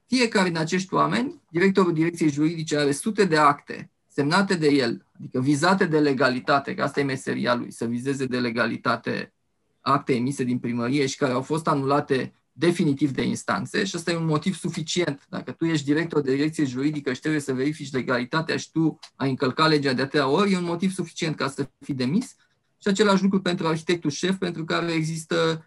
fiecare 0.07 0.47
din 0.47 0.57
acești 0.57 0.93
oameni, 0.93 1.41
directorul 1.49 1.93
direcției 1.93 2.29
juridice 2.29 2.77
are 2.77 2.91
sute 2.91 3.25
de 3.25 3.37
acte 3.37 3.89
semnate 4.15 4.55
de 4.55 4.67
el, 4.67 5.05
adică 5.19 5.39
vizate 5.39 5.85
de 5.85 5.99
legalitate, 5.99 6.73
că 6.73 6.83
asta 6.83 6.99
e 6.99 7.03
meseria 7.03 7.55
lui, 7.55 7.71
să 7.71 7.85
vizeze 7.85 8.25
de 8.25 8.39
legalitate 8.39 9.33
acte 9.81 10.13
emise 10.15 10.43
din 10.43 10.59
primărie 10.59 11.05
și 11.05 11.17
care 11.17 11.31
au 11.31 11.41
fost 11.41 11.67
anulate 11.67 12.33
definitiv 12.51 13.11
de 13.11 13.23
instanțe 13.23 13.83
și 13.83 13.93
ăsta 13.97 14.11
e 14.11 14.15
un 14.15 14.25
motiv 14.25 14.55
suficient. 14.55 15.25
Dacă 15.29 15.51
tu 15.51 15.65
ești 15.65 15.85
director 15.85 16.21
de 16.21 16.35
direcție 16.35 16.65
juridică 16.65 17.13
și 17.13 17.19
trebuie 17.19 17.41
să 17.41 17.53
verifici 17.53 17.91
legalitatea 17.91 18.57
și 18.57 18.71
tu 18.71 18.99
ai 19.15 19.29
încălcat 19.29 19.69
legea 19.69 19.93
de 19.93 20.01
atâtea 20.01 20.27
ori, 20.27 20.51
e 20.51 20.57
un 20.57 20.63
motiv 20.63 20.91
suficient 20.93 21.35
ca 21.35 21.47
să 21.47 21.69
fii 21.79 21.93
demis. 21.93 22.35
Și 22.81 22.87
același 22.87 23.23
lucru 23.23 23.41
pentru 23.41 23.67
arhitectul 23.67 24.09
șef, 24.09 24.37
pentru 24.37 24.65
care 24.65 24.91
există 24.91 25.65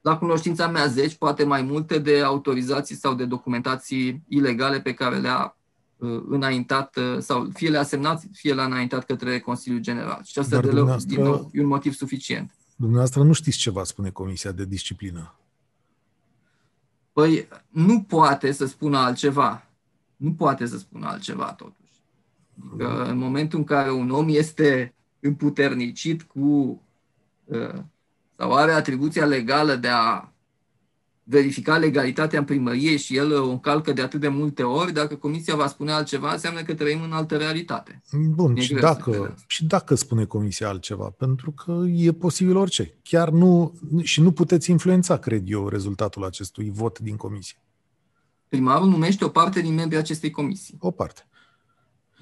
la 0.00 0.16
cunoștința 0.18 0.68
mea 0.68 0.86
zeci, 0.86 1.14
poate 1.14 1.44
mai 1.44 1.62
multe, 1.62 1.98
de 1.98 2.20
autorizații 2.20 2.96
sau 2.96 3.14
de 3.14 3.24
documentații 3.24 4.22
ilegale 4.28 4.80
pe 4.80 4.94
care 4.94 5.18
le-a 5.18 5.44
uh, 5.44 5.59
înaintat 6.28 6.96
uh, 6.96 7.18
sau 7.18 7.48
fie 7.52 7.68
le-a 7.70 7.82
semnat, 7.82 8.22
fie 8.32 8.54
le-a 8.54 8.64
înaintat 8.64 9.04
către 9.04 9.40
Consiliul 9.40 9.80
General. 9.80 10.20
Și 10.24 10.38
asta 10.38 10.54
Dar 10.54 10.60
de 10.60 10.66
dumneavoastră- 10.66 11.14
din 11.14 11.24
nou, 11.24 11.50
e 11.52 11.60
un 11.60 11.66
motiv 11.66 11.94
suficient. 11.94 12.54
Dumneavoastră 12.76 13.22
nu 13.22 13.32
știți 13.32 13.58
ce 13.58 13.70
va 13.70 13.84
spune 13.84 14.10
Comisia 14.10 14.52
de 14.52 14.64
Disciplină. 14.64 15.34
Păi 17.12 17.48
nu 17.68 18.02
poate 18.02 18.52
să 18.52 18.66
spună 18.66 18.98
altceva. 18.98 19.66
Nu 20.16 20.32
poate 20.32 20.66
să 20.66 20.78
spună 20.78 21.06
altceva 21.06 21.52
totuși. 21.52 22.02
Adică 22.68 23.04
în 23.04 23.18
momentul 23.18 23.58
în 23.58 23.64
care 23.64 23.90
un 23.90 24.10
om 24.10 24.28
este 24.28 24.94
împuternicit 25.20 26.22
cu 26.22 26.82
uh, 27.44 27.82
sau 28.36 28.54
are 28.54 28.72
atribuția 28.72 29.24
legală 29.24 29.74
de 29.74 29.88
a 29.88 30.29
verifica 31.30 31.76
legalitatea 31.76 32.38
în 32.38 32.44
primărie 32.44 32.96
și 32.96 33.16
el 33.16 33.32
o 33.32 33.50
încalcă 33.50 33.92
de 33.92 34.02
atât 34.02 34.20
de 34.20 34.28
multe 34.28 34.62
ori, 34.62 34.92
dacă 34.92 35.14
comisia 35.14 35.56
va 35.56 35.66
spune 35.66 35.92
altceva, 35.92 36.32
înseamnă 36.32 36.62
că 36.62 36.74
trăim 36.74 37.02
în 37.02 37.12
altă 37.12 37.36
realitate. 37.36 38.02
Bun, 38.12 38.56
E 38.56 38.60
și 38.60 38.74
greu 38.74 38.88
să 38.88 38.94
dacă, 38.94 39.10
credem. 39.10 39.34
și 39.46 39.64
dacă 39.64 39.94
spune 39.94 40.24
Comisia 40.24 40.68
altceva, 40.68 41.14
pentru 41.18 41.50
că 41.50 41.82
e 41.86 42.12
posibil 42.12 42.56
orice. 42.56 42.94
Chiar 43.02 43.28
nu, 43.28 43.78
și 44.02 44.20
nu 44.20 44.32
puteți 44.32 44.70
influența, 44.70 45.16
cred 45.16 45.42
eu, 45.46 45.68
rezultatul 45.68 46.24
acestui 46.24 46.70
vot 46.74 46.98
din 46.98 47.16
Comisie. 47.16 47.56
Primarul 48.48 48.88
numește 48.88 49.24
o 49.24 49.28
parte 49.28 49.60
din 49.60 49.74
membrii 49.74 49.98
acestei 49.98 50.30
comisii. 50.30 50.76
O 50.80 50.90
parte. 50.90 51.26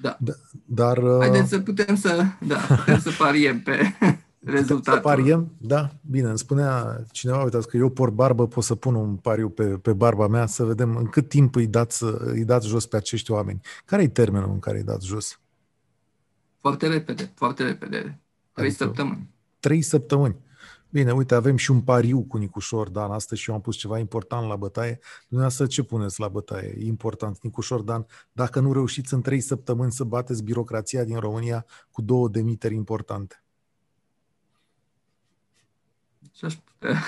Da. 0.01 0.17
Da, 0.19 0.33
dar 0.65 0.97
uh, 0.97 1.17
Haideți 1.19 1.49
să 1.49 1.59
putem 1.59 1.95
să, 1.95 2.25
da, 2.39 2.55
putem 2.55 2.99
să 2.99 3.11
pariem 3.17 3.61
pe 3.61 3.93
rezultatul. 4.43 4.93
să 4.93 4.99
pariem, 4.99 5.51
da, 5.57 5.89
bine, 6.01 6.27
îmi 6.29 6.37
spunea 6.37 7.03
cineva, 7.11 7.43
uitați 7.43 7.67
că 7.67 7.77
eu 7.77 7.89
por 7.89 8.09
barbă, 8.09 8.47
pot 8.47 8.63
să 8.63 8.75
pun 8.75 8.95
un 8.95 9.15
pariu 9.15 9.49
pe, 9.49 9.65
pe 9.65 9.93
barba 9.93 10.27
mea 10.27 10.45
să 10.45 10.63
vedem 10.63 10.95
în 10.95 11.05
cât 11.05 11.29
timp 11.29 11.55
îi 11.55 11.67
dați, 11.67 12.03
îi 12.19 12.45
dați 12.45 12.67
jos 12.67 12.85
pe 12.85 12.95
acești 12.97 13.31
oameni. 13.31 13.61
Care 13.85 14.01
e 14.01 14.07
termenul 14.07 14.51
în 14.51 14.59
care 14.59 14.77
îi 14.77 14.83
dați 14.83 15.05
jos? 15.07 15.39
Foarte 16.57 16.87
repede, 16.87 17.31
foarte 17.35 17.63
repede. 17.63 18.19
Trei 18.53 18.67
Adică- 18.67 18.83
săptămâni. 18.83 19.29
Trei 19.59 19.81
săptămâni. 19.81 20.35
Bine, 20.91 21.11
uite, 21.11 21.35
avem 21.35 21.55
și 21.55 21.71
un 21.71 21.81
pariu 21.81 22.21
cu 22.21 22.37
Nicușor 22.37 22.89
Dan 22.89 23.11
astăzi 23.11 23.41
și 23.41 23.49
eu 23.49 23.55
am 23.55 23.61
pus 23.61 23.75
ceva 23.75 23.99
important 23.99 24.47
la 24.47 24.55
bătaie. 24.55 24.99
Dumneavoastră 25.27 25.65
ce 25.67 25.83
puneți 25.83 26.19
la 26.19 26.27
bătaie? 26.27 26.75
E 26.79 26.85
important, 26.85 27.37
Nicușor 27.41 27.81
Dan, 27.81 28.05
dacă 28.31 28.59
nu 28.59 28.73
reușiți 28.73 29.13
în 29.13 29.21
trei 29.21 29.39
săptămâni 29.39 29.91
să 29.91 30.03
bateți 30.03 30.43
birocrația 30.43 31.03
din 31.03 31.17
România 31.17 31.65
cu 31.91 32.01
două 32.01 32.29
demiteri 32.29 32.75
importante. 32.75 33.43
Și 36.39 36.45
aș 36.45 36.55
putea. 36.55 37.03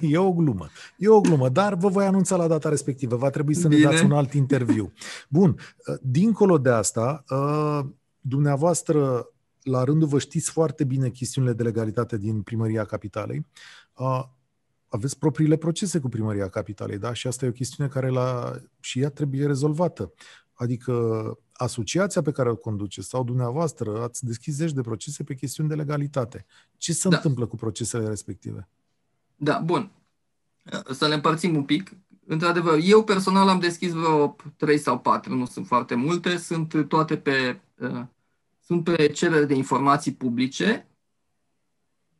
E 0.00 0.18
o 0.18 0.32
glumă. 0.32 0.68
E 0.96 1.08
o 1.08 1.20
glumă, 1.20 1.48
dar 1.48 1.74
vă 1.74 1.88
voi 1.88 2.04
anunța 2.04 2.36
la 2.36 2.46
data 2.46 2.68
respectivă. 2.68 3.16
Va 3.16 3.30
trebui 3.30 3.54
să 3.54 3.68
ne 3.68 3.76
Bine. 3.76 3.90
dați 3.90 4.04
un 4.04 4.12
alt 4.12 4.32
interviu. 4.32 4.92
Bun, 5.28 5.58
dincolo 6.00 6.58
de 6.58 6.70
asta, 6.70 7.24
ă, 7.30 7.86
dumneavoastră, 8.20 9.28
la 9.62 9.84
rândul 9.84 10.08
vă 10.08 10.18
știți 10.18 10.50
foarte 10.50 10.84
bine 10.84 11.10
chestiunile 11.10 11.52
de 11.52 11.62
legalitate 11.62 12.18
din 12.18 12.42
Primăria 12.42 12.84
Capitalei. 12.84 13.46
Ă, 13.98 14.30
Aveți 14.88 15.18
propriile 15.18 15.56
procese 15.56 15.98
cu 15.98 16.08
Primăria 16.08 16.48
Capitalei, 16.48 16.98
da? 16.98 17.12
Și 17.12 17.26
asta 17.26 17.44
e 17.44 17.48
o 17.48 17.52
chestiune 17.52 17.90
care 17.90 18.08
la, 18.08 18.52
și 18.80 19.00
ea 19.00 19.10
trebuie 19.10 19.46
rezolvată. 19.46 20.12
Adică 20.54 21.22
asociația 21.52 22.22
pe 22.22 22.30
care 22.32 22.50
o 22.50 22.56
conduceți 22.56 23.08
sau 23.08 23.24
dumneavoastră 23.24 24.02
ați 24.02 24.24
deschis 24.24 24.54
zeci 24.54 24.72
de 24.72 24.80
procese 24.80 25.24
pe 25.24 25.34
chestiuni 25.34 25.68
de 25.68 25.74
legalitate. 25.74 26.46
Ce 26.76 26.92
se 26.92 27.08
Da. 27.08 27.16
întâmplă 27.16 27.46
cu 27.46 27.56
procesele 27.56 28.08
respective? 28.08 28.68
Da, 29.36 29.58
bun. 29.58 29.90
Să 30.90 31.06
le 31.06 31.14
împărțim 31.14 31.56
un 31.56 31.64
pic. 31.64 31.90
Într-adevăr, 32.26 32.78
eu 32.82 33.04
personal 33.04 33.48
am 33.48 33.58
deschis 33.60 33.92
vreo 33.92 34.36
3 34.56 34.78
sau 34.78 34.98
4, 34.98 35.34
nu 35.34 35.46
sunt 35.46 35.66
foarte 35.66 35.94
multe, 35.94 36.36
sunt 36.36 36.88
toate 36.88 37.16
pe, 37.16 37.60
uh, 37.78 38.02
sunt 38.64 38.84
pe 38.84 39.06
cereri 39.06 39.46
de 39.46 39.54
informații 39.54 40.12
publice 40.12 40.86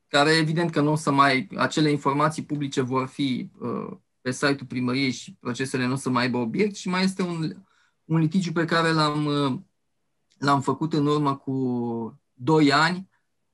care 0.09 0.31
evident 0.31 0.71
că 0.71 0.81
nu 0.81 0.91
o 0.93 0.97
să 0.97 1.11
mai, 1.11 1.49
acele 1.57 1.91
informații 1.91 2.45
publice 2.45 2.81
vor 2.81 3.07
fi 3.07 3.51
uh, 3.59 3.97
pe 4.21 4.31
site-ul 4.31 4.67
primăriei 4.69 5.11
și 5.11 5.37
procesele 5.41 5.87
nu 5.87 5.93
o 5.93 5.97
să 5.97 6.11
mai 6.11 6.23
aibă 6.23 6.39
obiect 6.39 6.75
și 6.75 6.89
mai 6.89 7.05
este 7.05 7.23
un, 7.23 7.57
un 8.05 8.19
litigiu 8.19 8.53
pe 8.53 8.65
care 8.65 8.93
l-am, 8.93 9.25
uh, 9.25 9.61
l-am 10.39 10.61
făcut 10.61 10.93
în 10.93 11.07
urmă 11.07 11.37
cu 11.37 12.21
2 12.33 12.73
ani 12.73 13.11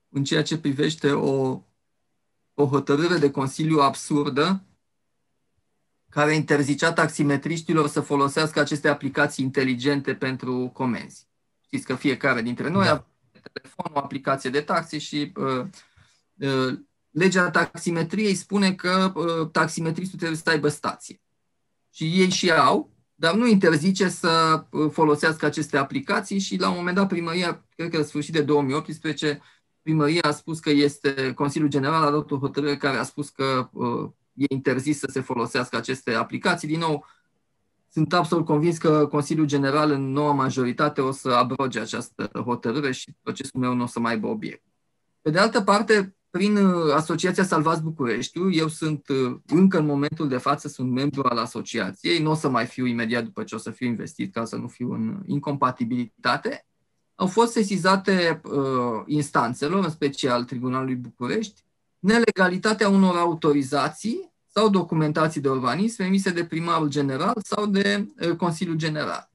în 0.09 0.25
ceea 0.25 0.43
ce 0.43 0.59
privește 0.59 1.13
o, 1.13 1.63
o 2.55 2.67
hotărâre 2.67 3.19
de 3.19 3.31
Consiliu 3.31 3.79
absurdă 3.79 4.63
care 6.09 6.35
interzicea 6.35 6.93
taximetriștilor 6.93 7.89
să 7.89 8.01
folosească 8.01 8.61
aceste 8.61 8.89
aplicații 8.89 9.45
inteligente 9.45 10.15
pentru 10.15 10.71
comenzi. 10.73 11.29
Știți 11.65 11.85
că 11.85 11.95
fiecare 11.95 12.43
dintre 12.43 12.69
noi 12.69 12.85
da. 12.85 12.91
are 12.91 13.07
telefon, 13.53 13.93
o 13.95 13.99
aplicație 13.99 14.51
de 14.51 14.61
taxi 14.61 14.97
și 14.97 15.33
uh, 15.37 15.67
uh, 16.35 16.79
legea 17.11 17.51
taximetriei 17.51 18.35
spune 18.35 18.75
că 18.75 19.13
uh, 19.15 19.51
taximetristul 19.51 20.19
trebuie 20.19 20.39
să 20.39 20.51
aibă 20.51 20.69
stație. 20.69 21.21
Și 21.91 22.21
ei 22.21 22.31
și 22.31 22.51
au, 22.51 22.93
dar 23.21 23.35
nu 23.35 23.47
interzice 23.47 24.09
să 24.09 24.65
uh, 24.71 24.91
folosească 24.91 25.47
aceste 25.47 25.77
aplicații 25.77 26.39
și 26.39 26.59
la 26.59 26.69
un 26.69 26.75
moment 26.77 26.97
dat 26.97 27.09
primăria, 27.09 27.65
cred 27.77 27.91
că 27.91 27.97
la 27.97 28.03
sfârșit 28.03 28.33
de 28.33 28.43
2018, 28.43 29.41
primăria 29.83 30.21
a 30.23 30.31
spus 30.31 30.61
că 30.61 30.71
este, 30.71 31.33
Consiliul 31.35 31.71
General 31.71 32.03
a 32.03 32.11
dat 32.11 32.31
o 32.31 32.39
hotărâre 32.39 32.77
care 32.77 32.97
a 32.97 33.03
spus 33.03 33.29
că 33.29 33.69
uh, 33.73 34.11
e 34.35 34.45
interzis 34.49 34.99
să 34.99 35.09
se 35.11 35.21
folosească 35.21 35.77
aceste 35.77 36.15
aplicații. 36.15 36.69
Din 36.69 36.79
nou, 36.79 37.07
sunt 37.89 38.13
absolut 38.13 38.45
convins 38.45 38.79
că 38.79 39.07
Consiliul 39.07 39.47
General 39.47 39.91
în 39.91 40.13
noua 40.13 40.33
majoritate 40.33 41.01
o 41.01 41.13
să 41.13 41.29
abroge 41.29 41.81
această 41.81 42.31
hotărâre 42.45 42.93
și 42.93 43.15
procesul 43.23 43.61
meu 43.61 43.75
nu 43.75 43.83
o 43.83 43.87
să 43.87 44.01
mai 44.01 44.13
aibă 44.13 44.27
obiect. 44.27 44.63
Pe 45.21 45.31
de 45.31 45.39
altă 45.39 45.63
parte, 45.63 46.17
prin 46.31 46.57
uh, 46.57 46.93
Asociația 46.95 47.45
Salvați 47.45 47.83
Bucureștiu, 47.83 48.51
eu 48.51 48.69
sunt 48.69 49.09
uh, 49.09 49.37
încă 49.47 49.79
în 49.79 49.87
momentul 49.87 50.29
de 50.29 50.37
față, 50.37 50.69
sunt 50.69 50.91
membru 50.91 51.23
al 51.23 51.39
asociației, 51.39 52.19
nu 52.19 52.31
o 52.31 52.35
să 52.35 52.49
mai 52.49 52.67
fiu 52.67 52.87
imediat 52.87 53.25
după 53.25 53.43
ce 53.43 53.55
o 53.55 53.59
să 53.59 53.71
fiu 53.71 53.87
investit 53.87 54.33
ca 54.33 54.45
să 54.45 54.57
nu 54.57 54.69
fiu 54.69 54.93
în 54.93 55.23
incompatibilitate. 55.27 56.67
Au 57.15 57.27
fost 57.27 57.53
sesizate 57.53 58.41
uh, 58.45 59.03
instanțelor, 59.07 59.85
în 59.85 59.91
special 59.91 60.45
Tribunalului 60.45 60.95
București, 60.95 61.65
nelegalitatea 61.99 62.89
unor 62.89 63.17
autorizații 63.17 64.33
sau 64.47 64.69
documentații 64.69 65.41
de 65.41 65.49
urbanism 65.49 66.03
emise 66.03 66.31
de 66.31 66.45
primarul 66.45 66.89
general 66.89 67.35
sau 67.43 67.67
de 67.67 68.09
uh, 68.21 68.37
Consiliul 68.37 68.77
General. 68.77 69.31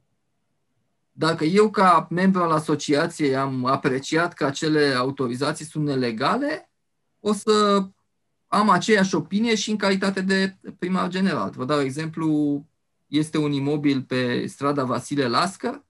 Dacă 1.11 1.43
eu, 1.43 1.69
ca 1.69 2.07
membru 2.09 2.41
al 2.41 2.51
asociației, 2.51 3.35
am 3.35 3.65
apreciat 3.65 4.33
că 4.33 4.45
acele 4.45 4.93
autorizații 4.93 5.65
sunt 5.65 5.85
nelegale, 5.85 6.72
o 7.25 7.33
să 7.33 7.85
am 8.47 8.69
aceeași 8.69 9.15
opinie 9.15 9.55
și 9.55 9.69
în 9.69 9.77
calitate 9.77 10.21
de 10.21 10.57
primar 10.79 11.07
general. 11.09 11.51
Vă 11.55 11.65
dau 11.65 11.79
exemplu, 11.79 12.61
este 13.07 13.37
un 13.37 13.51
imobil 13.51 14.01
pe 14.01 14.45
strada 14.47 14.83
Vasile 14.83 15.27
Lască, 15.27 15.85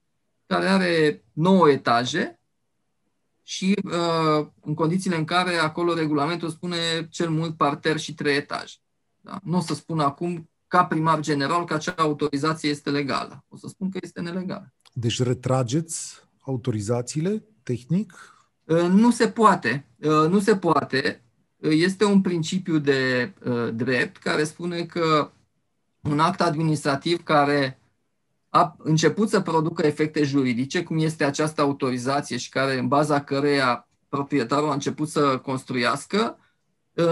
care 0.46 0.68
are 0.68 1.24
9 1.34 1.70
etaje 1.70 2.40
și 3.44 3.76
uh, 3.84 4.48
în 4.62 4.74
condițiile 4.74 5.16
în 5.16 5.26
care 5.26 5.56
acolo 5.56 5.94
regulamentul 5.94 6.50
spune 6.50 7.08
cel 7.10 7.30
mult 7.30 7.58
parter 7.58 7.98
și 7.98 8.14
3 8.14 8.36
etaje. 8.36 8.76
Da? 9.20 9.40
Nu 9.44 9.58
o 9.58 9.62
să 9.62 9.74
spun 9.74 10.00
acum, 10.00 10.50
ca 10.68 10.86
primar 10.86 11.20
general, 11.20 11.66
că 11.66 11.74
acea 11.74 11.96
autorizație 11.98 12.70
este 12.70 12.90
legală. 12.90 13.46
O 13.48 13.58
să 13.58 13.68
spun 13.68 13.90
că 13.90 14.00
este 14.02 14.22
nelegală. 14.22 14.74
Deci 14.94 15.22
retrageți 15.22 16.22
autorizațiile 16.40 17.44
tehnic? 17.64 18.34
Uh, 18.74 18.90
nu 18.90 19.12
se 19.12 19.30
poate. 19.30 19.86
Uh, 19.98 20.30
nu 20.30 20.40
se 20.40 20.58
poate. 20.58 21.22
Uh, 21.56 21.72
este 21.74 22.06
un 22.06 22.22
principiu 22.22 22.78
de 22.78 23.34
drept 23.74 24.18
care 24.18 24.44
spune 24.44 24.86
că 24.86 25.32
un 26.02 26.20
act 26.20 26.42
administrativ 26.42 27.24
care 27.24 27.80
a 28.50 28.76
început 28.78 29.30
să 29.30 29.42
producă 29.42 29.86
efecte 29.86 30.24
juridice, 30.24 30.84
cum 30.84 30.98
este 30.98 31.24
această 31.24 31.62
autorizație 31.62 32.38
și 32.38 32.50
care, 32.50 32.78
în 32.78 32.88
baza 32.88 33.24
căreia 33.24 33.88
proprietarul 34.10 34.70
a 34.70 34.74
început 34.74 35.10
să 35.10 35.38
construiască, 35.38 36.38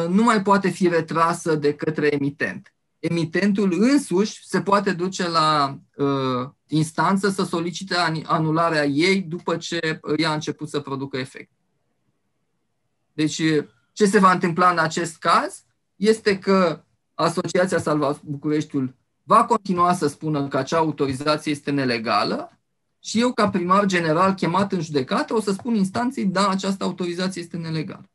nu 0.10 0.24
mai 0.24 0.41
poate 0.41 0.69
fi 0.69 0.88
retrasă 0.88 1.56
de 1.56 1.74
către 1.74 2.13
emitent. 2.13 2.74
Emitentul 3.01 3.75
însuși 3.79 4.47
se 4.47 4.61
poate 4.61 4.93
duce 4.93 5.29
la 5.29 5.77
uh, 5.95 6.49
instanță 6.67 7.29
să 7.29 7.43
solicite 7.43 7.95
anularea 8.25 8.85
ei 8.85 9.21
după 9.21 9.57
ce 9.57 9.99
ea 10.17 10.29
a 10.29 10.33
început 10.33 10.69
să 10.69 10.79
producă 10.79 11.17
efect. 11.17 11.51
Deci, 13.13 13.41
ce 13.91 14.05
se 14.05 14.19
va 14.19 14.31
întâmpla 14.31 14.69
în 14.69 14.77
acest 14.77 15.17
caz 15.17 15.63
este 15.95 16.39
că 16.39 16.83
Asociația 17.13 17.79
Salva 17.79 18.19
Bucureștiul 18.23 18.95
va 19.23 19.45
continua 19.45 19.93
să 19.93 20.07
spună 20.07 20.47
că 20.47 20.57
acea 20.57 20.77
autorizație 20.77 21.51
este 21.51 21.71
nelegală 21.71 22.59
și 23.03 23.19
eu, 23.19 23.33
ca 23.33 23.49
primar 23.49 23.85
general 23.85 24.33
chemat 24.33 24.71
în 24.71 24.81
judecată, 24.81 25.33
o 25.33 25.41
să 25.41 25.51
spun 25.51 25.75
instanței, 25.75 26.25
da, 26.25 26.49
această 26.49 26.83
autorizație 26.83 27.41
este 27.41 27.57
nelegală. 27.57 28.11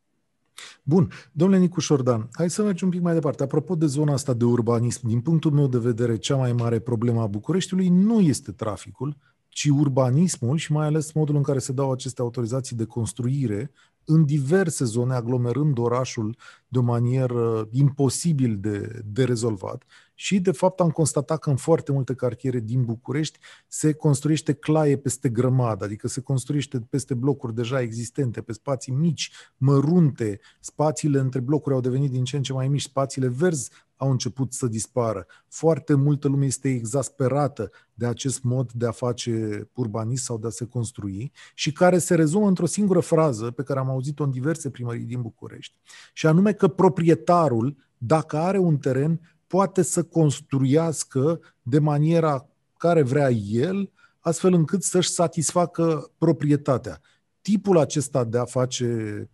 Bun. 0.82 1.10
Domnule 1.32 1.60
Nicu 1.60 1.80
Șordan, 1.80 2.28
hai 2.32 2.50
să 2.50 2.62
mergem 2.62 2.86
un 2.86 2.92
pic 2.92 3.02
mai 3.02 3.14
departe. 3.14 3.42
Apropo 3.42 3.74
de 3.74 3.86
zona 3.86 4.12
asta 4.12 4.34
de 4.34 4.44
urbanism, 4.44 5.08
din 5.08 5.20
punctul 5.20 5.50
meu 5.50 5.66
de 5.66 5.78
vedere, 5.78 6.16
cea 6.16 6.36
mai 6.36 6.52
mare 6.52 6.78
problemă 6.78 7.20
a 7.20 7.26
Bucureștiului 7.26 7.88
nu 7.88 8.20
este 8.20 8.52
traficul, 8.52 9.16
ci 9.48 9.68
urbanismul 9.68 10.56
și 10.56 10.72
mai 10.72 10.86
ales 10.86 11.12
modul 11.12 11.36
în 11.36 11.42
care 11.42 11.58
se 11.58 11.72
dau 11.72 11.92
aceste 11.92 12.20
autorizații 12.20 12.76
de 12.76 12.84
construire 12.84 13.70
în 14.06 14.24
diverse 14.24 14.84
zone, 14.84 15.14
aglomerând 15.14 15.78
orașul 15.78 16.36
de 16.68 16.78
o 16.78 16.82
manieră 16.82 17.68
imposibil 17.70 18.56
de, 18.60 19.02
de 19.04 19.24
rezolvat. 19.24 19.84
Și, 20.14 20.40
de 20.40 20.52
fapt, 20.52 20.80
am 20.80 20.90
constatat 20.90 21.38
că 21.38 21.50
în 21.50 21.56
foarte 21.56 21.92
multe 21.92 22.14
cartiere 22.14 22.58
din 22.60 22.84
București 22.84 23.38
se 23.68 23.92
construiește 23.92 24.52
claie 24.52 24.96
peste 24.96 25.28
grămadă, 25.28 25.84
adică 25.84 26.08
se 26.08 26.20
construiește 26.20 26.80
peste 26.90 27.14
blocuri 27.14 27.54
deja 27.54 27.80
existente, 27.80 28.42
pe 28.42 28.52
spații 28.52 28.92
mici, 28.92 29.30
mărunte, 29.56 30.40
spațiile 30.60 31.18
între 31.18 31.40
blocuri 31.40 31.74
au 31.74 31.80
devenit 31.80 32.10
din 32.10 32.24
ce 32.24 32.36
în 32.36 32.42
ce 32.42 32.52
mai 32.52 32.68
mici, 32.68 32.82
spațiile 32.82 33.28
verzi 33.28 33.70
au 33.96 34.10
început 34.10 34.52
să 34.52 34.66
dispară. 34.66 35.26
Foarte 35.48 35.94
multă 35.94 36.28
lume 36.28 36.46
este 36.46 36.68
exasperată 36.68 37.70
de 37.94 38.06
acest 38.06 38.42
mod 38.42 38.72
de 38.72 38.86
a 38.86 38.90
face 38.90 39.68
urbanism 39.74 40.24
sau 40.24 40.38
de 40.38 40.46
a 40.46 40.50
se 40.50 40.64
construi 40.64 41.32
și 41.54 41.72
care 41.72 41.98
se 41.98 42.14
rezumă 42.14 42.46
într-o 42.46 42.66
singură 42.66 43.00
frază 43.00 43.50
pe 43.50 43.62
care 43.62 43.78
am 43.78 43.88
auzit-o 43.88 44.24
în 44.24 44.30
diverse 44.30 44.70
primării 44.70 45.04
din 45.04 45.20
București, 45.20 45.74
și 46.12 46.26
anume 46.26 46.52
că 46.52 46.68
proprietarul, 46.68 47.76
dacă 47.98 48.36
are 48.36 48.58
un 48.58 48.76
teren, 48.76 49.20
poate 49.46 49.82
să 49.82 50.02
construiască 50.02 51.40
de 51.62 51.78
maniera 51.78 52.46
care 52.76 53.02
vrea 53.02 53.30
el, 53.30 53.90
astfel 54.20 54.52
încât 54.52 54.82
să-și 54.82 55.08
satisfacă 55.10 56.10
proprietatea. 56.18 57.00
Tipul 57.40 57.78
acesta 57.78 58.24
de 58.24 58.38
a 58.38 58.44
face 58.44 59.30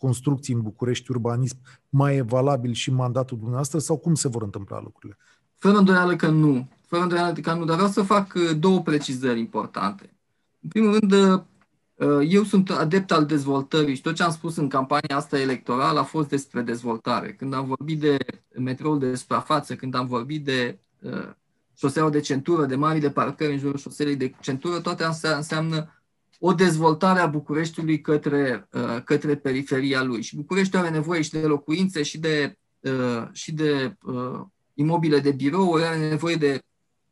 construcții 0.00 0.54
în 0.54 0.62
București, 0.62 1.10
urbanism, 1.10 1.56
mai 1.88 2.16
e 2.16 2.22
valabil 2.22 2.72
și 2.72 2.90
mandatul 2.90 3.36
dumneavoastră 3.36 3.78
sau 3.78 3.96
cum 3.96 4.14
se 4.14 4.28
vor 4.28 4.42
întâmpla 4.42 4.80
lucrurile? 4.82 5.18
Fără 5.56 5.76
îndoială 5.76 6.16
că 6.16 6.28
nu. 6.28 6.68
Fără 6.86 7.02
îndoială 7.02 7.32
că 7.32 7.52
nu, 7.52 7.64
dar 7.64 7.74
vreau 7.74 7.90
să 7.90 8.02
fac 8.02 8.34
uh, 8.34 8.58
două 8.58 8.80
precizări 8.80 9.38
importante. 9.38 10.16
În 10.60 10.68
primul 10.68 10.98
rând, 10.98 11.12
uh, 11.12 11.40
uh, 11.94 12.26
eu 12.28 12.42
sunt 12.42 12.70
adept 12.70 13.12
al 13.12 13.26
dezvoltării 13.26 13.94
și 13.94 14.00
tot 14.00 14.14
ce 14.14 14.22
am 14.22 14.30
spus 14.30 14.56
în 14.56 14.68
campania 14.68 15.16
asta 15.16 15.38
electorală 15.38 15.98
a 15.98 16.02
fost 16.04 16.28
despre 16.28 16.62
dezvoltare. 16.62 17.32
Când 17.32 17.54
am 17.54 17.66
vorbit 17.66 18.00
de 18.00 18.16
metroul 18.58 18.98
de 18.98 19.14
suprafață, 19.14 19.74
când 19.74 19.94
am 19.94 20.06
vorbit 20.06 20.44
de 20.44 20.78
șoseaua 21.76 22.10
de 22.10 22.20
centură, 22.20 22.66
de 22.66 22.76
marile 22.76 23.10
parcări 23.10 23.52
în 23.52 23.58
jurul 23.58 23.78
șoselei 23.78 24.16
de 24.16 24.34
centură, 24.40 24.80
toate 24.80 25.04
astea 25.04 25.36
înseamnă 25.36 25.99
o 26.42 26.52
dezvoltare 26.52 27.20
a 27.20 27.26
Bucureștiului 27.26 28.00
către, 28.00 28.68
uh, 28.72 29.02
către 29.04 29.36
periferia 29.36 30.02
lui. 30.02 30.22
Și 30.22 30.36
Bucureștiul 30.36 30.82
are 30.82 30.90
nevoie 30.90 31.22
și 31.22 31.30
de 31.30 31.46
locuințe 31.46 32.02
și 32.02 32.18
de, 32.18 32.58
uh, 32.80 33.28
și 33.32 33.52
de 33.52 33.96
uh, 34.02 34.40
imobile 34.74 35.18
de 35.18 35.30
birouri, 35.30 35.84
are 35.84 36.08
nevoie 36.08 36.34
de 36.34 36.62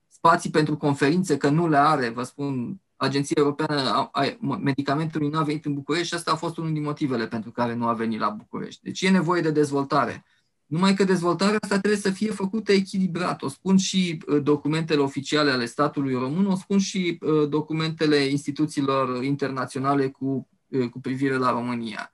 spații 0.08 0.50
pentru 0.50 0.76
conferințe, 0.76 1.36
că 1.36 1.48
nu 1.48 1.68
le 1.68 1.76
are, 1.76 2.08
vă 2.08 2.22
spun, 2.22 2.80
Agenția 2.96 3.36
Europeană 3.38 4.08
a 4.12 4.36
Medicamentului 4.40 5.28
nu 5.28 5.38
a 5.38 5.42
venit 5.42 5.64
în 5.64 5.74
București 5.74 6.06
și 6.06 6.14
asta 6.14 6.32
a 6.32 6.36
fost 6.36 6.56
unul 6.56 6.72
din 6.72 6.82
motivele 6.82 7.26
pentru 7.26 7.50
care 7.50 7.74
nu 7.74 7.86
a 7.86 7.92
venit 7.92 8.20
la 8.20 8.28
București. 8.28 8.82
Deci 8.82 9.02
e 9.02 9.10
nevoie 9.10 9.40
de 9.40 9.50
dezvoltare. 9.50 10.24
Numai 10.68 10.94
că 10.94 11.04
dezvoltarea 11.04 11.59
asta 11.61 11.78
trebuie 11.78 12.00
să 12.00 12.11
fie 12.11 12.31
făcută 12.31 12.72
echilibrat. 12.72 13.42
O 13.42 13.48
spun 13.48 13.76
și 13.76 14.22
uh, 14.26 14.42
documentele 14.42 15.00
oficiale 15.00 15.50
ale 15.50 15.66
statului 15.66 16.14
român, 16.14 16.46
o 16.46 16.57
spun 16.57 16.78
și 16.78 17.18
uh, 17.20 17.48
documentele 17.48 18.16
instituțiilor 18.16 19.24
internaționale 19.24 20.09
cu, 20.09 20.48
uh, 20.68 20.88
cu 20.88 21.00
privire 21.00 21.37
la 21.37 21.50
România. 21.50 22.12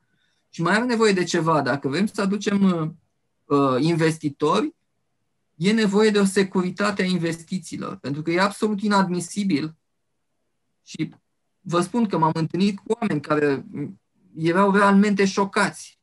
Și 0.50 0.62
mai 0.62 0.74
are 0.74 0.84
nevoie 0.84 1.12
de 1.12 1.24
ceva. 1.24 1.62
Dacă 1.62 1.88
vrem 1.88 2.06
să 2.06 2.20
aducem 2.20 2.96
investitori, 3.78 4.74
e 5.54 5.72
nevoie 5.72 6.10
de 6.10 6.18
o 6.18 6.24
securitate 6.24 7.02
a 7.02 7.06
investițiilor, 7.06 7.96
pentru 7.96 8.22
că 8.22 8.30
e 8.30 8.40
absolut 8.40 8.80
inadmisibil 8.80 9.74
și 10.82 11.14
vă 11.60 11.80
spun 11.80 12.06
că 12.06 12.18
m-am 12.18 12.32
întâlnit 12.34 12.78
cu 12.78 12.96
oameni 13.00 13.20
care 13.20 13.64
erau 14.36 14.72
realmente 14.72 15.24
șocați 15.24 15.98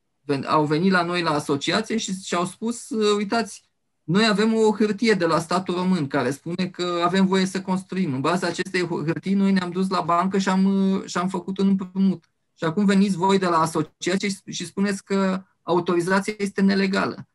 au 0.46 0.64
venit 0.64 0.90
la 0.90 1.02
noi 1.02 1.22
la 1.22 1.30
asociație 1.30 1.96
și 1.96 2.22
și-au 2.22 2.44
spus, 2.44 2.88
uitați, 3.16 3.64
noi 4.04 4.26
avem 4.26 4.54
o 4.54 4.74
hârtie 4.76 5.14
de 5.14 5.26
la 5.26 5.38
statul 5.38 5.74
român 5.74 6.06
care 6.06 6.30
spune 6.30 6.68
că 6.68 7.00
avem 7.04 7.26
voie 7.26 7.44
să 7.46 7.62
construim. 7.62 8.14
În 8.14 8.20
baza 8.20 8.46
acestei 8.46 8.86
hârtii, 8.86 9.34
noi 9.34 9.52
ne-am 9.52 9.70
dus 9.70 9.88
la 9.88 10.00
bancă 10.00 10.38
și 10.38 10.48
am, 10.48 11.02
și 11.06 11.18
am 11.18 11.28
făcut 11.28 11.58
un 11.58 11.68
împrumut. 11.68 12.24
Și 12.54 12.64
acum 12.64 12.84
veniți 12.84 13.16
voi 13.16 13.38
de 13.38 13.46
la 13.46 13.58
asociație 13.58 14.28
și 14.46 14.66
spuneți 14.66 15.04
că 15.04 15.42
autorizația 15.62 16.34
este 16.38 16.60
nelegală. 16.60 17.26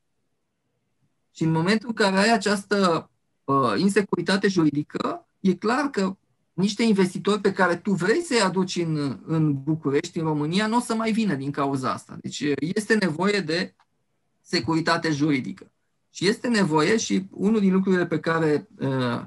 Și 1.32 1.44
în 1.44 1.52
momentul 1.52 1.88
în 1.88 1.94
care 1.94 2.18
ai 2.18 2.34
această 2.34 3.10
uh, 3.44 3.74
insecuritate 3.78 4.48
juridică, 4.48 5.28
e 5.40 5.54
clar 5.54 5.90
că 5.90 6.18
niște 6.58 6.84
investitori 6.84 7.42
pe 7.42 7.52
care 7.52 7.76
tu 7.76 7.92
vrei 7.92 8.22
să-i 8.22 8.42
aduci 8.42 8.76
în, 8.76 9.20
în 9.26 9.64
București, 9.64 10.20
în 10.20 10.26
România, 10.26 10.68
nu 10.68 10.78
o 10.78 10.80
să 10.80 10.96
mai 10.96 11.12
vină 11.12 11.34
din 11.34 11.52
cauza 11.52 11.92
asta. 11.92 12.18
Deci 12.22 12.44
este 12.60 12.96
nevoie 12.96 13.40
de 13.40 13.76
securitate 14.42 15.12
juridică. 15.12 15.72
Și 16.10 16.28
este 16.28 16.48
nevoie 16.48 16.98
și 16.98 17.28
unul 17.32 17.60
din 17.60 17.74
lucrurile 17.74 18.06
pe 18.06 18.20
care 18.20 18.68
uh, 18.80 19.22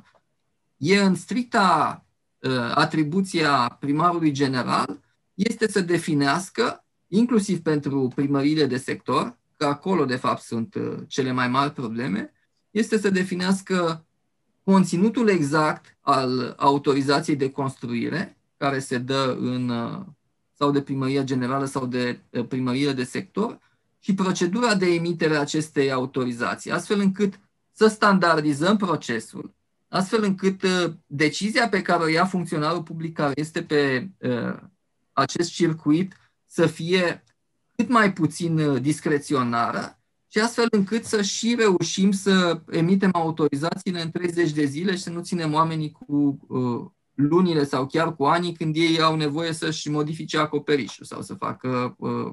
e 0.77 1.01
în 1.01 1.15
stricta 1.15 2.05
uh, 2.39 2.73
atribuția 2.75 3.77
primarului 3.81 4.31
general 4.31 5.01
este 5.35 5.69
să 5.69 5.81
definească, 5.81 6.85
inclusiv 7.07 7.61
pentru 7.63 8.13
primăriile 8.15 8.67
de 8.67 8.77
sector, 8.77 9.39
că 9.57 9.65
acolo 9.65 10.05
de 10.05 10.17
fapt 10.17 10.43
sunt 10.43 10.75
uh, 10.75 10.99
cele 11.07 11.33
mai 11.33 11.49
mari 11.49 11.73
probleme, 11.73 12.33
este 12.71 12.99
să 12.99 13.11
definească 13.11 14.07
conținutul 14.65 15.29
exact 15.29 15.97
al 16.01 16.55
autorizației 16.59 17.37
de 17.37 17.51
construire 17.51 18.37
care 18.57 18.79
se 18.79 18.99
dă 18.99 19.37
în 19.41 19.69
uh, 19.69 20.01
sau 20.55 20.71
de 20.71 20.83
primăria 20.83 21.23
generală 21.23 21.65
sau 21.65 21.87
de 21.87 22.21
uh, 22.31 22.47
primărie 22.47 22.93
de 22.93 23.05
sector 23.05 23.59
și 23.99 24.15
procedura 24.15 24.75
de 24.75 24.87
emitere 24.87 25.37
a 25.37 25.41
acestei 25.41 25.93
autorizații, 25.93 26.71
astfel 26.71 27.01
încât 27.01 27.41
să 27.73 27.87
standardizăm 27.87 28.77
procesul, 28.77 29.55
astfel 29.89 30.23
încât 30.23 30.63
uh, 30.63 30.93
decizia 31.07 31.69
pe 31.69 31.83
care 31.83 32.03
o 32.03 32.09
ia 32.09 32.25
funcționarul 32.25 32.83
public 32.83 33.15
care 33.15 33.33
este 33.37 33.63
pe 33.63 34.11
uh, 34.19 34.57
acest 35.13 35.51
circuit 35.51 36.17
să 36.47 36.67
fie 36.67 37.25
cât 37.77 37.89
mai 37.89 38.13
puțin 38.13 38.59
uh, 38.59 38.81
discreționară 38.81 40.00
și 40.33 40.39
astfel 40.39 40.67
încât 40.71 41.05
să 41.05 41.23
și 41.23 41.55
reușim 41.59 42.11
să 42.11 42.61
emitem 42.71 43.11
autorizațiile 43.13 44.01
în 44.01 44.11
30 44.11 44.53
de 44.53 44.65
zile 44.65 44.97
și 44.97 45.03
să 45.03 45.11
nu 45.11 45.21
ținem 45.21 45.53
oamenii 45.53 45.91
cu 45.91 46.39
uh, 46.49 46.91
lunile 47.15 47.65
sau 47.65 47.87
chiar 47.87 48.17
cu 48.17 48.25
ani 48.25 48.53
când 48.53 48.77
ei 48.77 49.01
au 49.01 49.17
nevoie 49.17 49.53
să-și 49.53 49.91
modifice 49.91 50.39
acoperișul 50.39 51.05
sau 51.05 51.23
să 51.23 51.35
facă 51.35 51.95
uh, 51.99 52.33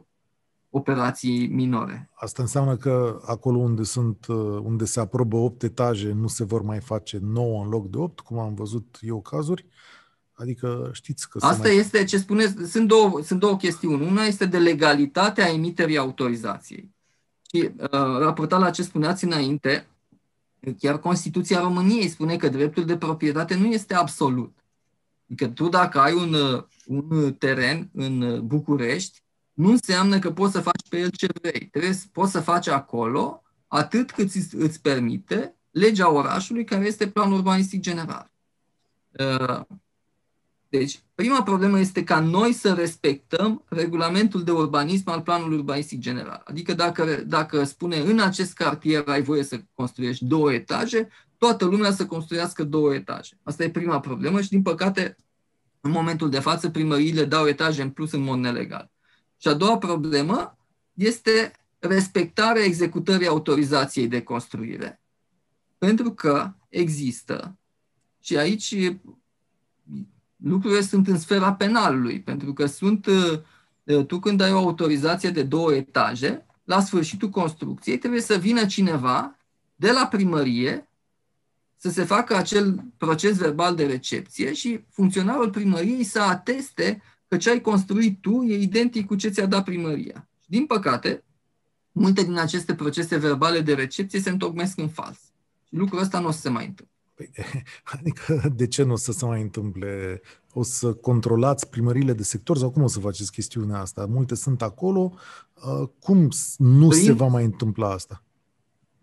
operații 0.69 1.47
minore. 1.47 2.09
Asta 2.13 2.41
înseamnă 2.41 2.75
că 2.75 3.19
acolo 3.25 3.57
unde 3.57 3.83
sunt, 3.83 4.25
uh, 4.27 4.59
unde 4.63 4.85
se 4.85 4.99
aprobă 4.99 5.37
8 5.37 5.63
etaje, 5.63 6.11
nu 6.11 6.27
se 6.27 6.43
vor 6.43 6.61
mai 6.61 6.79
face 6.79 7.19
9 7.21 7.63
în 7.63 7.69
loc 7.69 7.89
de 7.89 7.97
8, 7.97 8.19
cum 8.19 8.39
am 8.39 8.53
văzut 8.53 8.97
eu 9.01 9.21
cazuri. 9.21 9.65
Adică 10.33 10.89
știți 10.93 11.29
că... 11.29 11.37
Asta 11.41 11.67
mai... 11.67 11.77
este 11.77 12.03
ce 12.03 12.17
spuneți, 12.17 12.71
sunt 12.71 12.87
două, 12.87 13.21
sunt 13.23 13.39
două 13.39 13.57
chestiuni. 13.57 14.07
Una 14.07 14.23
este 14.23 14.45
de 14.45 14.57
legalitatea 14.57 15.49
emiterii 15.49 15.97
autorizației. 15.97 16.95
Și 17.49 17.71
uh, 17.77 17.89
raportat 18.19 18.59
la 18.59 18.69
ce 18.69 18.83
spuneați 18.83 19.23
înainte, 19.23 19.87
chiar 20.79 20.99
Constituția 20.99 21.59
României 21.59 22.07
spune 22.07 22.35
că 22.37 22.49
dreptul 22.49 22.85
de 22.85 22.97
proprietate 22.97 23.55
nu 23.55 23.65
este 23.65 23.93
absolut. 23.93 24.57
Adică 25.29 25.47
tu 25.47 25.69
dacă 25.69 25.99
ai 25.99 26.13
un, 26.13 26.33
uh, 26.33 26.63
un 26.85 27.33
teren 27.33 27.89
în 27.93 28.41
București, 28.47 29.21
nu 29.53 29.69
înseamnă 29.69 30.19
că 30.19 30.31
poți 30.31 30.51
să 30.53 30.61
faci 30.61 30.87
pe 30.89 30.97
el 30.97 31.09
ce 31.09 31.27
vrei. 31.41 31.67
Trebuie, 31.71 31.99
poți 32.11 32.31
să 32.31 32.39
faci 32.39 32.67
acolo 32.67 33.43
atât 33.67 34.11
cât 34.11 34.33
îți, 34.33 34.55
îți 34.55 34.81
permite 34.81 35.55
legea 35.71 36.11
orașului, 36.11 36.63
care 36.63 36.85
este 36.85 37.07
planul 37.07 37.37
urbanistic 37.37 37.81
general. 37.81 38.31
Uh, 39.19 39.59
deci, 40.69 41.03
prima 41.15 41.43
problemă 41.43 41.79
este 41.79 42.03
ca 42.03 42.19
noi 42.19 42.53
să 42.53 42.73
respectăm 42.73 43.63
regulamentul 43.67 44.43
de 44.43 44.51
urbanism 44.51 45.09
al 45.09 45.21
planului 45.21 45.57
urbanistic 45.57 45.99
general. 45.99 46.41
Adică 46.45 46.73
dacă, 46.73 47.23
dacă 47.27 47.63
spune 47.63 47.97
în 47.97 48.19
acest 48.19 48.53
cartier 48.53 49.03
ai 49.07 49.21
voie 49.21 49.43
să 49.43 49.59
construiești 49.73 50.25
două 50.25 50.53
etaje, 50.53 51.07
toată 51.37 51.65
lumea 51.65 51.91
să 51.91 52.05
construiască 52.05 52.63
două 52.63 52.93
etaje. 52.93 53.37
Asta 53.43 53.63
e 53.63 53.69
prima 53.69 53.99
problemă 53.99 54.41
și, 54.41 54.49
din 54.49 54.61
păcate, 54.61 55.15
în 55.81 55.91
momentul 55.91 56.29
de 56.29 56.39
față, 56.39 56.69
primăriile 56.69 57.25
dau 57.25 57.47
etaje 57.47 57.81
în 57.81 57.89
plus 57.89 58.11
în 58.11 58.21
mod 58.21 58.39
nelegal. 58.39 58.91
Și 59.37 59.47
a 59.47 59.53
doua 59.53 59.77
problemă 59.77 60.57
este 60.93 61.51
respectarea 61.79 62.63
executării 62.63 63.27
autorizației 63.27 64.07
de 64.07 64.21
construire. 64.21 65.01
Pentru 65.77 66.11
că 66.11 66.53
există, 66.69 67.57
și 68.19 68.37
aici 68.37 68.75
lucrurile 70.43 70.81
sunt 70.81 71.07
în 71.07 71.19
sfera 71.19 71.53
penalului, 71.53 72.21
pentru 72.21 72.53
că 72.53 72.65
sunt, 72.65 73.05
uh, 73.05 74.05
tu 74.05 74.19
când 74.19 74.41
ai 74.41 74.51
o 74.51 74.57
autorizație 74.57 75.29
de 75.29 75.43
două 75.43 75.73
etaje, 75.73 76.45
la 76.63 76.81
sfârșitul 76.81 77.29
construcției 77.29 77.97
trebuie 77.97 78.21
să 78.21 78.35
vină 78.35 78.65
cineva 78.65 79.37
de 79.75 79.91
la 79.91 80.07
primărie 80.07 80.87
să 81.77 81.89
se 81.89 82.03
facă 82.03 82.35
acel 82.35 82.83
proces 82.97 83.37
verbal 83.37 83.75
de 83.75 83.85
recepție 83.85 84.53
și 84.53 84.83
funcționarul 84.89 85.49
primăriei 85.49 86.03
să 86.03 86.21
ateste 86.21 87.01
că 87.27 87.37
ce 87.37 87.49
ai 87.49 87.61
construit 87.61 88.21
tu 88.21 88.43
e 88.43 88.61
identic 88.61 89.05
cu 89.05 89.15
ce 89.15 89.29
ți-a 89.29 89.45
dat 89.45 89.63
primăria. 89.63 90.27
Din 90.45 90.65
păcate, 90.65 91.23
multe 91.91 92.23
din 92.23 92.37
aceste 92.37 92.75
procese 92.75 93.17
verbale 93.17 93.59
de 93.59 93.73
recepție 93.73 94.19
se 94.19 94.29
întocmesc 94.29 94.77
în 94.77 94.89
fals. 94.89 95.19
Și 95.67 95.75
lucrul 95.75 95.99
ăsta 95.99 96.19
nu 96.19 96.27
o 96.27 96.31
să 96.31 96.39
se 96.39 96.49
mai 96.49 96.65
întâmple. 96.65 96.96
Păi, 97.17 97.31
adică 97.93 98.53
de 98.55 98.67
ce 98.67 98.83
nu 98.83 98.91
o 98.91 98.95
să 98.95 99.11
se 99.11 99.25
mai 99.25 99.41
întâmple? 99.41 100.21
O 100.53 100.63
să 100.63 100.93
controlați 100.93 101.69
primările 101.69 102.13
de 102.13 102.23
sector 102.23 102.57
sau 102.57 102.71
cum 102.71 102.83
o 102.83 102.87
să 102.87 102.99
faceți 102.99 103.31
chestiunea 103.31 103.79
asta? 103.79 104.05
Multe 104.05 104.35
sunt 104.35 104.61
acolo. 104.61 105.13
Uh, 105.53 105.89
cum 105.99 106.29
nu 106.57 106.87
prin, 106.87 107.03
se 107.03 107.11
va 107.11 107.27
mai 107.27 107.43
întâmpla 107.43 107.91
asta? 107.91 108.23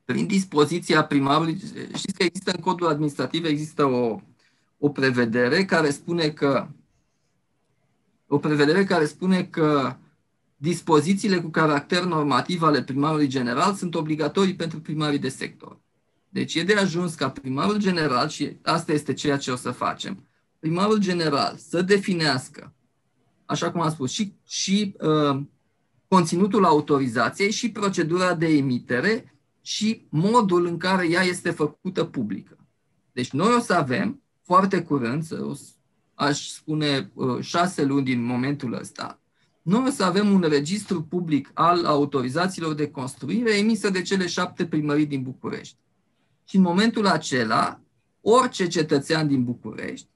Prin 0.04 0.26
dispoziția 0.26 1.04
primarului, 1.04 1.62
știți 1.94 2.12
că 2.12 2.22
există 2.22 2.52
în 2.56 2.62
codul 2.62 2.86
administrativ, 2.86 3.44
există 3.44 3.84
o, 3.84 4.20
o 4.78 4.88
prevedere 4.88 5.64
care 5.64 5.90
spune 5.90 6.28
că 6.28 6.68
o 8.26 8.38
prevedere 8.38 8.84
care 8.84 9.04
spune 9.04 9.44
că 9.44 9.96
dispozițiile 10.56 11.40
cu 11.40 11.48
caracter 11.48 12.04
normativ 12.04 12.62
ale 12.62 12.82
primarului 12.82 13.26
general 13.26 13.74
sunt 13.74 13.94
obligatorii 13.94 14.54
pentru 14.54 14.80
primarii 14.80 15.18
de 15.18 15.28
sector. 15.28 15.82
Deci 16.34 16.54
e 16.54 16.62
de 16.62 16.74
ajuns 16.74 17.14
ca 17.14 17.30
primarul 17.30 17.76
general, 17.76 18.28
și 18.28 18.56
asta 18.62 18.92
este 18.92 19.12
ceea 19.12 19.36
ce 19.36 19.50
o 19.50 19.56
să 19.56 19.70
facem, 19.70 20.26
primarul 20.58 20.98
general 20.98 21.56
să 21.56 21.82
definească, 21.82 22.74
așa 23.44 23.70
cum 23.70 23.80
am 23.80 23.90
spus, 23.90 24.10
și, 24.10 24.32
și 24.46 24.96
uh, 25.00 25.40
conținutul 26.08 26.64
autorizației 26.64 27.50
și 27.50 27.70
procedura 27.70 28.34
de 28.34 28.46
emitere 28.46 29.34
și 29.60 30.06
modul 30.08 30.66
în 30.66 30.76
care 30.76 31.08
ea 31.08 31.22
este 31.22 31.50
făcută 31.50 32.04
publică. 32.04 32.56
Deci 33.12 33.30
noi 33.30 33.54
o 33.54 33.60
să 33.60 33.74
avem 33.74 34.22
foarte 34.42 34.82
curând, 34.82 35.26
o 35.40 35.52
aș 36.14 36.48
spune, 36.48 37.10
uh, 37.14 37.40
șase 37.40 37.84
luni 37.84 38.04
din 38.04 38.22
momentul 38.22 38.72
ăsta, 38.72 39.20
noi 39.62 39.84
o 39.86 39.90
să 39.90 40.04
avem 40.04 40.32
un 40.32 40.40
registru 40.40 41.02
public 41.02 41.50
al 41.52 41.84
autorizațiilor 41.84 42.74
de 42.74 42.90
construire 42.90 43.56
emisă 43.56 43.90
de 43.90 44.02
cele 44.02 44.26
șapte 44.26 44.66
primării 44.66 45.06
din 45.06 45.22
București. 45.22 45.82
Și 46.44 46.56
în 46.56 46.62
momentul 46.62 47.06
acela, 47.06 47.80
orice 48.20 48.66
cetățean 48.66 49.28
din 49.28 49.44
București, 49.44 50.08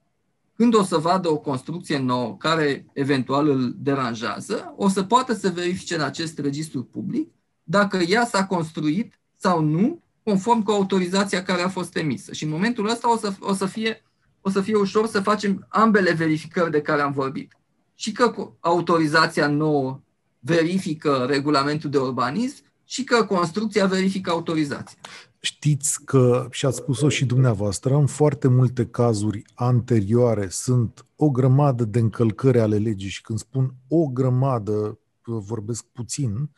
când 0.55 0.73
o 0.73 0.83
să 0.83 0.97
vadă 0.97 1.29
o 1.29 1.37
construcție 1.37 1.97
nouă 1.97 2.37
care 2.37 2.85
eventual 2.93 3.49
îl 3.49 3.75
deranjează, 3.77 4.73
o 4.77 4.89
să 4.89 5.03
poată 5.03 5.33
să 5.33 5.49
verifice 5.49 5.95
în 5.95 6.01
acest 6.01 6.39
registru 6.39 6.83
public 6.83 7.31
dacă 7.63 7.97
ea 7.97 8.25
s-a 8.25 8.45
construit 8.45 9.19
sau 9.35 9.61
nu 9.61 10.03
conform 10.23 10.63
cu 10.63 10.71
autorizația 10.71 11.43
care 11.43 11.61
a 11.61 11.69
fost 11.69 11.95
emisă. 11.95 12.33
Și 12.33 12.43
în 12.43 12.49
momentul 12.49 12.89
ăsta 12.89 13.11
o 13.11 13.17
să, 13.17 13.33
o 13.39 13.53
să 13.53 13.65
fie 13.65 14.03
o 14.41 14.49
să 14.49 14.61
fie 14.61 14.75
ușor 14.75 15.07
să 15.07 15.19
facem 15.21 15.65
ambele 15.69 16.11
verificări 16.13 16.71
de 16.71 16.81
care 16.81 17.01
am 17.01 17.11
vorbit. 17.11 17.57
Și 17.95 18.11
că 18.11 18.33
autorizația 18.59 19.47
nouă 19.47 20.01
verifică 20.39 21.25
regulamentul 21.29 21.89
de 21.89 21.97
urbanism 21.97 22.63
și 22.89 23.03
că 23.03 23.25
construcția 23.25 23.85
verifică 23.85 24.29
autorizația. 24.29 24.97
Știți 25.39 26.03
că, 26.05 26.47
și 26.51 26.65
ați 26.65 26.77
spus-o 26.77 27.09
și 27.09 27.25
dumneavoastră, 27.25 27.95
în 27.95 28.05
foarte 28.05 28.47
multe 28.47 28.85
cazuri 28.85 29.43
anterioare 29.53 30.47
sunt 30.49 31.05
o 31.15 31.29
grămadă 31.29 31.83
de 31.83 31.99
încălcări 31.99 32.59
ale 32.59 32.77
legii 32.77 33.09
și 33.09 33.21
când 33.21 33.39
spun 33.39 33.73
o 33.87 34.07
grămadă, 34.07 34.99
vorbesc 35.23 35.83
puțin, 35.83 36.49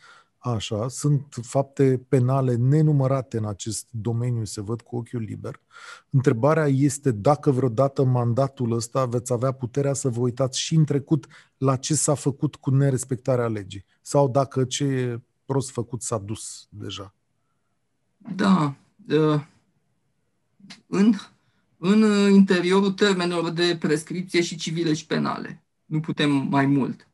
Așa, 0.44 0.88
sunt 0.88 1.36
fapte 1.41 2.06
penale 2.08 2.56
nenumărate 2.56 3.38
în 3.38 3.46
acest 3.46 3.88
domeniu, 3.91 4.44
se 4.44 4.62
văd 4.62 4.82
cu 4.82 4.96
ochiul 4.96 5.22
liber. 5.22 5.62
Întrebarea 6.10 6.67
este 6.67 7.12
dacă 7.12 7.52
vreodată 7.52 8.04
mandatul 8.04 8.72
ăsta 8.72 9.06
veți 9.06 9.34
avea 9.34 9.52
puterea 9.52 9.94
să 9.94 10.10
vă 10.10 10.20
uitați 10.20 10.60
și 10.60 10.76
în 10.76 10.86
trecut 10.86 11.28
la 11.58 11.76
ce 11.76 11.96
s-a 11.96 12.13
făcut 12.13 12.56
cu 12.56 12.70
nerespectarea 12.70 13.48
legii. 13.48 13.86
Sau 14.02 14.30
dacă 14.30 14.63
ce 14.63 15.22
prost 15.52 15.72
făcut 15.72 16.02
s-a 16.02 16.18
dus 16.18 16.68
deja. 16.70 17.14
Da. 18.36 18.76
În, 20.88 21.14
în 21.78 22.32
interiorul 22.32 22.92
termenelor 22.92 23.50
de 23.50 23.78
prescripție 23.80 24.42
și 24.42 24.56
civile 24.56 24.94
și 24.94 25.06
penale. 25.06 25.64
Nu 25.86 26.00
putem 26.00 26.32
mai 26.32 26.66
mult. 26.66 27.08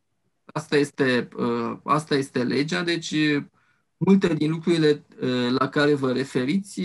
Asta 0.45 0.77
este, 0.77 1.27
asta 1.83 2.15
este 2.15 2.43
legea, 2.43 2.83
deci 2.83 3.15
multe 3.97 4.33
din 4.33 4.51
lucrurile 4.51 5.05
la 5.49 5.69
care 5.69 5.93
vă 5.93 6.11
referiți 6.11 6.81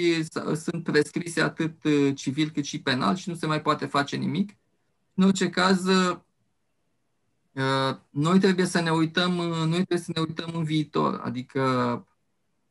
sunt 0.54 0.82
prescrise 0.82 1.40
atât 1.40 1.74
civil 2.14 2.50
cât 2.50 2.64
și 2.64 2.82
penal 2.82 3.16
și 3.16 3.28
nu 3.28 3.34
se 3.34 3.46
mai 3.46 3.62
poate 3.62 3.86
face 3.86 4.16
nimic. 4.16 4.56
În 5.14 5.24
orice 5.24 5.50
caz, 5.50 5.86
noi 8.10 8.38
trebuie 8.38 8.66
să 8.66 8.80
ne 8.80 8.90
uităm, 8.90 9.32
noi 9.32 9.68
trebuie 9.68 9.98
să 9.98 10.10
ne 10.14 10.20
uităm 10.20 10.50
în 10.54 10.64
viitor, 10.64 11.20
adică 11.24 11.62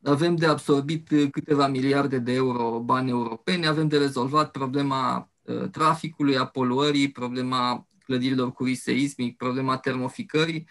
avem 0.04 0.36
de 0.36 0.46
absorbit 0.46 1.10
câteva 1.32 1.68
miliarde 1.68 2.18
de 2.18 2.34
euro 2.34 2.80
bani 2.80 3.10
europeni, 3.10 3.68
avem 3.68 3.88
de 3.88 3.98
rezolvat 3.98 4.52
problema 4.52 5.30
traficului, 5.72 6.38
a 6.38 6.46
poluării, 6.46 7.12
problema 7.12 7.88
clădirilor 8.04 8.52
cu 8.52 8.64
risc 8.64 8.82
seismic, 8.82 9.38
problema 9.38 9.78
termoficării, 9.78 10.68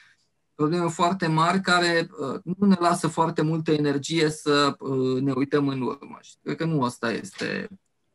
probleme 0.55 0.89
foarte 0.89 1.27
mari 1.27 1.61
care 1.61 2.11
nu 2.45 2.67
ne 2.67 2.77
lasă 2.81 3.09
foarte 3.09 3.43
multă 3.43 3.73
energie 3.73 4.31
să 4.31 4.77
ne 5.21 5.33
uităm 5.33 5.69
în 5.69 5.81
urmă. 5.81 6.19
Și 6.21 6.35
cred 6.43 6.57
că 6.57 6.65
nu 6.65 6.83
asta 6.83 7.13
este 7.13 7.69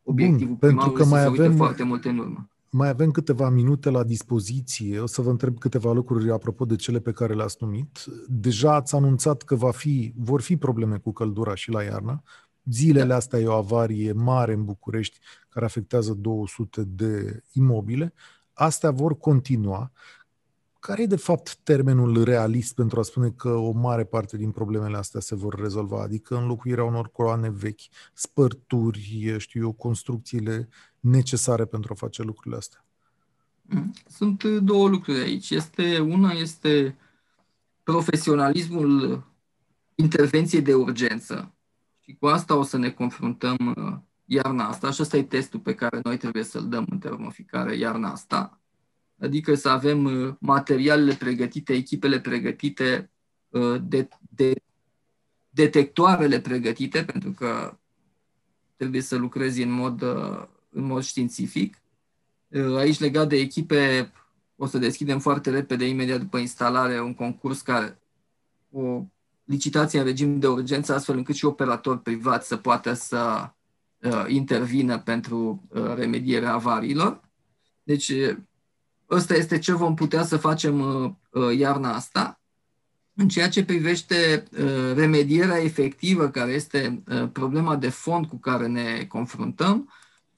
obiectivul 0.03 0.55
Bun, 0.55 0.69
pentru 0.69 0.91
că 0.91 1.05
mai 1.05 1.21
să 1.21 1.27
avem 1.27 1.55
foarte 1.55 1.83
multe 1.83 2.09
în 2.09 2.17
urmă. 2.17 2.47
Mai 2.77 2.89
avem 2.89 3.11
câteva 3.11 3.49
minute 3.49 3.89
la 3.89 4.03
dispoziție. 4.03 4.99
O 4.99 5.05
să 5.05 5.21
vă 5.21 5.29
întreb 5.29 5.57
câteva 5.59 5.91
lucruri 5.91 6.31
apropo 6.31 6.65
de 6.65 6.75
cele 6.75 6.99
pe 6.99 7.11
care 7.11 7.33
le-ați 7.33 7.57
numit. 7.59 8.05
Deja 8.27 8.73
ați 8.73 8.95
anunțat 8.95 9.41
că 9.41 9.55
va 9.55 9.71
fi, 9.71 10.13
vor 10.15 10.41
fi 10.41 10.57
probleme 10.57 10.97
cu 10.97 11.11
căldura 11.11 11.55
și 11.55 11.71
la 11.71 11.83
iarnă. 11.83 12.23
Zilele 12.63 13.07
da. 13.07 13.15
astea 13.15 13.39
e 13.39 13.45
o 13.45 13.53
avarie 13.53 14.11
mare 14.11 14.53
în 14.53 14.65
București 14.65 15.19
care 15.49 15.65
afectează 15.65 16.13
200 16.13 16.83
de 16.83 17.43
imobile. 17.51 18.13
Astea 18.53 18.91
vor 18.91 19.17
continua. 19.17 19.91
Care 20.85 21.01
e 21.01 21.05
de 21.05 21.15
fapt 21.15 21.55
termenul 21.55 22.23
realist 22.23 22.75
pentru 22.75 22.99
a 22.99 23.03
spune 23.03 23.29
că 23.29 23.49
o 23.49 23.71
mare 23.71 24.03
parte 24.03 24.37
din 24.37 24.51
problemele 24.51 24.97
astea 24.97 25.19
se 25.19 25.35
vor 25.35 25.59
rezolva? 25.59 26.01
Adică 26.01 26.37
înlocuirea 26.37 26.83
unor 26.83 27.11
coloane 27.11 27.49
vechi, 27.49 27.81
spărturi, 28.13 29.35
știu 29.37 29.61
eu, 29.61 29.71
construcțiile 29.71 30.69
necesare 30.99 31.65
pentru 31.65 31.93
a 31.93 31.95
face 31.95 32.23
lucrurile 32.23 32.55
astea? 32.55 32.85
Mm. 33.61 33.93
Sunt 34.07 34.43
două 34.43 34.87
lucruri 34.87 35.19
aici. 35.19 35.49
Este, 35.49 35.99
una 35.99 36.31
este 36.31 36.97
profesionalismul 37.83 39.23
intervenției 39.95 40.61
de 40.61 40.73
urgență. 40.73 41.53
Și 41.99 42.15
cu 42.19 42.25
asta 42.25 42.55
o 42.55 42.63
să 42.63 42.77
ne 42.77 42.89
confruntăm 42.89 43.57
uh, 43.77 43.97
iarna 44.25 44.67
asta 44.67 44.91
și 44.91 45.01
ăsta 45.01 45.17
e 45.17 45.23
testul 45.23 45.59
pe 45.59 45.75
care 45.75 45.99
noi 46.03 46.17
trebuie 46.17 46.43
să-l 46.43 46.69
dăm 46.69 46.85
în 46.89 46.97
termoficare 46.97 47.75
iarna 47.75 48.11
asta. 48.11 48.54
Adică 49.19 49.55
să 49.55 49.69
avem 49.69 50.03
uh, 50.03 50.35
materialele 50.39 51.13
pregătite, 51.13 51.73
echipele 51.73 52.19
pregătite, 52.19 53.11
uh, 53.49 53.81
de, 53.83 54.07
de, 54.29 54.53
detectoarele 55.49 56.39
pregătite, 56.39 57.03
pentru 57.03 57.31
că 57.31 57.77
trebuie 58.75 59.01
să 59.01 59.15
lucrezi 59.15 59.61
în 59.61 59.71
mod 59.71 60.03
în 60.75 60.83
mod 60.83 61.03
științific. 61.03 61.81
Uh, 62.47 62.75
aici, 62.75 62.99
legat 62.99 63.27
de 63.27 63.35
echipe, 63.35 64.11
o 64.55 64.65
să 64.65 64.77
deschidem 64.77 65.19
foarte 65.19 65.49
repede, 65.49 65.87
imediat 65.87 66.19
după 66.19 66.37
instalare, 66.37 67.01
un 67.01 67.13
concurs 67.13 67.61
care, 67.61 67.99
o 68.71 69.03
licitație 69.43 69.99
în 69.99 70.05
regim 70.05 70.39
de 70.39 70.47
urgență, 70.47 70.93
astfel 70.93 71.17
încât 71.17 71.35
și 71.35 71.45
operatori 71.45 72.01
privați 72.01 72.47
să 72.47 72.57
poată 72.57 72.93
să 72.93 73.49
uh, 74.01 74.25
intervină 74.27 74.99
pentru 74.99 75.67
uh, 75.69 75.93
remedierea 75.95 76.53
avariilor. 76.53 77.21
Deci, 77.83 78.11
ăsta 79.09 79.35
este 79.35 79.57
ce 79.57 79.73
vom 79.73 79.93
putea 79.93 80.23
să 80.23 80.37
facem 80.37 81.17
iarna 81.57 81.93
asta. 81.93 82.39
În 83.13 83.27
ceea 83.27 83.49
ce 83.49 83.65
privește 83.65 84.43
remedierea 84.95 85.63
efectivă, 85.63 86.29
care 86.29 86.51
este 86.51 87.03
problema 87.31 87.75
de 87.75 87.89
fond 87.89 88.25
cu 88.25 88.37
care 88.37 88.67
ne 88.67 89.05
confruntăm, 89.07 89.89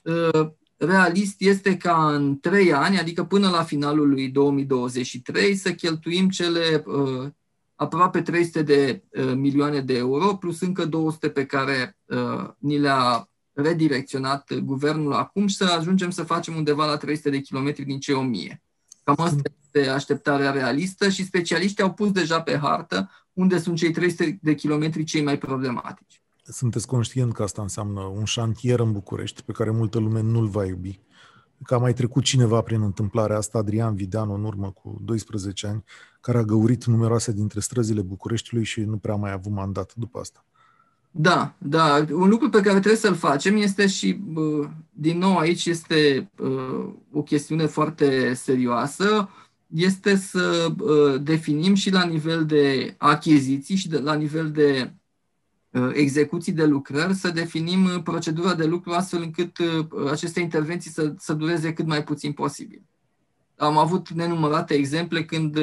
Uh, 0.07 0.49
realist 0.77 1.35
este 1.41 1.77
ca 1.77 2.13
în 2.13 2.39
trei 2.39 2.73
ani, 2.73 2.99
adică 2.99 3.23
până 3.23 3.49
la 3.49 3.63
finalul 3.63 4.09
lui 4.09 4.29
2023, 4.29 5.55
să 5.55 5.73
cheltuim 5.73 6.29
cele 6.29 6.83
uh, 6.85 7.27
aproape 7.75 8.21
300 8.21 8.61
de 8.61 9.03
uh, 9.09 9.33
milioane 9.35 9.81
de 9.81 9.97
euro, 9.97 10.35
plus 10.35 10.61
încă 10.61 10.85
200 10.85 11.29
pe 11.29 11.45
care 11.45 11.97
uh, 12.05 12.49
ni 12.57 12.77
le-a 12.77 13.29
redirecționat 13.61 14.53
guvernul 14.53 15.13
acum 15.13 15.47
și 15.47 15.55
să 15.55 15.63
ajungem 15.63 16.09
să 16.09 16.23
facem 16.23 16.55
undeva 16.55 16.85
la 16.85 16.97
300 16.97 17.29
de 17.29 17.39
kilometri 17.39 17.85
din 17.85 17.99
cei 17.99 18.15
1000. 18.15 18.61
Cam 19.03 19.15
asta 19.19 19.41
este 19.63 19.89
așteptarea 19.89 20.51
realistă 20.51 21.09
și 21.09 21.25
specialiștii 21.25 21.83
au 21.83 21.93
pus 21.93 22.11
deja 22.11 22.41
pe 22.41 22.57
hartă 22.57 23.11
unde 23.33 23.59
sunt 23.59 23.77
cei 23.77 23.91
300 23.91 24.39
de 24.41 24.55
kilometri 24.55 25.03
cei 25.03 25.23
mai 25.23 25.37
problematici 25.37 26.21
sunteți 26.51 26.87
conștient 26.87 27.33
că 27.33 27.43
asta 27.43 27.61
înseamnă 27.61 28.01
un 28.01 28.23
șantier 28.23 28.79
în 28.79 28.91
București 28.91 29.43
pe 29.43 29.51
care 29.51 29.69
multă 29.69 29.99
lume 29.99 30.21
nu-l 30.21 30.47
va 30.47 30.65
iubi. 30.65 30.99
Că 31.63 31.73
a 31.73 31.77
mai 31.77 31.93
trecut 31.93 32.23
cineva 32.23 32.61
prin 32.61 32.81
întâmplarea 32.81 33.37
asta, 33.37 33.57
Adrian 33.57 33.95
Videanu, 33.95 34.33
în 34.33 34.43
urmă 34.43 34.71
cu 34.71 34.97
12 35.01 35.67
ani, 35.67 35.83
care 36.21 36.37
a 36.37 36.43
găurit 36.43 36.85
numeroase 36.85 37.31
dintre 37.31 37.59
străzile 37.59 38.01
Bucureștiului 38.01 38.65
și 38.65 38.81
nu 38.81 38.97
prea 38.97 39.15
mai 39.15 39.29
a 39.29 39.33
avut 39.33 39.51
mandat 39.51 39.93
după 39.95 40.19
asta. 40.19 40.45
Da, 41.19 41.55
da. 41.57 42.05
Un 42.11 42.29
lucru 42.29 42.49
pe 42.49 42.61
care 42.61 42.79
trebuie 42.79 42.95
să-l 42.95 43.15
facem 43.15 43.57
este 43.57 43.87
și, 43.87 44.19
din 44.89 45.17
nou, 45.17 45.37
aici 45.37 45.65
este 45.65 46.31
o 47.11 47.21
chestiune 47.23 47.65
foarte 47.65 48.33
serioasă, 48.33 49.29
este 49.67 50.15
să 50.15 50.73
definim 51.21 51.73
și 51.73 51.91
la 51.91 52.03
nivel 52.03 52.45
de 52.45 52.95
achiziții 52.97 53.75
și 53.75 53.87
de, 53.89 53.97
la 53.97 54.13
nivel 54.13 54.51
de 54.51 54.93
Uh, 55.77 55.89
execuții 55.93 56.51
de 56.51 56.65
lucrări, 56.65 57.13
să 57.13 57.29
definim 57.29 57.83
uh, 57.83 58.01
procedura 58.03 58.53
de 58.53 58.65
lucru 58.65 58.91
astfel 58.91 59.21
încât 59.21 59.57
uh, 59.57 60.11
aceste 60.11 60.39
intervenții 60.39 60.91
să, 60.91 61.13
să 61.17 61.33
dureze 61.33 61.73
cât 61.73 61.85
mai 61.85 62.03
puțin 62.03 62.31
posibil. 62.31 62.81
Am 63.55 63.77
avut 63.77 64.09
nenumărate 64.09 64.73
exemple 64.73 65.25
când, 65.25 65.57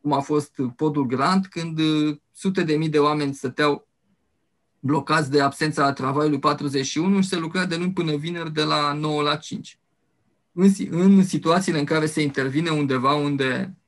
cum 0.00 0.12
a 0.12 0.20
fost 0.20 0.52
podul 0.76 1.06
Grant, 1.06 1.46
când 1.46 1.80
sute 2.32 2.62
de 2.62 2.76
mii 2.76 2.88
de 2.88 2.98
oameni 2.98 3.34
stăteau 3.34 3.88
blocați 4.80 5.30
de 5.30 5.40
absența 5.40 5.92
travaiului 5.92 6.38
41 6.38 7.20
și 7.20 7.28
se 7.28 7.36
lucra 7.36 7.64
de 7.64 7.76
luni 7.76 7.92
până 7.92 8.16
vineri 8.16 8.52
de 8.52 8.62
la 8.62 8.92
9 8.92 9.22
la 9.22 9.36
5. 9.36 9.78
În, 10.52 10.70
în 10.90 11.24
situațiile 11.24 11.78
în 11.78 11.84
care 11.84 12.06
se 12.06 12.22
intervine 12.22 12.70
undeva 12.70 13.14
unde 13.14 13.80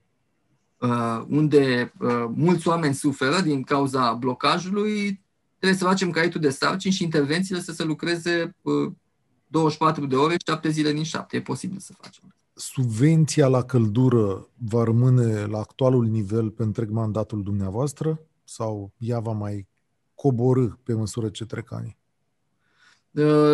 Uh, 0.83 1.25
unde 1.29 1.93
uh, 2.01 2.25
mulți 2.35 2.69
oameni 2.69 2.95
suferă 2.95 3.41
din 3.41 3.63
cauza 3.63 4.13
blocajului, 4.13 5.25
trebuie 5.59 5.79
să 5.79 5.85
facem 5.85 6.11
caietul 6.11 6.41
de 6.41 6.51
sarcini 6.51 6.93
și 6.93 7.03
intervențiile 7.03 7.61
să 7.61 7.73
se 7.73 7.85
lucreze 7.85 8.57
24 9.47 10.03
uh, 10.03 10.09
de 10.09 10.17
ore, 10.17 10.37
7 10.47 10.69
zile 10.69 10.93
din 10.93 11.03
7. 11.03 11.37
E 11.37 11.41
posibil 11.41 11.79
să 11.79 11.93
facem. 12.01 12.35
Subvenția 12.55 13.47
la 13.47 13.63
căldură 13.63 14.49
va 14.55 14.85
rămâne 14.85 15.45
la 15.45 15.59
actualul 15.59 16.07
nivel 16.07 16.51
pe 16.51 16.63
întreg 16.63 16.91
mandatul 16.91 17.43
dumneavoastră 17.43 18.21
sau 18.45 18.93
ea 18.99 19.21
va 19.21 19.33
mai 19.33 19.67
coborâ 20.15 20.69
pe 20.83 20.93
măsură 20.93 21.29
ce 21.29 21.45
trec 21.45 21.73
ani? 21.73 21.97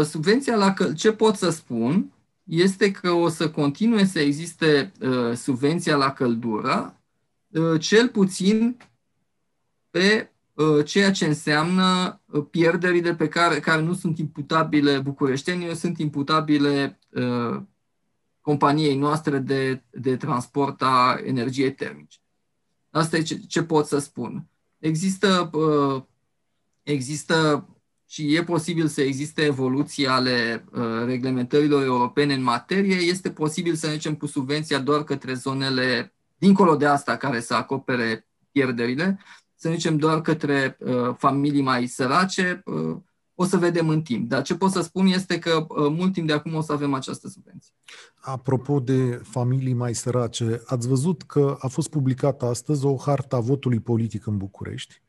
Subvenția 0.05 0.57
la 0.57 0.73
căldură, 0.73 0.99
ce 0.99 1.13
pot 1.13 1.35
să 1.35 1.51
spun 1.51 2.13
este 2.45 2.91
că 2.91 3.11
o 3.11 3.29
să 3.29 3.51
continue 3.51 4.05
să 4.05 4.19
existe 4.19 4.93
subvenția 5.35 5.97
la 5.97 6.13
căldură, 6.13 6.99
Uh, 7.49 7.81
cel 7.81 8.09
puțin 8.09 8.77
pe 9.91 10.31
uh, 10.55 10.85
ceea 10.85 11.11
ce 11.11 11.27
înseamnă 11.27 12.21
uh, 12.27 12.45
pierderile 12.51 13.15
pe 13.15 13.29
care, 13.29 13.61
care 13.61 13.83
nu 13.83 13.95
sunt 13.95 14.19
imputabile 14.19 14.99
bucureștenilor, 14.99 15.75
sunt 15.75 15.99
imputabile 15.99 16.99
companiei 18.41 18.97
noastre 18.97 19.39
de, 19.39 19.83
de 19.91 20.17
transport 20.17 20.83
a 20.83 21.21
energiei 21.25 21.75
termice. 21.75 22.19
Asta 22.91 23.17
e 23.17 23.23
ce, 23.23 23.37
ce 23.37 23.63
pot 23.63 23.87
să 23.87 23.99
spun. 23.99 24.49
Există, 24.79 25.51
există 26.93 27.69
și 28.07 28.35
e 28.35 28.45
posibil 28.45 28.87
să 28.87 29.01
existe 29.01 29.45
evoluții 29.45 30.07
ale 30.07 30.65
reglementărilor 31.05 31.85
europene 31.85 32.35
în 32.35 32.43
materie, 32.43 32.95
este 32.95 33.31
posibil 33.31 33.75
să 33.75 33.87
mergem 33.87 34.15
cu 34.15 34.27
subvenția 34.27 34.79
doar 34.79 35.05
către 35.05 35.35
zonele 35.35 36.15
dincolo 36.39 36.77
de 36.77 36.87
asta 36.87 37.17
care 37.17 37.41
să 37.41 37.55
acopere 37.55 38.27
pierderile, 38.51 39.19
să 39.55 39.71
zicem 39.71 39.97
doar 39.97 40.21
către 40.21 40.77
uh, 40.81 41.15
familii 41.17 41.63
mai 41.63 41.87
sărace, 41.87 42.63
uh, 42.65 42.97
o 43.35 43.45
să 43.45 43.57
vedem 43.57 43.89
în 43.89 44.03
timp. 44.03 44.29
Dar 44.29 44.43
ce 44.43 44.57
pot 44.57 44.71
să 44.71 44.81
spun 44.81 45.07
este 45.07 45.39
că 45.39 45.67
uh, 45.69 45.89
mult 45.91 46.13
timp 46.13 46.27
de 46.27 46.33
acum 46.33 46.55
o 46.55 46.61
să 46.61 46.73
avem 46.73 46.95
această 46.95 47.29
subvenție. 47.29 47.73
Apropo 48.21 48.81
de 48.81 49.21
familii 49.23 49.73
mai 49.73 49.95
sărace, 49.95 50.63
ați 50.67 50.89
văzut 50.89 51.23
că 51.23 51.57
a 51.59 51.67
fost 51.67 51.89
publicată 51.89 52.45
astăzi 52.45 52.85
o 52.85 52.97
harta 52.97 53.39
votului 53.39 53.81
politic 53.81 54.27
în 54.27 54.37
București 54.37 55.03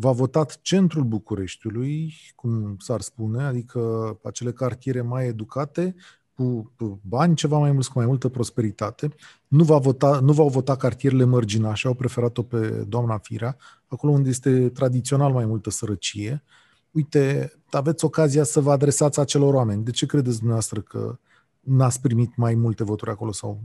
v-a 0.00 0.12
votat 0.12 0.58
centrul 0.62 1.04
Bucureștiului, 1.04 2.14
cum 2.34 2.76
s-ar 2.78 3.00
spune, 3.00 3.42
adică 3.42 3.80
acele 4.22 4.52
cartiere 4.52 5.00
mai 5.00 5.26
educate, 5.26 5.94
cu 6.34 6.72
bani 7.02 7.34
ceva 7.34 7.58
mai 7.58 7.72
mulți, 7.72 7.90
cu 7.90 7.98
mai 7.98 8.06
multă 8.06 8.28
prosperitate. 8.28 9.14
Nu, 9.48 9.64
va 9.64 9.78
vota, 9.78 10.20
nu 10.20 10.32
v-au 10.32 10.48
votat 10.48 10.78
cartierele 10.78 11.24
mărginașe, 11.24 11.86
au 11.86 11.94
preferat-o 11.94 12.42
pe 12.42 12.68
doamna 12.88 13.18
Firea, 13.18 13.56
acolo 13.86 14.12
unde 14.12 14.28
este 14.28 14.68
tradițional 14.68 15.32
mai 15.32 15.44
multă 15.44 15.70
sărăcie. 15.70 16.42
Uite, 16.90 17.52
aveți 17.70 18.04
ocazia 18.04 18.42
să 18.42 18.60
vă 18.60 18.70
adresați 18.70 19.20
acelor 19.20 19.54
oameni. 19.54 19.84
De 19.84 19.90
ce 19.90 20.06
credeți 20.06 20.36
dumneavoastră 20.36 20.80
că 20.80 21.18
n-ați 21.60 22.00
primit 22.00 22.36
mai 22.36 22.54
multe 22.54 22.84
voturi 22.84 23.10
acolo 23.10 23.32
sau 23.32 23.62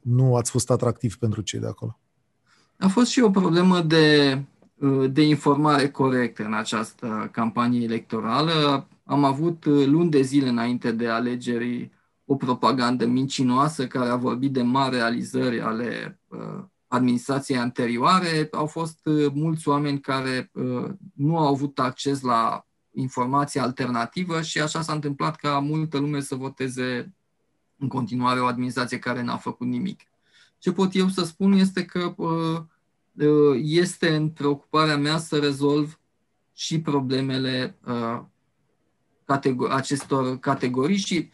nu 0.00 0.36
ați 0.36 0.50
fost 0.50 0.70
atractiv 0.70 1.16
pentru 1.18 1.40
cei 1.40 1.60
de 1.60 1.66
acolo? 1.66 1.98
A 2.78 2.88
fost 2.88 3.10
și 3.10 3.20
o 3.20 3.30
problemă 3.30 3.80
de, 3.80 4.34
de 5.10 5.22
informare 5.22 5.90
corectă 5.90 6.44
în 6.44 6.54
această 6.54 7.28
campanie 7.32 7.84
electorală. 7.84 8.88
Am 9.04 9.24
avut 9.24 9.64
luni 9.64 10.10
de 10.10 10.20
zile 10.20 10.48
înainte 10.48 10.92
de 10.92 11.08
alegeri 11.08 11.90
o 12.30 12.36
propagandă 12.36 13.06
mincinoasă 13.06 13.86
care 13.86 14.08
a 14.08 14.16
vorbit 14.16 14.52
de 14.52 14.62
mari 14.62 14.94
realizări 14.94 15.60
ale 15.60 16.20
uh, 16.28 16.64
administrației 16.86 17.58
anterioare. 17.58 18.48
Au 18.52 18.66
fost 18.66 19.06
uh, 19.06 19.32
mulți 19.34 19.68
oameni 19.68 20.00
care 20.00 20.50
uh, 20.52 20.88
nu 21.14 21.38
au 21.38 21.46
avut 21.46 21.78
acces 21.78 22.20
la 22.20 22.66
informație 22.90 23.60
alternativă 23.60 24.42
și 24.42 24.60
așa 24.60 24.82
s-a 24.82 24.92
întâmplat 24.92 25.36
ca 25.36 25.58
multă 25.58 25.98
lume 25.98 26.20
să 26.20 26.34
voteze 26.34 27.14
în 27.76 27.88
continuare 27.88 28.40
o 28.40 28.46
administrație 28.46 28.98
care 28.98 29.22
n-a 29.22 29.36
făcut 29.36 29.66
nimic. 29.66 30.00
Ce 30.58 30.72
pot 30.72 30.94
eu 30.94 31.08
să 31.08 31.24
spun 31.24 31.52
este 31.52 31.84
că 31.84 32.14
este 33.62 34.14
în 34.14 34.28
preocuparea 34.28 34.96
mea 34.96 35.18
să 35.18 35.38
rezolv 35.38 36.00
și 36.52 36.80
problemele 36.80 37.78
acestor 39.68 40.38
categorii 40.38 40.96
și 40.96 41.30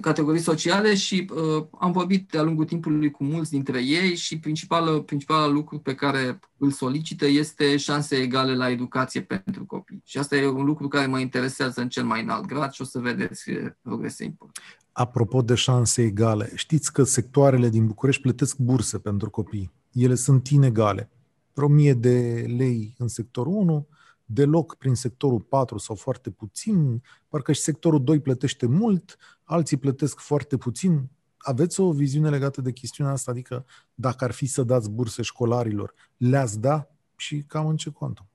categorii 0.00 0.40
sociale 0.40 0.94
și 0.94 1.30
uh, 1.34 1.66
am 1.78 1.92
vorbit 1.92 2.30
de-a 2.30 2.42
lungul 2.42 2.64
timpului 2.64 3.10
cu 3.10 3.24
mulți 3.24 3.50
dintre 3.50 3.82
ei 3.82 4.14
și 4.14 4.38
principalul 4.38 5.02
principalul 5.02 5.54
lucru 5.54 5.78
pe 5.78 5.94
care 5.94 6.38
îl 6.56 6.70
solicită 6.70 7.26
este 7.26 7.76
șanse 7.76 8.16
egale 8.16 8.54
la 8.54 8.70
educație 8.70 9.20
pentru 9.20 9.64
copii. 9.64 10.02
Și 10.04 10.18
asta 10.18 10.36
e 10.36 10.46
un 10.46 10.64
lucru 10.64 10.88
care 10.88 11.06
mă 11.06 11.18
interesează 11.18 11.80
în 11.80 11.88
cel 11.88 12.04
mai 12.04 12.22
înalt 12.22 12.46
grad 12.46 12.70
și 12.70 12.80
o 12.80 12.84
să 12.84 12.98
vedeți 12.98 13.50
progrese 13.82 14.24
importante. 14.24 14.76
Apropo 14.92 15.42
de 15.42 15.54
șanse 15.54 16.02
egale, 16.02 16.52
știți 16.54 16.92
că 16.92 17.02
sectoarele 17.02 17.68
din 17.68 17.86
București 17.86 18.22
plătesc 18.22 18.56
burse 18.58 18.98
pentru 18.98 19.30
copii. 19.30 19.72
Ele 19.96 20.14
sunt 20.14 20.48
inegale. 20.48 21.10
Vreo 21.54 21.68
mie 21.68 21.94
de 21.94 22.44
lei 22.56 22.94
în 22.98 23.08
sectorul 23.08 23.52
1, 23.52 23.86
deloc 24.24 24.74
prin 24.74 24.94
sectorul 24.94 25.40
4 25.40 25.78
sau 25.78 25.94
foarte 25.94 26.30
puțin, 26.30 27.02
parcă 27.28 27.52
și 27.52 27.60
sectorul 27.60 28.04
2 28.04 28.20
plătește 28.20 28.66
mult, 28.66 29.16
alții 29.44 29.76
plătesc 29.76 30.18
foarte 30.18 30.56
puțin. 30.56 31.08
Aveți 31.36 31.80
o 31.80 31.92
viziune 31.92 32.28
legată 32.30 32.60
de 32.60 32.72
chestiunea 32.72 33.12
asta? 33.12 33.30
Adică 33.30 33.64
dacă 33.94 34.24
ar 34.24 34.30
fi 34.30 34.46
să 34.46 34.62
dați 34.62 34.90
burse 34.90 35.22
școlarilor, 35.22 35.94
le-ați 36.16 36.60
da 36.60 36.88
și 37.16 37.44
cam 37.46 37.66
în 37.66 37.76
ce 37.76 37.90
contă? 37.90 38.26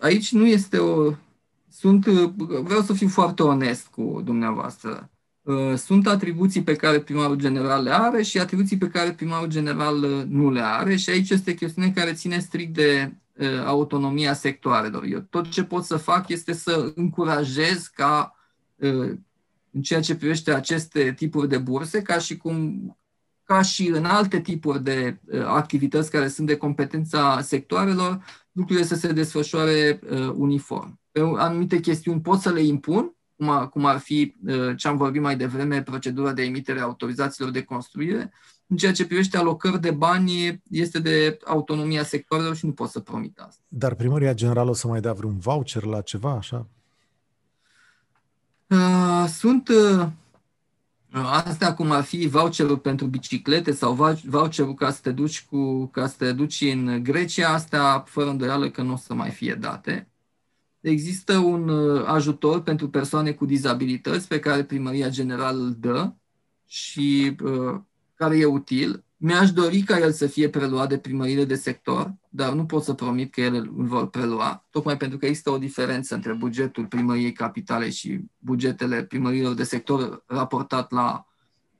Aici 0.00 0.32
nu 0.32 0.46
este 0.46 0.78
o... 0.78 1.12
Sunt, 1.68 2.06
vreau 2.64 2.80
să 2.80 2.92
fiu 2.92 3.08
foarte 3.08 3.42
onest 3.42 3.86
cu 3.86 4.20
dumneavoastră. 4.24 5.10
Sunt 5.76 6.06
atribuții 6.06 6.62
pe 6.62 6.76
care 6.76 7.00
primarul 7.00 7.36
general 7.36 7.82
le 7.82 7.90
are 7.90 8.22
și 8.22 8.38
atribuții 8.38 8.78
pe 8.78 8.88
care 8.88 9.12
primarul 9.12 9.48
general 9.48 10.24
nu 10.28 10.50
le 10.50 10.60
are 10.60 10.96
și 10.96 11.10
aici 11.10 11.30
este 11.30 11.54
chestiune 11.54 11.90
care 11.90 12.12
ține 12.12 12.38
strict 12.38 12.74
de 12.74 13.12
Uh, 13.38 13.64
autonomia 13.64 14.32
sectoarelor. 14.32 15.04
Eu 15.04 15.20
tot 15.20 15.48
ce 15.48 15.64
pot 15.64 15.84
să 15.84 15.96
fac 15.96 16.28
este 16.28 16.52
să 16.52 16.92
încurajez 16.94 17.86
ca 17.86 18.36
uh, 18.74 19.10
în 19.70 19.82
ceea 19.82 20.00
ce 20.00 20.16
privește 20.16 20.52
aceste 20.52 21.12
tipuri 21.12 21.48
de 21.48 21.58
burse, 21.58 22.02
ca 22.02 22.18
și 22.18 22.36
cum 22.36 22.98
ca 23.44 23.62
și 23.62 23.88
în 23.88 24.04
alte 24.04 24.40
tipuri 24.40 24.82
de 24.82 25.20
uh, 25.24 25.44
activități 25.44 26.10
care 26.10 26.28
sunt 26.28 26.46
de 26.46 26.56
competența 26.56 27.40
sectoarelor, 27.40 28.24
lucrurile 28.52 28.86
să 28.86 28.94
se 28.94 29.12
desfășoare 29.12 30.00
uniform. 30.34 31.00
Pe 31.10 31.20
anumite 31.20 31.80
chestiuni 31.80 32.20
pot 32.20 32.40
să 32.40 32.50
le 32.50 32.62
impun, 32.62 33.16
cum, 33.44 33.54
a, 33.54 33.66
cum 33.66 33.84
ar 33.84 33.98
fi 33.98 34.34
ce 34.76 34.88
am 34.88 34.96
vorbit 34.96 35.22
mai 35.22 35.36
devreme, 35.36 35.82
procedura 35.82 36.32
de 36.32 36.42
emitere 36.42 36.80
a 36.80 36.82
autorizațiilor 36.82 37.52
de 37.52 37.62
construire, 37.62 38.32
în 38.66 38.76
ceea 38.76 38.92
ce 38.92 39.06
privește 39.06 39.36
alocări 39.36 39.80
de 39.80 39.90
bani, 39.90 40.62
este 40.70 40.98
de 40.98 41.38
autonomia 41.44 42.04
sectorilor 42.04 42.56
și 42.56 42.66
nu 42.66 42.72
pot 42.72 42.88
să 42.88 43.00
promit 43.00 43.38
asta. 43.38 43.62
Dar 43.68 43.94
primăria 43.94 44.34
generală 44.34 44.70
o 44.70 44.74
să 44.74 44.86
mai 44.86 45.00
dea 45.00 45.12
vreun 45.12 45.38
voucher 45.38 45.82
la 45.82 46.00
ceva, 46.00 46.32
așa? 46.32 46.66
Uh, 48.66 49.24
sunt 49.28 49.68
uh, 49.68 50.06
astea 51.12 51.74
cum 51.74 51.90
ar 51.90 52.02
fi 52.02 52.26
voucherul 52.26 52.78
pentru 52.78 53.06
biciclete 53.06 53.72
sau 53.72 54.18
voucherul 54.24 54.74
ca 54.74 54.90
să 54.90 54.98
te 55.02 55.10
duci, 55.10 55.44
cu, 55.50 55.86
ca 55.86 56.06
să 56.06 56.14
te 56.18 56.32
duci 56.32 56.60
în 56.60 57.02
Grecia, 57.02 57.48
astea 57.48 58.04
fără 58.06 58.30
îndoială 58.30 58.70
că 58.70 58.82
nu 58.82 58.92
o 58.92 58.96
să 58.96 59.14
mai 59.14 59.30
fie 59.30 59.54
date. 59.54 60.08
Există 60.84 61.38
un 61.38 61.68
uh, 61.68 62.04
ajutor 62.06 62.62
pentru 62.62 62.88
persoane 62.88 63.32
cu 63.32 63.44
dizabilități 63.44 64.28
pe 64.28 64.40
care 64.40 64.64
primăria 64.64 65.08
generală 65.08 65.62
îl 65.62 65.76
dă 65.78 66.12
și 66.66 67.36
uh, 67.44 67.80
care 68.14 68.38
e 68.38 68.44
util. 68.44 69.04
Mi-aș 69.16 69.50
dori 69.50 69.80
ca 69.80 69.98
el 69.98 70.12
să 70.12 70.26
fie 70.26 70.48
preluat 70.48 70.88
de 70.88 70.98
primările 70.98 71.44
de 71.44 71.54
sector, 71.54 72.14
dar 72.28 72.52
nu 72.52 72.64
pot 72.64 72.82
să 72.82 72.92
promit 72.92 73.32
că 73.32 73.40
ele 73.40 73.56
îl 73.56 73.70
vor 73.72 74.08
prelua, 74.08 74.66
tocmai 74.70 74.96
pentru 74.96 75.18
că 75.18 75.26
există 75.26 75.50
o 75.50 75.58
diferență 75.58 76.14
între 76.14 76.32
bugetul 76.32 76.86
primăriei 76.86 77.32
capitale 77.32 77.90
și 77.90 78.20
bugetele 78.38 79.04
primărilor 79.04 79.54
de 79.54 79.64
sector 79.64 80.24
raportat 80.26 80.92
la 80.92 81.26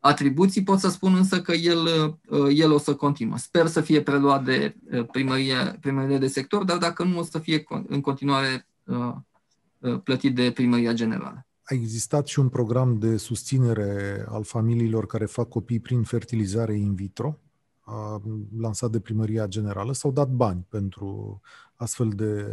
atribuții. 0.00 0.62
Pot 0.62 0.78
să 0.78 0.88
spun 0.88 1.14
însă 1.14 1.40
că 1.42 1.52
el, 1.52 1.86
uh, 2.28 2.48
el 2.54 2.72
o 2.72 2.78
să 2.78 2.94
continuă. 2.94 3.36
Sper 3.38 3.66
să 3.66 3.80
fie 3.80 4.02
preluat 4.02 4.44
de 4.44 4.76
uh, 4.92 5.06
primărie, 5.06 5.78
primările 5.80 6.18
de 6.18 6.26
sector, 6.26 6.64
dar 6.64 6.78
dacă 6.78 7.04
nu, 7.04 7.18
o 7.18 7.22
să 7.22 7.38
fie 7.38 7.64
în 7.88 8.00
continuare 8.00 8.52
uh, 8.54 8.73
plătit 10.04 10.34
de 10.34 10.50
primăria 10.50 10.92
generală 10.92 11.46
a 11.64 11.74
existat 11.74 12.26
și 12.26 12.38
un 12.38 12.48
program 12.48 12.98
de 12.98 13.16
susținere 13.16 14.24
al 14.28 14.44
familiilor 14.44 15.06
care 15.06 15.24
fac 15.24 15.48
copii 15.48 15.80
prin 15.80 16.02
fertilizare 16.02 16.74
in 16.74 16.94
vitro, 16.94 17.38
a, 17.80 18.22
lansat 18.58 18.90
de 18.90 19.00
Primăria 19.00 19.46
Generală. 19.46 19.92
S-au 19.92 20.12
dat 20.12 20.28
bani 20.28 20.66
pentru 20.68 21.40
astfel 21.74 22.08
de 22.08 22.46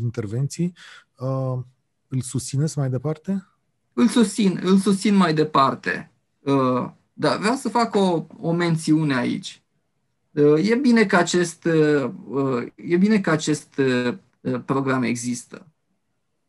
intervenții. 0.00 0.74
A, 1.14 1.52
îl 2.08 2.20
susțineți 2.20 2.78
mai 2.78 2.90
departe? 2.90 3.46
Îl 3.92 4.08
susțin, 4.08 4.60
îl 4.62 4.78
susțin 4.78 5.14
mai 5.14 5.34
departe. 5.34 6.12
Dar 7.12 7.38
vreau 7.38 7.54
să 7.54 7.68
fac 7.68 7.94
o, 7.94 8.26
o 8.40 8.52
mențiune 8.52 9.14
aici. 9.14 9.62
E 10.56 10.74
bine 10.74 11.04
că 11.04 11.16
acest, 11.16 11.68
e 12.74 12.96
bine 12.96 13.20
că 13.20 13.30
acest 13.30 13.80
program 14.64 15.02
există. 15.02 15.66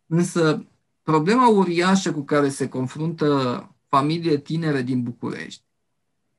Însă 0.05 0.69
Problema 1.09 1.47
uriașă 1.47 2.13
cu 2.13 2.21
care 2.21 2.49
se 2.49 2.67
confruntă 2.67 3.69
familiile 3.87 4.37
tinere 4.37 4.81
din 4.81 5.03
București 5.03 5.63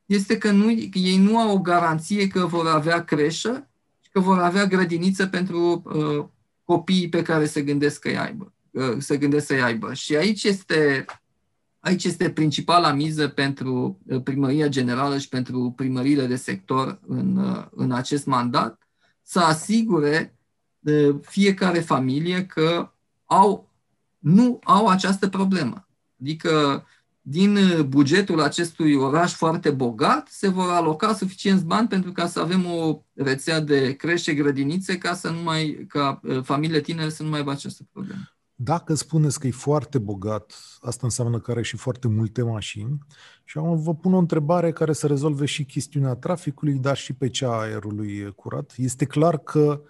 este 0.07 0.39
că, 0.39 0.51
nu, 0.51 0.65
că 0.65 0.99
ei 0.99 1.17
nu 1.17 1.39
au 1.39 1.57
o 1.57 1.61
garanție 1.61 2.27
că 2.27 2.47
vor 2.47 2.67
avea 2.67 3.05
creșă 3.05 3.69
și 4.01 4.11
că 4.11 4.21
vor 4.21 4.39
avea 4.39 4.67
grădiniță 4.67 5.27
pentru 5.27 5.83
uh, 5.85 6.27
copiii 6.65 7.09
pe 7.09 7.23
care 7.23 7.47
se 7.47 7.63
gândesc, 7.63 8.01
că 8.01 8.09
aibă, 8.09 8.53
uh, 8.71 8.97
se 8.99 9.17
gândesc 9.17 9.47
să-i 9.47 9.63
aibă. 9.63 9.95
Și 9.95 10.17
aici 10.17 10.45
este, 10.45 11.05
aici 11.81 12.05
este 12.05 12.31
principala 12.31 12.93
miză 12.93 13.29
pentru 13.29 14.01
uh, 14.07 14.23
primăria 14.23 14.69
generală 14.69 15.19
și 15.19 15.29
pentru 15.29 15.73
primăriile 15.77 16.27
de 16.27 16.37
sector 16.37 17.01
în, 17.07 17.37
uh, 17.37 17.65
în 17.71 17.93
acest 17.93 18.27
mandat, 18.27 18.89
să 19.23 19.41
asigure 19.41 20.35
uh, 20.35 20.40
fiecare 21.21 21.81
familie 21.81 22.47
că 22.47 22.93
au 23.25 23.69
nu 24.19 24.59
au 24.65 24.87
această 24.87 25.29
problemă. 25.29 25.89
Adică 26.21 26.85
din 27.23 27.59
bugetul 27.89 28.41
acestui 28.41 28.95
oraș 28.95 29.33
foarte 29.33 29.71
bogat 29.71 30.29
se 30.29 30.49
vor 30.49 30.71
aloca 30.71 31.15
suficienți 31.15 31.65
bani 31.65 31.89
pentru 31.89 32.13
ca 32.13 32.27
să 32.27 32.41
avem 32.41 32.67
o 32.67 33.03
rețea 33.15 33.61
de 33.61 33.93
crește 33.93 34.35
grădinițe 34.35 34.99
ca 34.99 35.15
să 35.15 35.31
nu 35.31 35.43
mai, 35.43 35.85
ca 35.89 36.21
uh, 36.23 36.43
familiile 36.43 36.81
tinere 36.81 37.09
să 37.09 37.23
nu 37.23 37.29
mai 37.29 37.39
aibă 37.39 37.51
această 37.51 37.83
problemă. 37.93 38.21
Dacă 38.55 38.95
spuneți 38.95 39.41
că 39.41 39.47
e 39.47 39.51
foarte 39.51 39.99
bogat, 39.99 40.55
asta 40.81 41.01
înseamnă 41.03 41.39
că 41.39 41.51
are 41.51 41.63
și 41.63 41.77
foarte 41.77 42.09
multe 42.09 42.43
mașini. 42.43 42.99
Și 43.45 43.59
am 43.59 43.83
vă 43.83 43.95
pun 43.95 44.15
o 44.15 44.19
întrebare 44.19 44.73
care 44.73 44.93
să 44.93 45.07
rezolve 45.07 45.45
și 45.45 45.65
chestiunea 45.65 46.15
traficului, 46.15 46.75
dar 46.75 46.97
și 46.97 47.13
pe 47.13 47.29
cea 47.29 47.49
a 47.49 47.61
aerului 47.61 48.33
curat. 48.37 48.75
Este 48.77 49.05
clar 49.05 49.39
că 49.39 49.83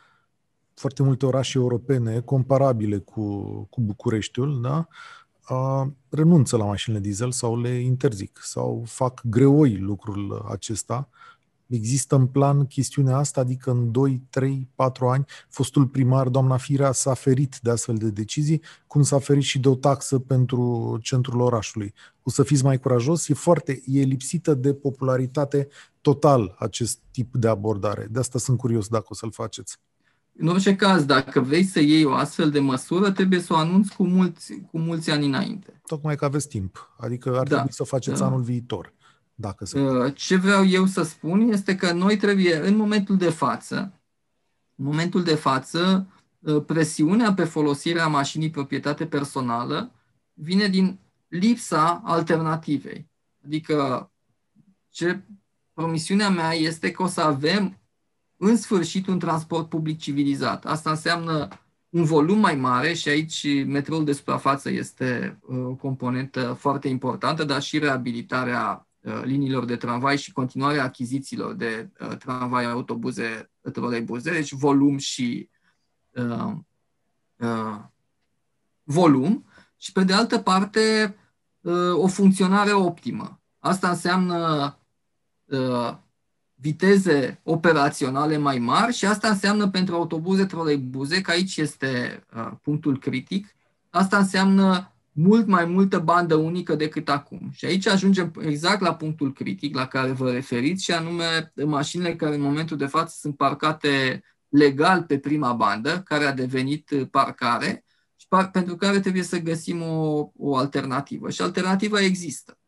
foarte 0.81 1.03
multe 1.03 1.27
orașe 1.27 1.59
europene 1.59 2.21
comparabile 2.21 2.99
cu, 2.99 3.43
cu 3.71 3.81
Bucureștiul, 3.81 4.61
da? 4.61 4.89
A, 5.43 5.93
renunță 6.09 6.57
la 6.57 6.65
mașinile 6.65 7.01
diesel 7.01 7.33
sau 7.33 7.61
le 7.61 7.69
interzic 7.69 8.41
sau 8.43 8.83
fac 8.87 9.21
greoi 9.25 9.77
lucrul 9.77 10.47
acesta. 10.51 11.09
Există 11.67 12.15
în 12.15 12.27
plan 12.27 12.67
chestiunea 12.67 13.17
asta, 13.17 13.41
adică 13.41 13.71
în 13.71 13.91
2, 13.91 14.23
3, 14.31 14.69
4 14.75 15.09
ani, 15.09 15.25
fostul 15.49 15.87
primar, 15.87 16.29
doamna 16.29 16.57
Firea, 16.57 16.93
s-a 16.93 17.15
ferit 17.15 17.59
de 17.63 17.71
astfel 17.71 17.97
de 17.97 18.11
decizii, 18.11 18.63
cum 18.87 19.03
s-a 19.03 19.19
ferit 19.19 19.43
și 19.43 19.59
de 19.59 19.69
o 19.69 19.75
taxă 19.75 20.19
pentru 20.19 20.99
centrul 21.03 21.41
orașului. 21.41 21.95
O 22.23 22.31
să 22.31 22.43
fiți 22.43 22.65
mai 22.65 22.79
curajos, 22.79 23.29
e 23.29 23.35
foarte, 23.35 23.83
e 23.87 24.03
lipsită 24.03 24.55
de 24.55 24.75
popularitate 24.75 25.69
total 26.01 26.57
acest 26.59 26.99
tip 27.11 27.35
de 27.35 27.49
abordare. 27.49 28.09
De 28.11 28.19
asta 28.19 28.39
sunt 28.39 28.59
curios 28.59 28.89
dacă 28.89 29.07
o 29.09 29.15
să-l 29.15 29.33
faceți. 29.33 29.79
În 30.37 30.47
orice 30.47 30.77
caz, 30.77 31.05
dacă 31.05 31.41
vrei 31.41 31.65
să 31.65 31.81
iei 31.81 32.05
o 32.05 32.13
astfel 32.13 32.51
de 32.51 32.61
măsură, 32.61 33.11
trebuie 33.11 33.41
să 33.41 33.53
o 33.53 33.57
anunți 33.57 33.97
cu 33.97 34.07
mulți, 34.07 34.61
cu 34.71 34.79
mulți 34.79 35.11
ani 35.11 35.27
înainte. 35.27 35.81
Tocmai 35.87 36.17
că 36.17 36.25
aveți 36.25 36.49
timp. 36.49 36.95
Adică 36.99 37.29
ar 37.29 37.47
da, 37.47 37.55
trebui 37.55 37.73
să 37.73 37.83
o 37.83 37.85
faceți 37.85 38.21
da. 38.21 38.27
anul 38.27 38.43
viitor. 38.43 38.93
Dacă 39.35 39.65
se 39.65 39.81
uh, 39.81 40.15
Ce 40.15 40.37
vreau 40.37 40.67
eu 40.67 40.87
să 40.87 41.03
spun 41.03 41.41
este 41.41 41.77
că 41.77 41.93
noi 41.93 42.17
trebuie, 42.17 42.57
în 42.69 42.77
momentul 42.77 43.17
de 43.17 43.31
față, 43.31 44.01
în 44.77 44.85
momentul 44.85 45.23
de 45.23 45.35
față, 45.35 46.07
uh, 46.39 46.65
presiunea 46.67 47.35
pe 47.35 47.45
folosirea 47.45 48.07
mașinii 48.07 48.51
proprietate 48.51 49.07
personală 49.07 49.93
vine 50.33 50.67
din 50.67 50.99
lipsa 51.29 52.03
alternativei. 52.05 53.11
Adică 53.45 54.11
ce 54.89 55.21
promisiunea 55.73 56.31
mea 56.31 56.53
este 56.53 56.91
că 56.91 57.03
o 57.03 57.07
să 57.07 57.21
avem 57.21 57.80
în 58.43 58.57
sfârșit 58.57 59.07
un 59.07 59.19
transport 59.19 59.69
public 59.69 59.99
civilizat. 59.99 60.65
Asta 60.65 60.91
înseamnă 60.91 61.49
un 61.89 62.05
volum 62.05 62.39
mai 62.39 62.55
mare 62.55 62.93
și 62.93 63.09
aici 63.09 63.65
metroul 63.67 64.05
de 64.05 64.13
suprafață 64.13 64.71
este 64.71 65.39
uh, 65.41 65.65
o 65.65 65.75
componentă 65.75 66.57
foarte 66.59 66.89
importantă, 66.89 67.45
dar 67.45 67.63
și 67.63 67.79
reabilitarea 67.79 68.89
uh, 69.01 69.21
liniilor 69.25 69.65
de 69.65 69.77
tramvai 69.77 70.19
și 70.19 70.33
continuarea 70.33 70.85
achizițiilor 70.85 71.55
de 71.55 71.91
uh, 72.01 72.17
tramvai, 72.17 72.65
autobuze, 72.65 73.51
troleibuze, 73.73 74.31
deci 74.31 74.53
volum 74.53 74.99
și 74.99 75.49
uh, 76.11 76.53
uh, 77.37 77.79
volum 78.83 79.45
și 79.77 79.93
pe 79.93 80.05
de 80.05 80.13
altă 80.13 80.39
parte 80.39 81.17
uh, 81.61 81.93
o 81.93 82.07
funcționare 82.07 82.73
optimă. 82.73 83.41
Asta 83.59 83.89
înseamnă 83.89 84.79
uh, 85.45 85.97
viteze 86.61 87.41
operaționale 87.43 88.37
mai 88.37 88.59
mari 88.59 88.95
și 88.95 89.07
asta 89.07 89.29
înseamnă 89.29 89.69
pentru 89.69 89.95
autobuze, 89.95 90.45
troleibuze, 90.45 91.21
că 91.21 91.31
aici 91.31 91.57
este 91.57 92.23
uh, 92.37 92.51
punctul 92.63 92.99
critic, 92.99 93.55
asta 93.91 94.19
înseamnă 94.19 94.93
mult 95.13 95.47
mai 95.47 95.65
multă 95.65 95.99
bandă 95.99 96.35
unică 96.35 96.75
decât 96.75 97.09
acum. 97.09 97.51
Și 97.53 97.65
aici 97.65 97.87
ajungem 97.87 98.33
exact 98.41 98.81
la 98.81 98.95
punctul 98.95 99.33
critic 99.33 99.75
la 99.75 99.87
care 99.87 100.11
vă 100.11 100.31
referiți 100.31 100.85
și 100.85 100.93
anume 100.93 101.53
mașinile 101.65 102.17
care 102.17 102.35
în 102.35 102.41
momentul 102.41 102.77
de 102.77 102.87
față 102.87 103.17
sunt 103.19 103.37
parcate 103.37 104.23
legal 104.49 105.03
pe 105.03 105.19
prima 105.19 105.53
bandă, 105.53 106.03
care 106.05 106.25
a 106.25 106.33
devenit 106.33 107.09
parcare 107.11 107.85
și 108.17 108.27
par- 108.29 108.51
pentru 108.51 108.77
care 108.77 109.01
trebuie 109.01 109.23
să 109.23 109.39
găsim 109.39 109.83
o, 109.83 110.31
o 110.37 110.57
alternativă. 110.57 111.31
Și 111.31 111.43
alternativa 111.43 112.01
există. 112.01 112.59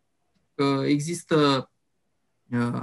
Există 0.85 1.71
uh, 2.51 2.83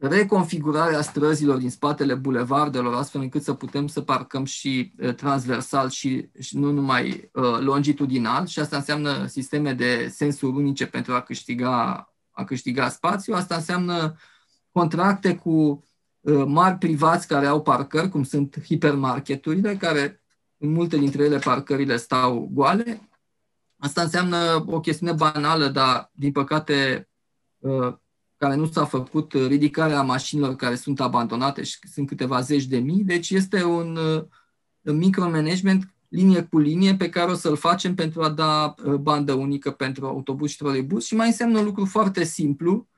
reconfigurarea 0.00 1.02
străzilor 1.02 1.56
din 1.56 1.70
spatele 1.70 2.14
bulevardelor, 2.14 2.94
astfel 2.94 3.20
încât 3.20 3.42
să 3.42 3.54
putem 3.54 3.86
să 3.86 4.00
parcăm 4.00 4.44
și 4.44 4.92
transversal 5.16 5.88
și, 5.88 6.28
și 6.38 6.58
nu 6.58 6.70
numai 6.70 7.30
uh, 7.32 7.58
longitudinal 7.58 8.46
și 8.46 8.60
asta 8.60 8.76
înseamnă 8.76 9.26
sisteme 9.26 9.72
de 9.72 10.08
sensuri 10.08 10.56
unice 10.56 10.86
pentru 10.86 11.12
a 11.12 11.20
câștiga, 11.20 12.04
a 12.30 12.44
câștiga 12.44 12.88
spațiu. 12.88 13.34
Asta 13.34 13.54
înseamnă 13.54 14.16
contracte 14.72 15.36
cu 15.36 15.84
uh, 16.20 16.44
mari 16.46 16.78
privați 16.78 17.26
care 17.26 17.46
au 17.46 17.62
parcări, 17.62 18.08
cum 18.08 18.22
sunt 18.22 18.62
hipermarketurile, 18.64 19.76
care 19.76 20.22
în 20.56 20.72
multe 20.72 20.96
dintre 20.96 21.24
ele 21.24 21.38
parcările 21.38 21.96
stau 21.96 22.48
goale. 22.52 23.08
Asta 23.78 24.02
înseamnă 24.02 24.64
o 24.66 24.80
chestiune 24.80 25.12
banală, 25.12 25.68
dar 25.68 26.10
din 26.14 26.32
păcate 26.32 27.08
uh, 27.58 27.94
care 28.40 28.54
nu 28.54 28.66
s-a 28.66 28.84
făcut 28.84 29.32
uh, 29.32 29.46
ridicarea 29.46 30.02
mașinilor 30.02 30.56
care 30.56 30.74
sunt 30.74 31.00
abandonate 31.00 31.62
și 31.62 31.78
sunt 31.92 32.06
câteva 32.06 32.40
zeci 32.40 32.64
de 32.64 32.78
mii. 32.78 33.04
Deci 33.04 33.30
este 33.30 33.64
un 33.64 33.96
uh, 33.96 34.24
micromanagement 34.82 35.94
linie 36.08 36.42
cu 36.42 36.58
linie 36.58 36.96
pe 36.96 37.08
care 37.08 37.30
o 37.30 37.34
să-l 37.34 37.56
facem 37.56 37.94
pentru 37.94 38.22
a 38.22 38.28
da 38.28 38.74
uh, 38.84 38.94
bandă 38.94 39.32
unică 39.32 39.70
pentru 39.70 40.06
autobuz 40.06 40.50
și 40.50 40.56
troleibuz 40.56 41.04
și 41.04 41.14
mai 41.14 41.26
înseamnă 41.26 41.58
un 41.58 41.64
lucru 41.64 41.84
foarte 41.84 42.24
simplu, 42.24 42.88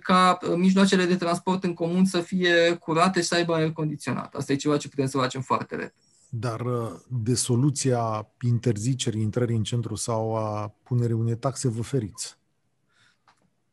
ca 0.00 0.38
mijloacele 0.56 1.04
de 1.04 1.16
transport 1.16 1.64
în 1.64 1.74
comun 1.74 2.04
să 2.04 2.20
fie 2.20 2.76
curate 2.80 3.20
și 3.20 3.26
să 3.26 3.34
aibă 3.34 3.54
aer 3.54 3.72
condiționat. 3.72 4.34
Asta 4.34 4.52
e 4.52 4.56
ceva 4.56 4.76
ce 4.76 4.88
putem 4.88 5.06
să 5.06 5.18
facem 5.18 5.40
foarte 5.40 5.74
repede. 5.74 5.94
Dar 6.28 6.62
de 7.08 7.34
soluția 7.34 8.32
interzicerii 8.40 9.22
intrării 9.22 9.56
în 9.56 9.62
centru 9.62 9.94
sau 9.94 10.36
a 10.36 10.74
punerii 10.82 11.14
unei 11.14 11.36
taxe 11.36 11.68
vă 11.68 11.82
feriți? 11.82 12.40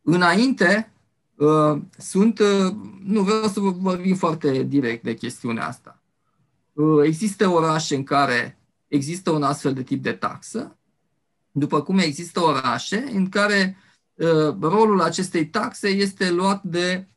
Înainte, 0.02 0.91
uh, 1.36 1.82
sunt, 1.97 2.39
uh, 2.39 2.76
nu 3.04 3.22
vreau 3.22 3.47
să 3.47 3.60
vorbim 3.60 4.16
foarte 4.16 4.64
direct 4.64 5.04
de 5.04 5.14
chestiunea 5.14 5.68
asta. 5.68 6.02
Uh, 6.74 7.04
există 7.04 7.47
orașe 7.47 7.95
în 7.95 8.04
care 8.04 8.60
există 8.88 9.32
un 9.32 9.43
astfel 9.43 9.74
de 9.74 9.84
tip 9.84 10.04
de 10.04 10.12
taxă, 10.12 10.78
după 11.52 11.82
cum 11.82 11.97
există 11.97 12.43
orașe 12.43 13.10
în 13.14 13.30
care 13.30 13.78
rolul 14.60 15.02
acestei 15.02 15.47
taxe 15.47 15.88
este 15.88 16.32
luat 16.32 16.64
de 16.64 17.08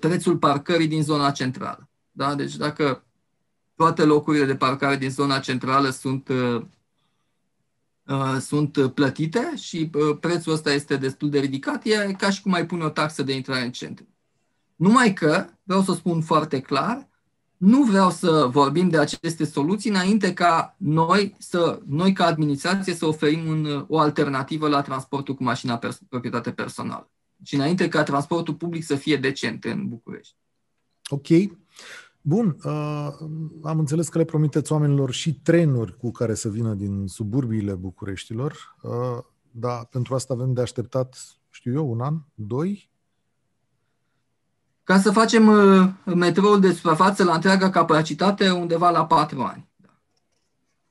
prețul 0.00 0.36
parcării 0.36 0.86
din 0.86 1.02
zona 1.02 1.30
centrală. 1.30 1.88
Da? 2.10 2.34
Deci 2.34 2.56
dacă 2.56 3.04
toate 3.74 4.04
locurile 4.04 4.44
de 4.44 4.56
parcare 4.56 4.96
din 4.96 5.10
zona 5.10 5.38
centrală 5.38 5.90
sunt 5.90 6.28
Uh, 6.28 6.62
sunt 8.40 8.92
plătite 8.94 9.52
și 9.56 9.90
uh, 9.94 10.16
prețul 10.20 10.52
ăsta 10.52 10.72
este 10.72 10.96
destul 10.96 11.30
de 11.30 11.38
ridicat, 11.38 11.84
e 11.84 12.14
ca 12.18 12.30
și 12.30 12.42
cum 12.42 12.52
ai 12.52 12.66
pune 12.66 12.84
o 12.84 12.88
taxă 12.88 13.22
de 13.22 13.34
intrare 13.34 13.64
în 13.64 13.72
centru. 13.72 14.06
Numai 14.76 15.12
că, 15.12 15.46
vreau 15.62 15.82
să 15.82 15.92
spun 15.92 16.20
foarte 16.20 16.60
clar, 16.60 17.08
nu 17.56 17.82
vreau 17.82 18.10
să 18.10 18.48
vorbim 18.50 18.88
de 18.88 18.98
aceste 18.98 19.44
soluții 19.44 19.90
înainte 19.90 20.32
ca 20.34 20.74
noi, 20.78 21.34
să, 21.38 21.80
noi 21.86 22.12
ca 22.12 22.26
administrație 22.26 22.94
să 22.94 23.06
oferim 23.06 23.46
un, 23.46 23.84
o 23.88 23.98
alternativă 23.98 24.68
la 24.68 24.82
transportul 24.82 25.34
cu 25.34 25.42
mașina 25.42 25.78
pers- 25.78 26.00
proprietate 26.08 26.52
personală. 26.52 27.10
Și 27.42 27.54
înainte 27.54 27.88
ca 27.88 28.02
transportul 28.02 28.54
public 28.54 28.84
să 28.84 28.94
fie 28.94 29.16
decent 29.16 29.64
în 29.64 29.88
București. 29.88 30.34
Ok. 31.08 31.26
Bun, 32.28 32.56
uh, 32.64 33.08
am 33.62 33.78
înțeles 33.78 34.08
că 34.08 34.18
le 34.18 34.24
promiteți 34.24 34.72
oamenilor 34.72 35.12
și 35.12 35.34
trenuri 35.34 35.96
cu 35.96 36.10
care 36.10 36.34
să 36.34 36.48
vină 36.48 36.74
din 36.74 37.06
suburbiile 37.06 37.74
Bucureștilor, 37.74 38.76
uh, 38.82 39.24
dar 39.50 39.84
pentru 39.90 40.14
asta 40.14 40.34
avem 40.34 40.52
de 40.52 40.60
așteptat, 40.60 41.16
știu 41.50 41.72
eu, 41.72 41.90
un 41.90 42.00
an, 42.00 42.14
doi? 42.34 42.90
Ca 44.84 44.98
să 44.98 45.10
facem 45.10 45.46
uh, 45.46 45.88
metroul 46.14 46.60
de 46.60 46.72
suprafață 46.72 47.24
la 47.24 47.34
întreaga 47.34 47.70
capacitate 47.70 48.50
undeva 48.50 48.90
la 48.90 49.06
patru 49.06 49.40
ani. 49.40 49.68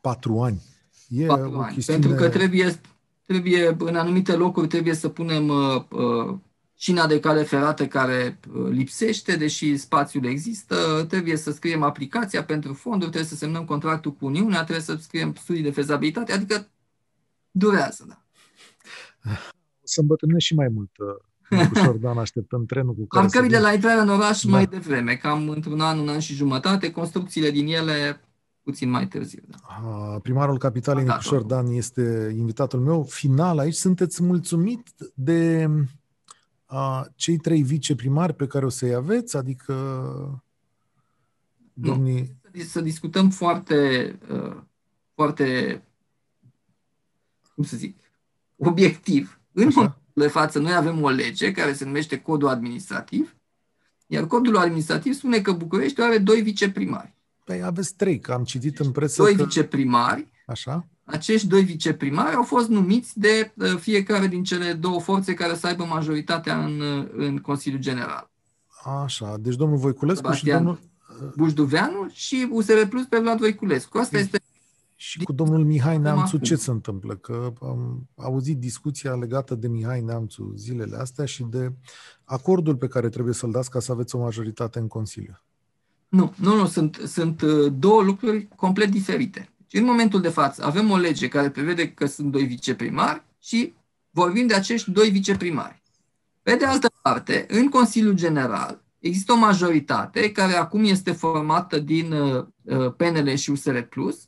Patru 0.01 0.41
ani? 0.41 0.61
E 1.09 1.25
patru 1.25 1.59
ani. 1.59 1.73
Chestiune... 1.73 1.99
Pentru 1.99 2.23
că 2.23 2.29
trebuie, 2.29 2.79
trebuie, 3.25 3.75
în 3.79 3.95
anumite 3.95 4.35
locuri 4.35 4.67
trebuie 4.67 4.93
să 4.93 5.09
punem 5.09 5.47
uh, 5.47 5.83
uh, 5.89 6.37
șina 6.79 7.07
de 7.07 7.19
cale 7.19 7.43
ferată 7.43 7.87
care 7.87 8.39
uh, 8.53 8.69
lipsește, 8.69 9.35
deși 9.35 9.77
spațiul 9.77 10.25
există, 10.25 11.05
trebuie 11.07 11.35
să 11.35 11.51
scriem 11.51 11.83
aplicația 11.83 12.43
pentru 12.43 12.73
fonduri, 12.73 13.11
trebuie 13.11 13.29
să 13.29 13.35
semnăm 13.35 13.65
contractul 13.65 14.13
cu 14.13 14.25
Uniunea, 14.25 14.63
trebuie 14.63 14.85
să 14.85 14.95
scriem 14.99 15.33
studii 15.33 15.63
de 15.63 15.71
fezabilitate, 15.71 16.31
adică 16.31 16.69
durează, 17.51 18.05
da. 18.07 18.25
Să 19.83 20.01
îmbătrânești 20.01 20.47
și 20.47 20.55
mai 20.55 20.67
mult 20.67 20.91
uh, 21.49 21.67
ușor, 21.71 21.95
Dan, 22.03 22.17
așteptăm 22.17 22.65
trenul 22.65 22.93
cu 22.93 23.05
care 23.05 23.25
Parcările 23.25 23.59
la 23.59 23.73
intrarea 23.73 24.01
în 24.01 24.09
oraș 24.09 24.41
da. 24.41 24.51
mai 24.51 24.65
devreme, 24.65 25.15
cam 25.15 25.49
într-un 25.49 25.79
an, 25.79 25.99
un 25.99 26.09
an 26.09 26.19
și 26.19 26.33
jumătate, 26.33 26.91
construcțiile 26.91 27.51
din 27.51 27.67
ele 27.67 28.21
puțin 28.63 28.89
mai 28.89 29.07
târziu. 29.07 29.43
Da. 29.47 30.19
Primarul 30.21 30.57
Capitalei 30.57 31.03
Nicușor 31.03 31.41
Dan 31.41 31.67
este 31.67 32.33
invitatul 32.37 32.79
meu. 32.79 33.03
Final, 33.03 33.59
aici 33.59 33.73
sunteți 33.73 34.23
mulțumit 34.23 34.89
de 35.13 35.69
a, 36.67 37.07
cei 37.15 37.37
trei 37.37 37.61
viceprimari 37.61 38.33
pe 38.33 38.47
care 38.47 38.65
o 38.65 38.69
să-i 38.69 38.93
aveți, 38.93 39.37
adică 39.37 39.73
domnii... 41.73 42.35
Nu. 42.51 42.61
Să 42.63 42.81
discutăm 42.81 43.29
foarte, 43.29 44.11
uh, 44.31 44.57
foarte, 45.13 45.81
cum 47.55 47.63
să 47.63 47.77
zic, 47.77 47.99
obiectiv. 48.55 49.39
În 49.51 49.69
momentul 49.73 50.01
de 50.13 50.27
față, 50.27 50.59
noi 50.59 50.73
avem 50.73 51.01
o 51.01 51.09
lege 51.09 51.51
care 51.51 51.73
se 51.73 51.85
numește 51.85 52.21
Codul 52.21 52.47
Administrativ, 52.47 53.35
iar 54.07 54.27
Codul 54.27 54.57
Administrativ 54.57 55.13
spune 55.13 55.41
că 55.41 55.51
București 55.51 56.01
are 56.01 56.17
doi 56.17 56.41
viceprimari. 56.41 57.15
Păi 57.43 57.63
aveți 57.63 57.95
trei, 57.95 58.19
că 58.19 58.33
am 58.33 58.43
citit 58.43 58.79
în 58.79 58.91
presă 58.91 59.21
Doi 59.21 59.35
că... 59.35 59.43
viceprimari. 59.43 60.27
Așa 60.45 60.87
acești 61.09 61.47
doi 61.47 61.63
viceprimari 61.63 62.35
au 62.35 62.43
fost 62.43 62.67
numiți 62.67 63.19
de 63.19 63.53
uh, 63.55 63.75
fiecare 63.79 64.27
din 64.27 64.43
cele 64.43 64.73
două 64.73 64.99
forțe 64.99 65.33
care 65.33 65.55
să 65.55 65.67
aibă 65.67 65.83
majoritatea 65.83 66.63
în, 66.63 66.79
uh, 66.79 67.07
în 67.17 67.37
Consiliul 67.37 67.81
General. 67.81 68.31
Așa, 69.03 69.35
deci 69.39 69.55
domnul 69.55 69.77
Voiculescu 69.77 70.23
Sebastian 70.23 70.57
și 70.57 70.63
domnul... 70.63 70.79
Bușduveanu 71.35 72.07
și 72.11 72.47
USR 72.51 72.85
Plus 72.89 73.05
pe 73.05 73.19
Vlad 73.19 73.37
Voiculescu. 73.37 73.97
Asta 73.97 74.17
este 74.17 74.41
și 74.99 75.23
cu 75.23 75.33
domnul 75.33 75.65
Mihai 75.65 75.97
Neamțu 75.97 76.37
ce 76.37 76.55
se 76.55 76.71
întâmplă? 76.71 77.15
Că 77.15 77.53
am 77.61 78.07
auzit 78.15 78.57
discuția 78.57 79.15
legată 79.15 79.55
de 79.55 79.67
Mihai 79.67 80.01
Neamțu 80.01 80.53
zilele 80.55 80.97
astea 80.97 81.25
și 81.25 81.43
de 81.43 81.73
acordul 82.23 82.75
pe 82.75 82.87
care 82.87 83.09
trebuie 83.09 83.33
să-l 83.33 83.51
dați 83.51 83.69
ca 83.69 83.79
să 83.79 83.91
aveți 83.91 84.15
o 84.15 84.19
majoritate 84.19 84.79
în 84.79 84.87
Consiliu. 84.87 85.41
Nu, 86.07 86.33
nu, 86.35 86.55
nu, 86.55 86.65
sunt, 86.65 87.01
sunt 87.05 87.41
uh, 87.41 87.73
două 87.77 88.01
lucruri 88.01 88.47
complet 88.55 88.89
diferite. 88.89 89.49
Și 89.67 89.77
în 89.77 89.85
momentul 89.85 90.21
de 90.21 90.29
față 90.29 90.63
avem 90.63 90.91
o 90.91 90.97
lege 90.97 91.27
care 91.27 91.49
prevede 91.49 91.91
că 91.91 92.05
sunt 92.05 92.31
doi 92.31 92.43
viceprimari 92.43 93.23
și 93.39 93.73
vorbim 94.09 94.47
de 94.47 94.53
acești 94.53 94.91
doi 94.91 95.09
viceprimari. 95.09 95.81
Pe 96.41 96.55
de 96.55 96.65
altă 96.65 96.91
parte, 97.01 97.45
în 97.49 97.69
Consiliul 97.69 98.13
General 98.13 98.83
există 98.99 99.31
o 99.31 99.37
majoritate 99.37 100.31
care 100.31 100.53
acum 100.53 100.83
este 100.83 101.11
formată 101.11 101.79
din 101.79 102.11
uh, 102.11 102.45
uh, 102.61 102.93
PNL 102.97 103.35
și 103.35 103.49
USR 103.49 103.79
Plus 103.79 104.27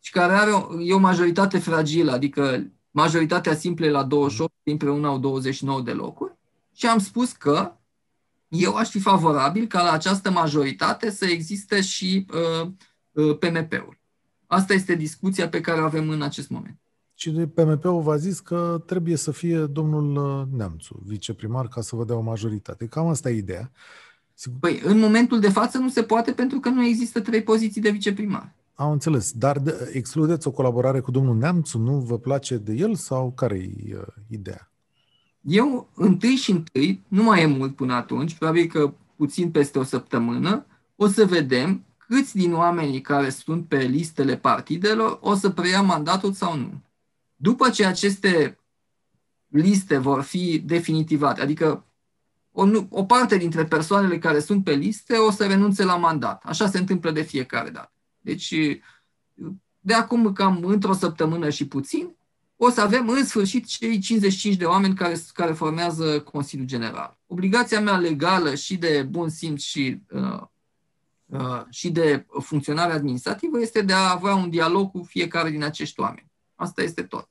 și 0.00 0.10
care 0.10 0.32
are 0.32 0.50
o, 0.50 0.80
e 0.80 0.94
o 0.94 0.98
majoritate 0.98 1.58
fragilă, 1.58 2.12
adică 2.12 2.70
majoritatea 2.90 3.54
simplă 3.54 3.88
la 3.90 4.02
28, 4.02 4.52
împreună 4.62 5.06
au 5.06 5.18
29 5.18 5.80
de 5.80 5.92
locuri. 5.92 6.36
Și 6.74 6.86
am 6.86 6.98
spus 6.98 7.32
că 7.32 7.76
eu 8.48 8.74
aș 8.74 8.88
fi 8.88 8.98
favorabil 9.00 9.66
ca 9.66 9.82
la 9.82 9.92
această 9.92 10.30
majoritate 10.30 11.10
să 11.10 11.24
existe 11.24 11.80
și 11.80 12.26
uh, 12.32 12.68
uh, 13.12 13.38
PMP-ul. 13.38 13.98
Asta 14.54 14.72
este 14.72 14.94
discuția 14.94 15.48
pe 15.48 15.60
care 15.60 15.80
o 15.80 15.84
avem 15.84 16.08
în 16.08 16.22
acest 16.22 16.50
moment. 16.50 16.78
Și 17.14 17.30
PMP-ul 17.30 18.02
v-a 18.02 18.16
zis 18.16 18.40
că 18.40 18.82
trebuie 18.86 19.16
să 19.16 19.30
fie 19.30 19.58
domnul 19.58 20.16
uh, 20.16 20.56
Neamțu, 20.56 21.02
viceprimar, 21.06 21.68
ca 21.68 21.80
să 21.80 21.96
vă 21.96 22.04
dea 22.04 22.16
o 22.16 22.20
majoritate. 22.20 22.86
Cam 22.86 23.06
asta 23.06 23.30
e 23.30 23.36
ideea. 23.36 23.72
Păi, 24.60 24.80
în 24.84 24.98
momentul 24.98 25.40
de 25.40 25.48
față 25.48 25.78
nu 25.78 25.88
se 25.88 26.02
poate 26.02 26.32
pentru 26.32 26.60
că 26.60 26.68
nu 26.68 26.84
există 26.84 27.20
trei 27.20 27.42
poziții 27.42 27.80
de 27.80 27.90
viceprimar. 27.90 28.54
Am 28.74 28.90
înțeles. 28.90 29.32
Dar 29.32 29.58
de, 29.58 29.90
excludeți 29.92 30.46
o 30.46 30.50
colaborare 30.50 31.00
cu 31.00 31.10
domnul 31.10 31.36
Neamțu? 31.36 31.78
Nu 31.78 31.98
vă 31.98 32.18
place 32.18 32.56
de 32.56 32.72
el 32.72 32.94
sau 32.94 33.32
care 33.32 33.56
e 33.56 33.94
uh, 33.96 34.02
ideea? 34.28 34.70
Eu, 35.40 35.88
întâi 35.94 36.34
și 36.34 36.50
întâi, 36.50 37.02
nu 37.08 37.22
mai 37.22 37.42
e 37.42 37.46
mult 37.46 37.76
până 37.76 37.94
atunci, 37.94 38.34
probabil 38.34 38.66
că 38.66 38.92
puțin 39.16 39.50
peste 39.50 39.78
o 39.78 39.82
săptămână, 39.82 40.66
o 40.96 41.06
să 41.06 41.24
vedem 41.24 41.84
câți 42.06 42.36
din 42.36 42.54
oamenii 42.54 43.00
care 43.00 43.30
sunt 43.30 43.68
pe 43.68 43.78
listele 43.78 44.36
partidelor 44.36 45.18
o 45.20 45.34
să 45.34 45.50
preia 45.50 45.82
mandatul 45.82 46.32
sau 46.32 46.56
nu. 46.56 46.82
După 47.36 47.70
ce 47.70 47.84
aceste 47.84 48.58
liste 49.46 49.98
vor 49.98 50.22
fi 50.22 50.58
definitivate, 50.58 51.40
adică 51.40 51.86
o, 52.52 52.68
o 52.88 53.04
parte 53.04 53.36
dintre 53.36 53.64
persoanele 53.64 54.18
care 54.18 54.40
sunt 54.40 54.64
pe 54.64 54.72
liste 54.72 55.16
o 55.16 55.30
să 55.30 55.46
renunțe 55.46 55.84
la 55.84 55.96
mandat. 55.96 56.44
Așa 56.44 56.68
se 56.68 56.78
întâmplă 56.78 57.10
de 57.10 57.22
fiecare 57.22 57.70
dată. 57.70 57.92
Deci, 58.20 58.54
de 59.80 59.94
acum 59.94 60.32
cam 60.32 60.64
într-o 60.64 60.92
săptămână 60.92 61.50
și 61.50 61.66
puțin, 61.66 62.16
o 62.56 62.70
să 62.70 62.80
avem 62.80 63.08
în 63.08 63.24
sfârșit 63.24 63.66
cei 63.66 63.98
55 63.98 64.56
de 64.56 64.64
oameni 64.64 64.94
care, 64.94 65.22
care 65.32 65.52
formează 65.52 66.20
Consiliul 66.20 66.66
General. 66.66 67.18
Obligația 67.26 67.80
mea 67.80 67.96
legală 67.96 68.54
și 68.54 68.76
de 68.76 69.06
bun 69.08 69.28
simț 69.28 69.62
și, 69.62 70.00
uh, 70.10 70.22
uh, 70.22 70.42
și 71.70 71.90
de 71.90 72.26
funcționare 72.40 72.92
administrativă 72.92 73.60
este 73.60 73.82
de 73.82 73.92
a 73.92 74.10
avea 74.10 74.34
un 74.34 74.50
dialog 74.50 74.90
cu 74.90 75.02
fiecare 75.02 75.50
din 75.50 75.62
acești 75.62 76.00
oameni. 76.00 76.30
Asta 76.54 76.82
este 76.82 77.02
tot. 77.02 77.28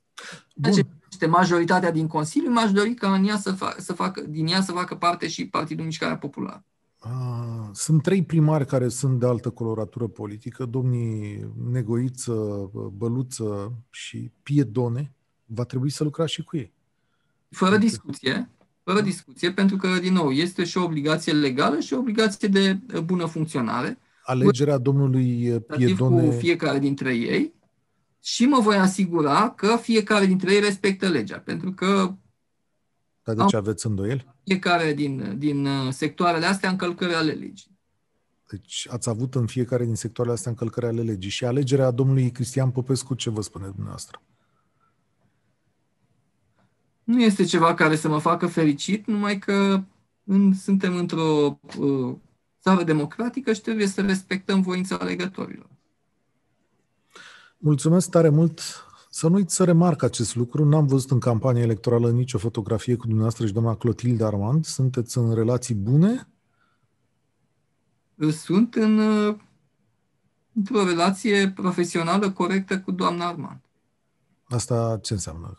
Este 1.10 1.26
majoritatea 1.26 1.90
din 1.90 2.06
Consiliu, 2.06 2.50
m-aș 2.50 2.72
dori 2.72 2.94
ca 2.94 3.14
în 3.14 3.24
ea 3.24 3.36
să 3.36 3.52
fac, 3.52 3.80
să 3.80 3.92
facă, 3.92 4.20
din 4.20 4.46
ea 4.46 4.60
să 4.60 4.72
facă 4.72 4.94
parte 4.94 5.28
și 5.28 5.48
Partidul 5.48 5.84
Mișcarea 5.84 6.18
Populară. 6.18 6.64
Ah, 6.98 7.68
sunt 7.72 8.02
trei 8.02 8.24
primari 8.24 8.66
care 8.66 8.88
sunt 8.88 9.20
de 9.20 9.26
altă 9.26 9.50
coloratură 9.50 10.06
politică, 10.06 10.64
domnii 10.64 11.46
Negoiță, 11.70 12.70
Băluță 12.96 13.72
și 13.90 14.30
Piedone. 14.42 15.14
Va 15.44 15.64
trebui 15.64 15.90
să 15.90 16.04
lucrați 16.04 16.32
și 16.32 16.42
cu 16.42 16.56
ei. 16.56 16.72
Fără 17.50 17.76
discuție, 17.76 18.50
fără 18.84 19.00
discuție, 19.00 19.52
pentru 19.52 19.76
că, 19.76 19.98
din 19.98 20.12
nou, 20.12 20.30
este 20.30 20.64
și 20.64 20.78
o 20.78 20.84
obligație 20.84 21.32
legală 21.32 21.80
și 21.80 21.94
o 21.94 21.98
obligație 21.98 22.48
de 22.48 22.78
bună 23.04 23.26
funcționare. 23.26 23.98
Alegerea 24.22 24.78
domnului 24.78 25.60
Piedone... 25.76 26.24
Cu 26.26 26.30
fiecare 26.30 26.78
dintre 26.78 27.14
ei 27.14 27.54
și 28.20 28.46
mă 28.46 28.60
voi 28.60 28.76
asigura 28.76 29.50
că 29.50 29.76
fiecare 29.80 30.26
dintre 30.26 30.52
ei 30.52 30.60
respectă 30.60 31.08
legea, 31.08 31.38
pentru 31.38 31.72
că 31.72 32.14
dar 33.24 33.34
de 33.34 33.44
ce 33.48 33.56
aveți 33.56 33.86
îndoieli? 33.86 34.34
Fiecare 34.44 34.92
din, 34.92 35.38
din 35.38 35.66
uh, 35.66 35.92
sectoarele 35.92 36.46
astea 36.46 36.70
încălcări 36.70 37.14
ale 37.14 37.32
legii. 37.32 37.78
Deci 38.50 38.86
ați 38.90 39.08
avut 39.08 39.34
în 39.34 39.46
fiecare 39.46 39.84
din 39.84 39.94
sectoarele 39.94 40.36
astea 40.36 40.50
încălcări 40.50 40.86
ale 40.86 41.02
legii. 41.02 41.30
Și 41.30 41.44
alegerea 41.44 41.90
domnului 41.90 42.30
Cristian 42.30 42.70
Popescu, 42.70 43.14
ce 43.14 43.30
vă 43.30 43.40
spune 43.40 43.66
dumneavoastră? 43.66 44.22
Nu 47.04 47.22
este 47.22 47.44
ceva 47.44 47.74
care 47.74 47.96
să 47.96 48.08
mă 48.08 48.18
facă 48.18 48.46
fericit, 48.46 49.06
numai 49.06 49.38
că 49.38 49.82
în, 50.24 50.54
suntem 50.54 50.96
într-o 50.96 51.58
uh, 51.78 52.14
țară 52.60 52.82
democratică 52.82 53.52
și 53.52 53.60
trebuie 53.60 53.86
să 53.86 54.00
respectăm 54.00 54.60
voința 54.60 54.96
alegătorilor. 54.96 55.68
Mulțumesc 57.58 58.10
tare 58.10 58.28
mult 58.28 58.60
să 59.10 59.28
nu 59.28 59.34
uiți 59.34 59.54
să 59.54 59.64
remarc 59.64 60.02
acest 60.02 60.34
lucru. 60.34 60.64
N-am 60.64 60.86
văzut 60.86 61.10
în 61.10 61.18
campania 61.18 61.62
electorală 61.62 62.10
nicio 62.10 62.38
fotografie 62.38 62.94
cu 62.96 63.02
dumneavoastră 63.02 63.46
și 63.46 63.52
doamna 63.52 63.76
Clotilde 63.76 64.24
Armand. 64.24 64.64
Sunteți 64.64 65.18
în 65.18 65.34
relații 65.34 65.74
bune? 65.74 66.28
Sunt 68.30 68.74
în, 68.74 68.98
într-o 70.52 70.84
relație 70.84 71.50
profesională 71.50 72.30
corectă 72.30 72.80
cu 72.80 72.90
doamna 72.90 73.26
Armand. 73.26 73.60
Asta 74.44 74.98
ce 75.02 75.12
înseamnă? 75.12 75.58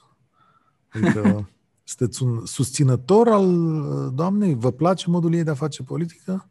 Adică 0.96 1.50
sunteți 1.84 2.24
un 2.24 2.46
susținător 2.46 3.28
al 3.28 3.48
doamnei? 4.14 4.56
Vă 4.56 4.72
place 4.72 5.10
modul 5.10 5.34
ei 5.34 5.44
de 5.44 5.50
a 5.50 5.56
face 5.56 5.84
politică? 5.84 6.50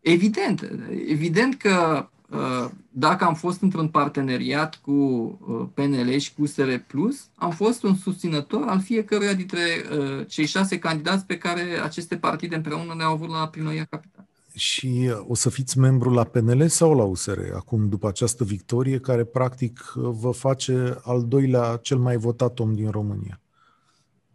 Evident. 0.00 0.70
Evident 1.08 1.54
că 1.54 2.08
Uh, 2.28 2.70
dacă 2.90 3.24
am 3.24 3.34
fost 3.34 3.62
într-un 3.62 3.88
parteneriat 3.88 4.74
cu 4.74 4.92
uh, 4.92 5.66
PNL 5.74 6.16
și 6.16 6.34
cu 6.34 6.42
USR 6.42 6.74
Plus, 6.86 7.28
am 7.34 7.50
fost 7.50 7.82
un 7.82 7.94
susținător 7.94 8.62
al 8.66 8.80
fiecăruia 8.80 9.34
dintre 9.34 9.60
uh, 9.98 10.26
cei 10.26 10.46
șase 10.46 10.78
candidați 10.78 11.26
pe 11.26 11.38
care 11.38 11.62
aceste 11.82 12.16
partide 12.16 12.54
împreună 12.54 12.94
ne-au 12.96 13.12
avut 13.12 13.28
la 13.28 13.48
primăria 13.48 13.84
capitală. 13.84 14.27
Și 14.58 15.10
o 15.26 15.34
să 15.34 15.50
fiți 15.50 15.78
membru 15.78 16.10
la 16.10 16.24
PNL 16.24 16.68
sau 16.68 16.96
la 16.96 17.02
USR 17.02 17.38
acum, 17.54 17.88
după 17.88 18.08
această 18.08 18.44
victorie, 18.44 18.98
care 18.98 19.24
practic 19.24 19.92
vă 19.94 20.30
face 20.30 20.98
al 21.02 21.24
doilea 21.24 21.78
cel 21.82 21.98
mai 21.98 22.16
votat 22.16 22.58
om 22.58 22.74
din 22.74 22.90
România? 22.90 23.40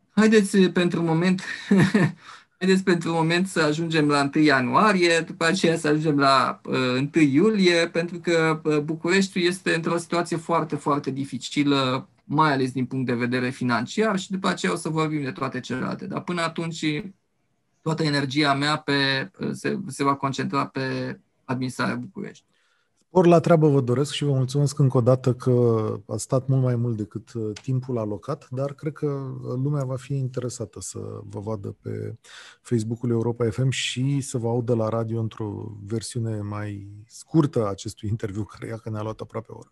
Haideți 0.09 0.57
pentru 0.57 1.01
moment 1.01 1.41
Haideți 2.63 2.83
pentru 2.83 3.09
un 3.09 3.15
moment 3.15 3.47
să 3.47 3.61
ajungem 3.61 4.07
la 4.07 4.29
1 4.35 4.43
ianuarie, 4.43 5.19
după 5.19 5.45
aceea 5.45 5.77
să 5.77 5.87
ajungem 5.87 6.17
la 6.17 6.61
uh, 6.65 7.09
1 7.15 7.23
iulie, 7.23 7.87
pentru 7.87 8.19
că 8.19 8.61
uh, 8.63 8.79
Bucureștiul 8.79 9.43
este 9.43 9.75
într-o 9.75 9.97
situație 9.97 10.37
foarte, 10.37 10.75
foarte 10.75 11.11
dificilă, 11.11 12.09
mai 12.23 12.51
ales 12.51 12.71
din 12.71 12.85
punct 12.85 13.05
de 13.05 13.13
vedere 13.13 13.49
financiar 13.49 14.19
și 14.19 14.31
după 14.31 14.47
aceea 14.47 14.71
o 14.71 14.75
să 14.75 14.89
vorbim 14.89 15.23
de 15.23 15.31
toate 15.31 15.59
celelalte. 15.59 16.05
Dar 16.05 16.21
până 16.21 16.41
atunci 16.41 16.85
toată 17.83 18.03
energia 18.03 18.53
mea 18.53 18.77
pe, 18.77 19.31
uh, 19.39 19.49
se, 19.51 19.79
se 19.87 20.03
va 20.03 20.15
concentra 20.15 20.67
pe 20.67 21.19
administrarea 21.45 21.95
București. 21.95 22.45
Ori 23.15 23.27
la 23.27 23.39
treabă 23.39 23.67
vă 23.67 23.81
doresc 23.81 24.11
și 24.11 24.23
vă 24.23 24.31
mulțumesc 24.31 24.79
încă 24.79 24.97
o 24.97 25.01
dată 25.01 25.33
că 25.33 25.85
a 26.07 26.17
stat 26.17 26.47
mult 26.47 26.61
mai 26.61 26.75
mult 26.75 26.97
decât 26.97 27.33
uh, 27.33 27.51
timpul 27.61 27.97
alocat, 27.97 28.47
dar 28.49 28.73
cred 28.73 28.93
că 28.93 29.05
uh, 29.05 29.53
lumea 29.63 29.83
va 29.83 29.95
fi 29.95 30.13
interesată 30.13 30.81
să 30.81 30.99
vă 31.23 31.39
vadă 31.39 31.75
pe 31.81 32.15
Facebook-ul 32.61 33.09
Europa 33.09 33.49
FM 33.49 33.69
și 33.69 34.21
să 34.21 34.37
vă 34.37 34.47
audă 34.47 34.75
la 34.75 34.89
radio 34.89 35.19
într-o 35.19 35.77
versiune 35.85 36.41
mai 36.41 36.87
scurtă 37.07 37.65
a 37.65 37.69
acestui 37.69 38.09
interviu, 38.09 38.43
care 38.43 38.67
ia 38.67 38.77
că 38.77 38.89
ne-a 38.89 39.01
luat 39.01 39.19
aproape 39.19 39.51
o 39.51 39.57
oră. 39.57 39.71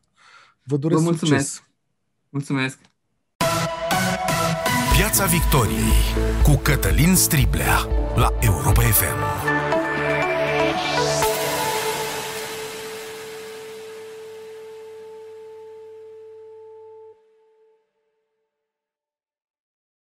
Vă 0.64 0.78
doresc 0.78 1.02
vă 1.02 1.08
mulțumesc. 1.08 1.46
succes! 1.46 1.70
Mulțumesc! 2.30 2.80
Piața 4.96 5.26
Victoriei 5.26 6.02
cu 6.44 6.60
Cătălin 6.64 7.16
Striblea 7.16 8.01
la 8.18 8.32
Europa 8.42 8.82
FM. 8.84 9.61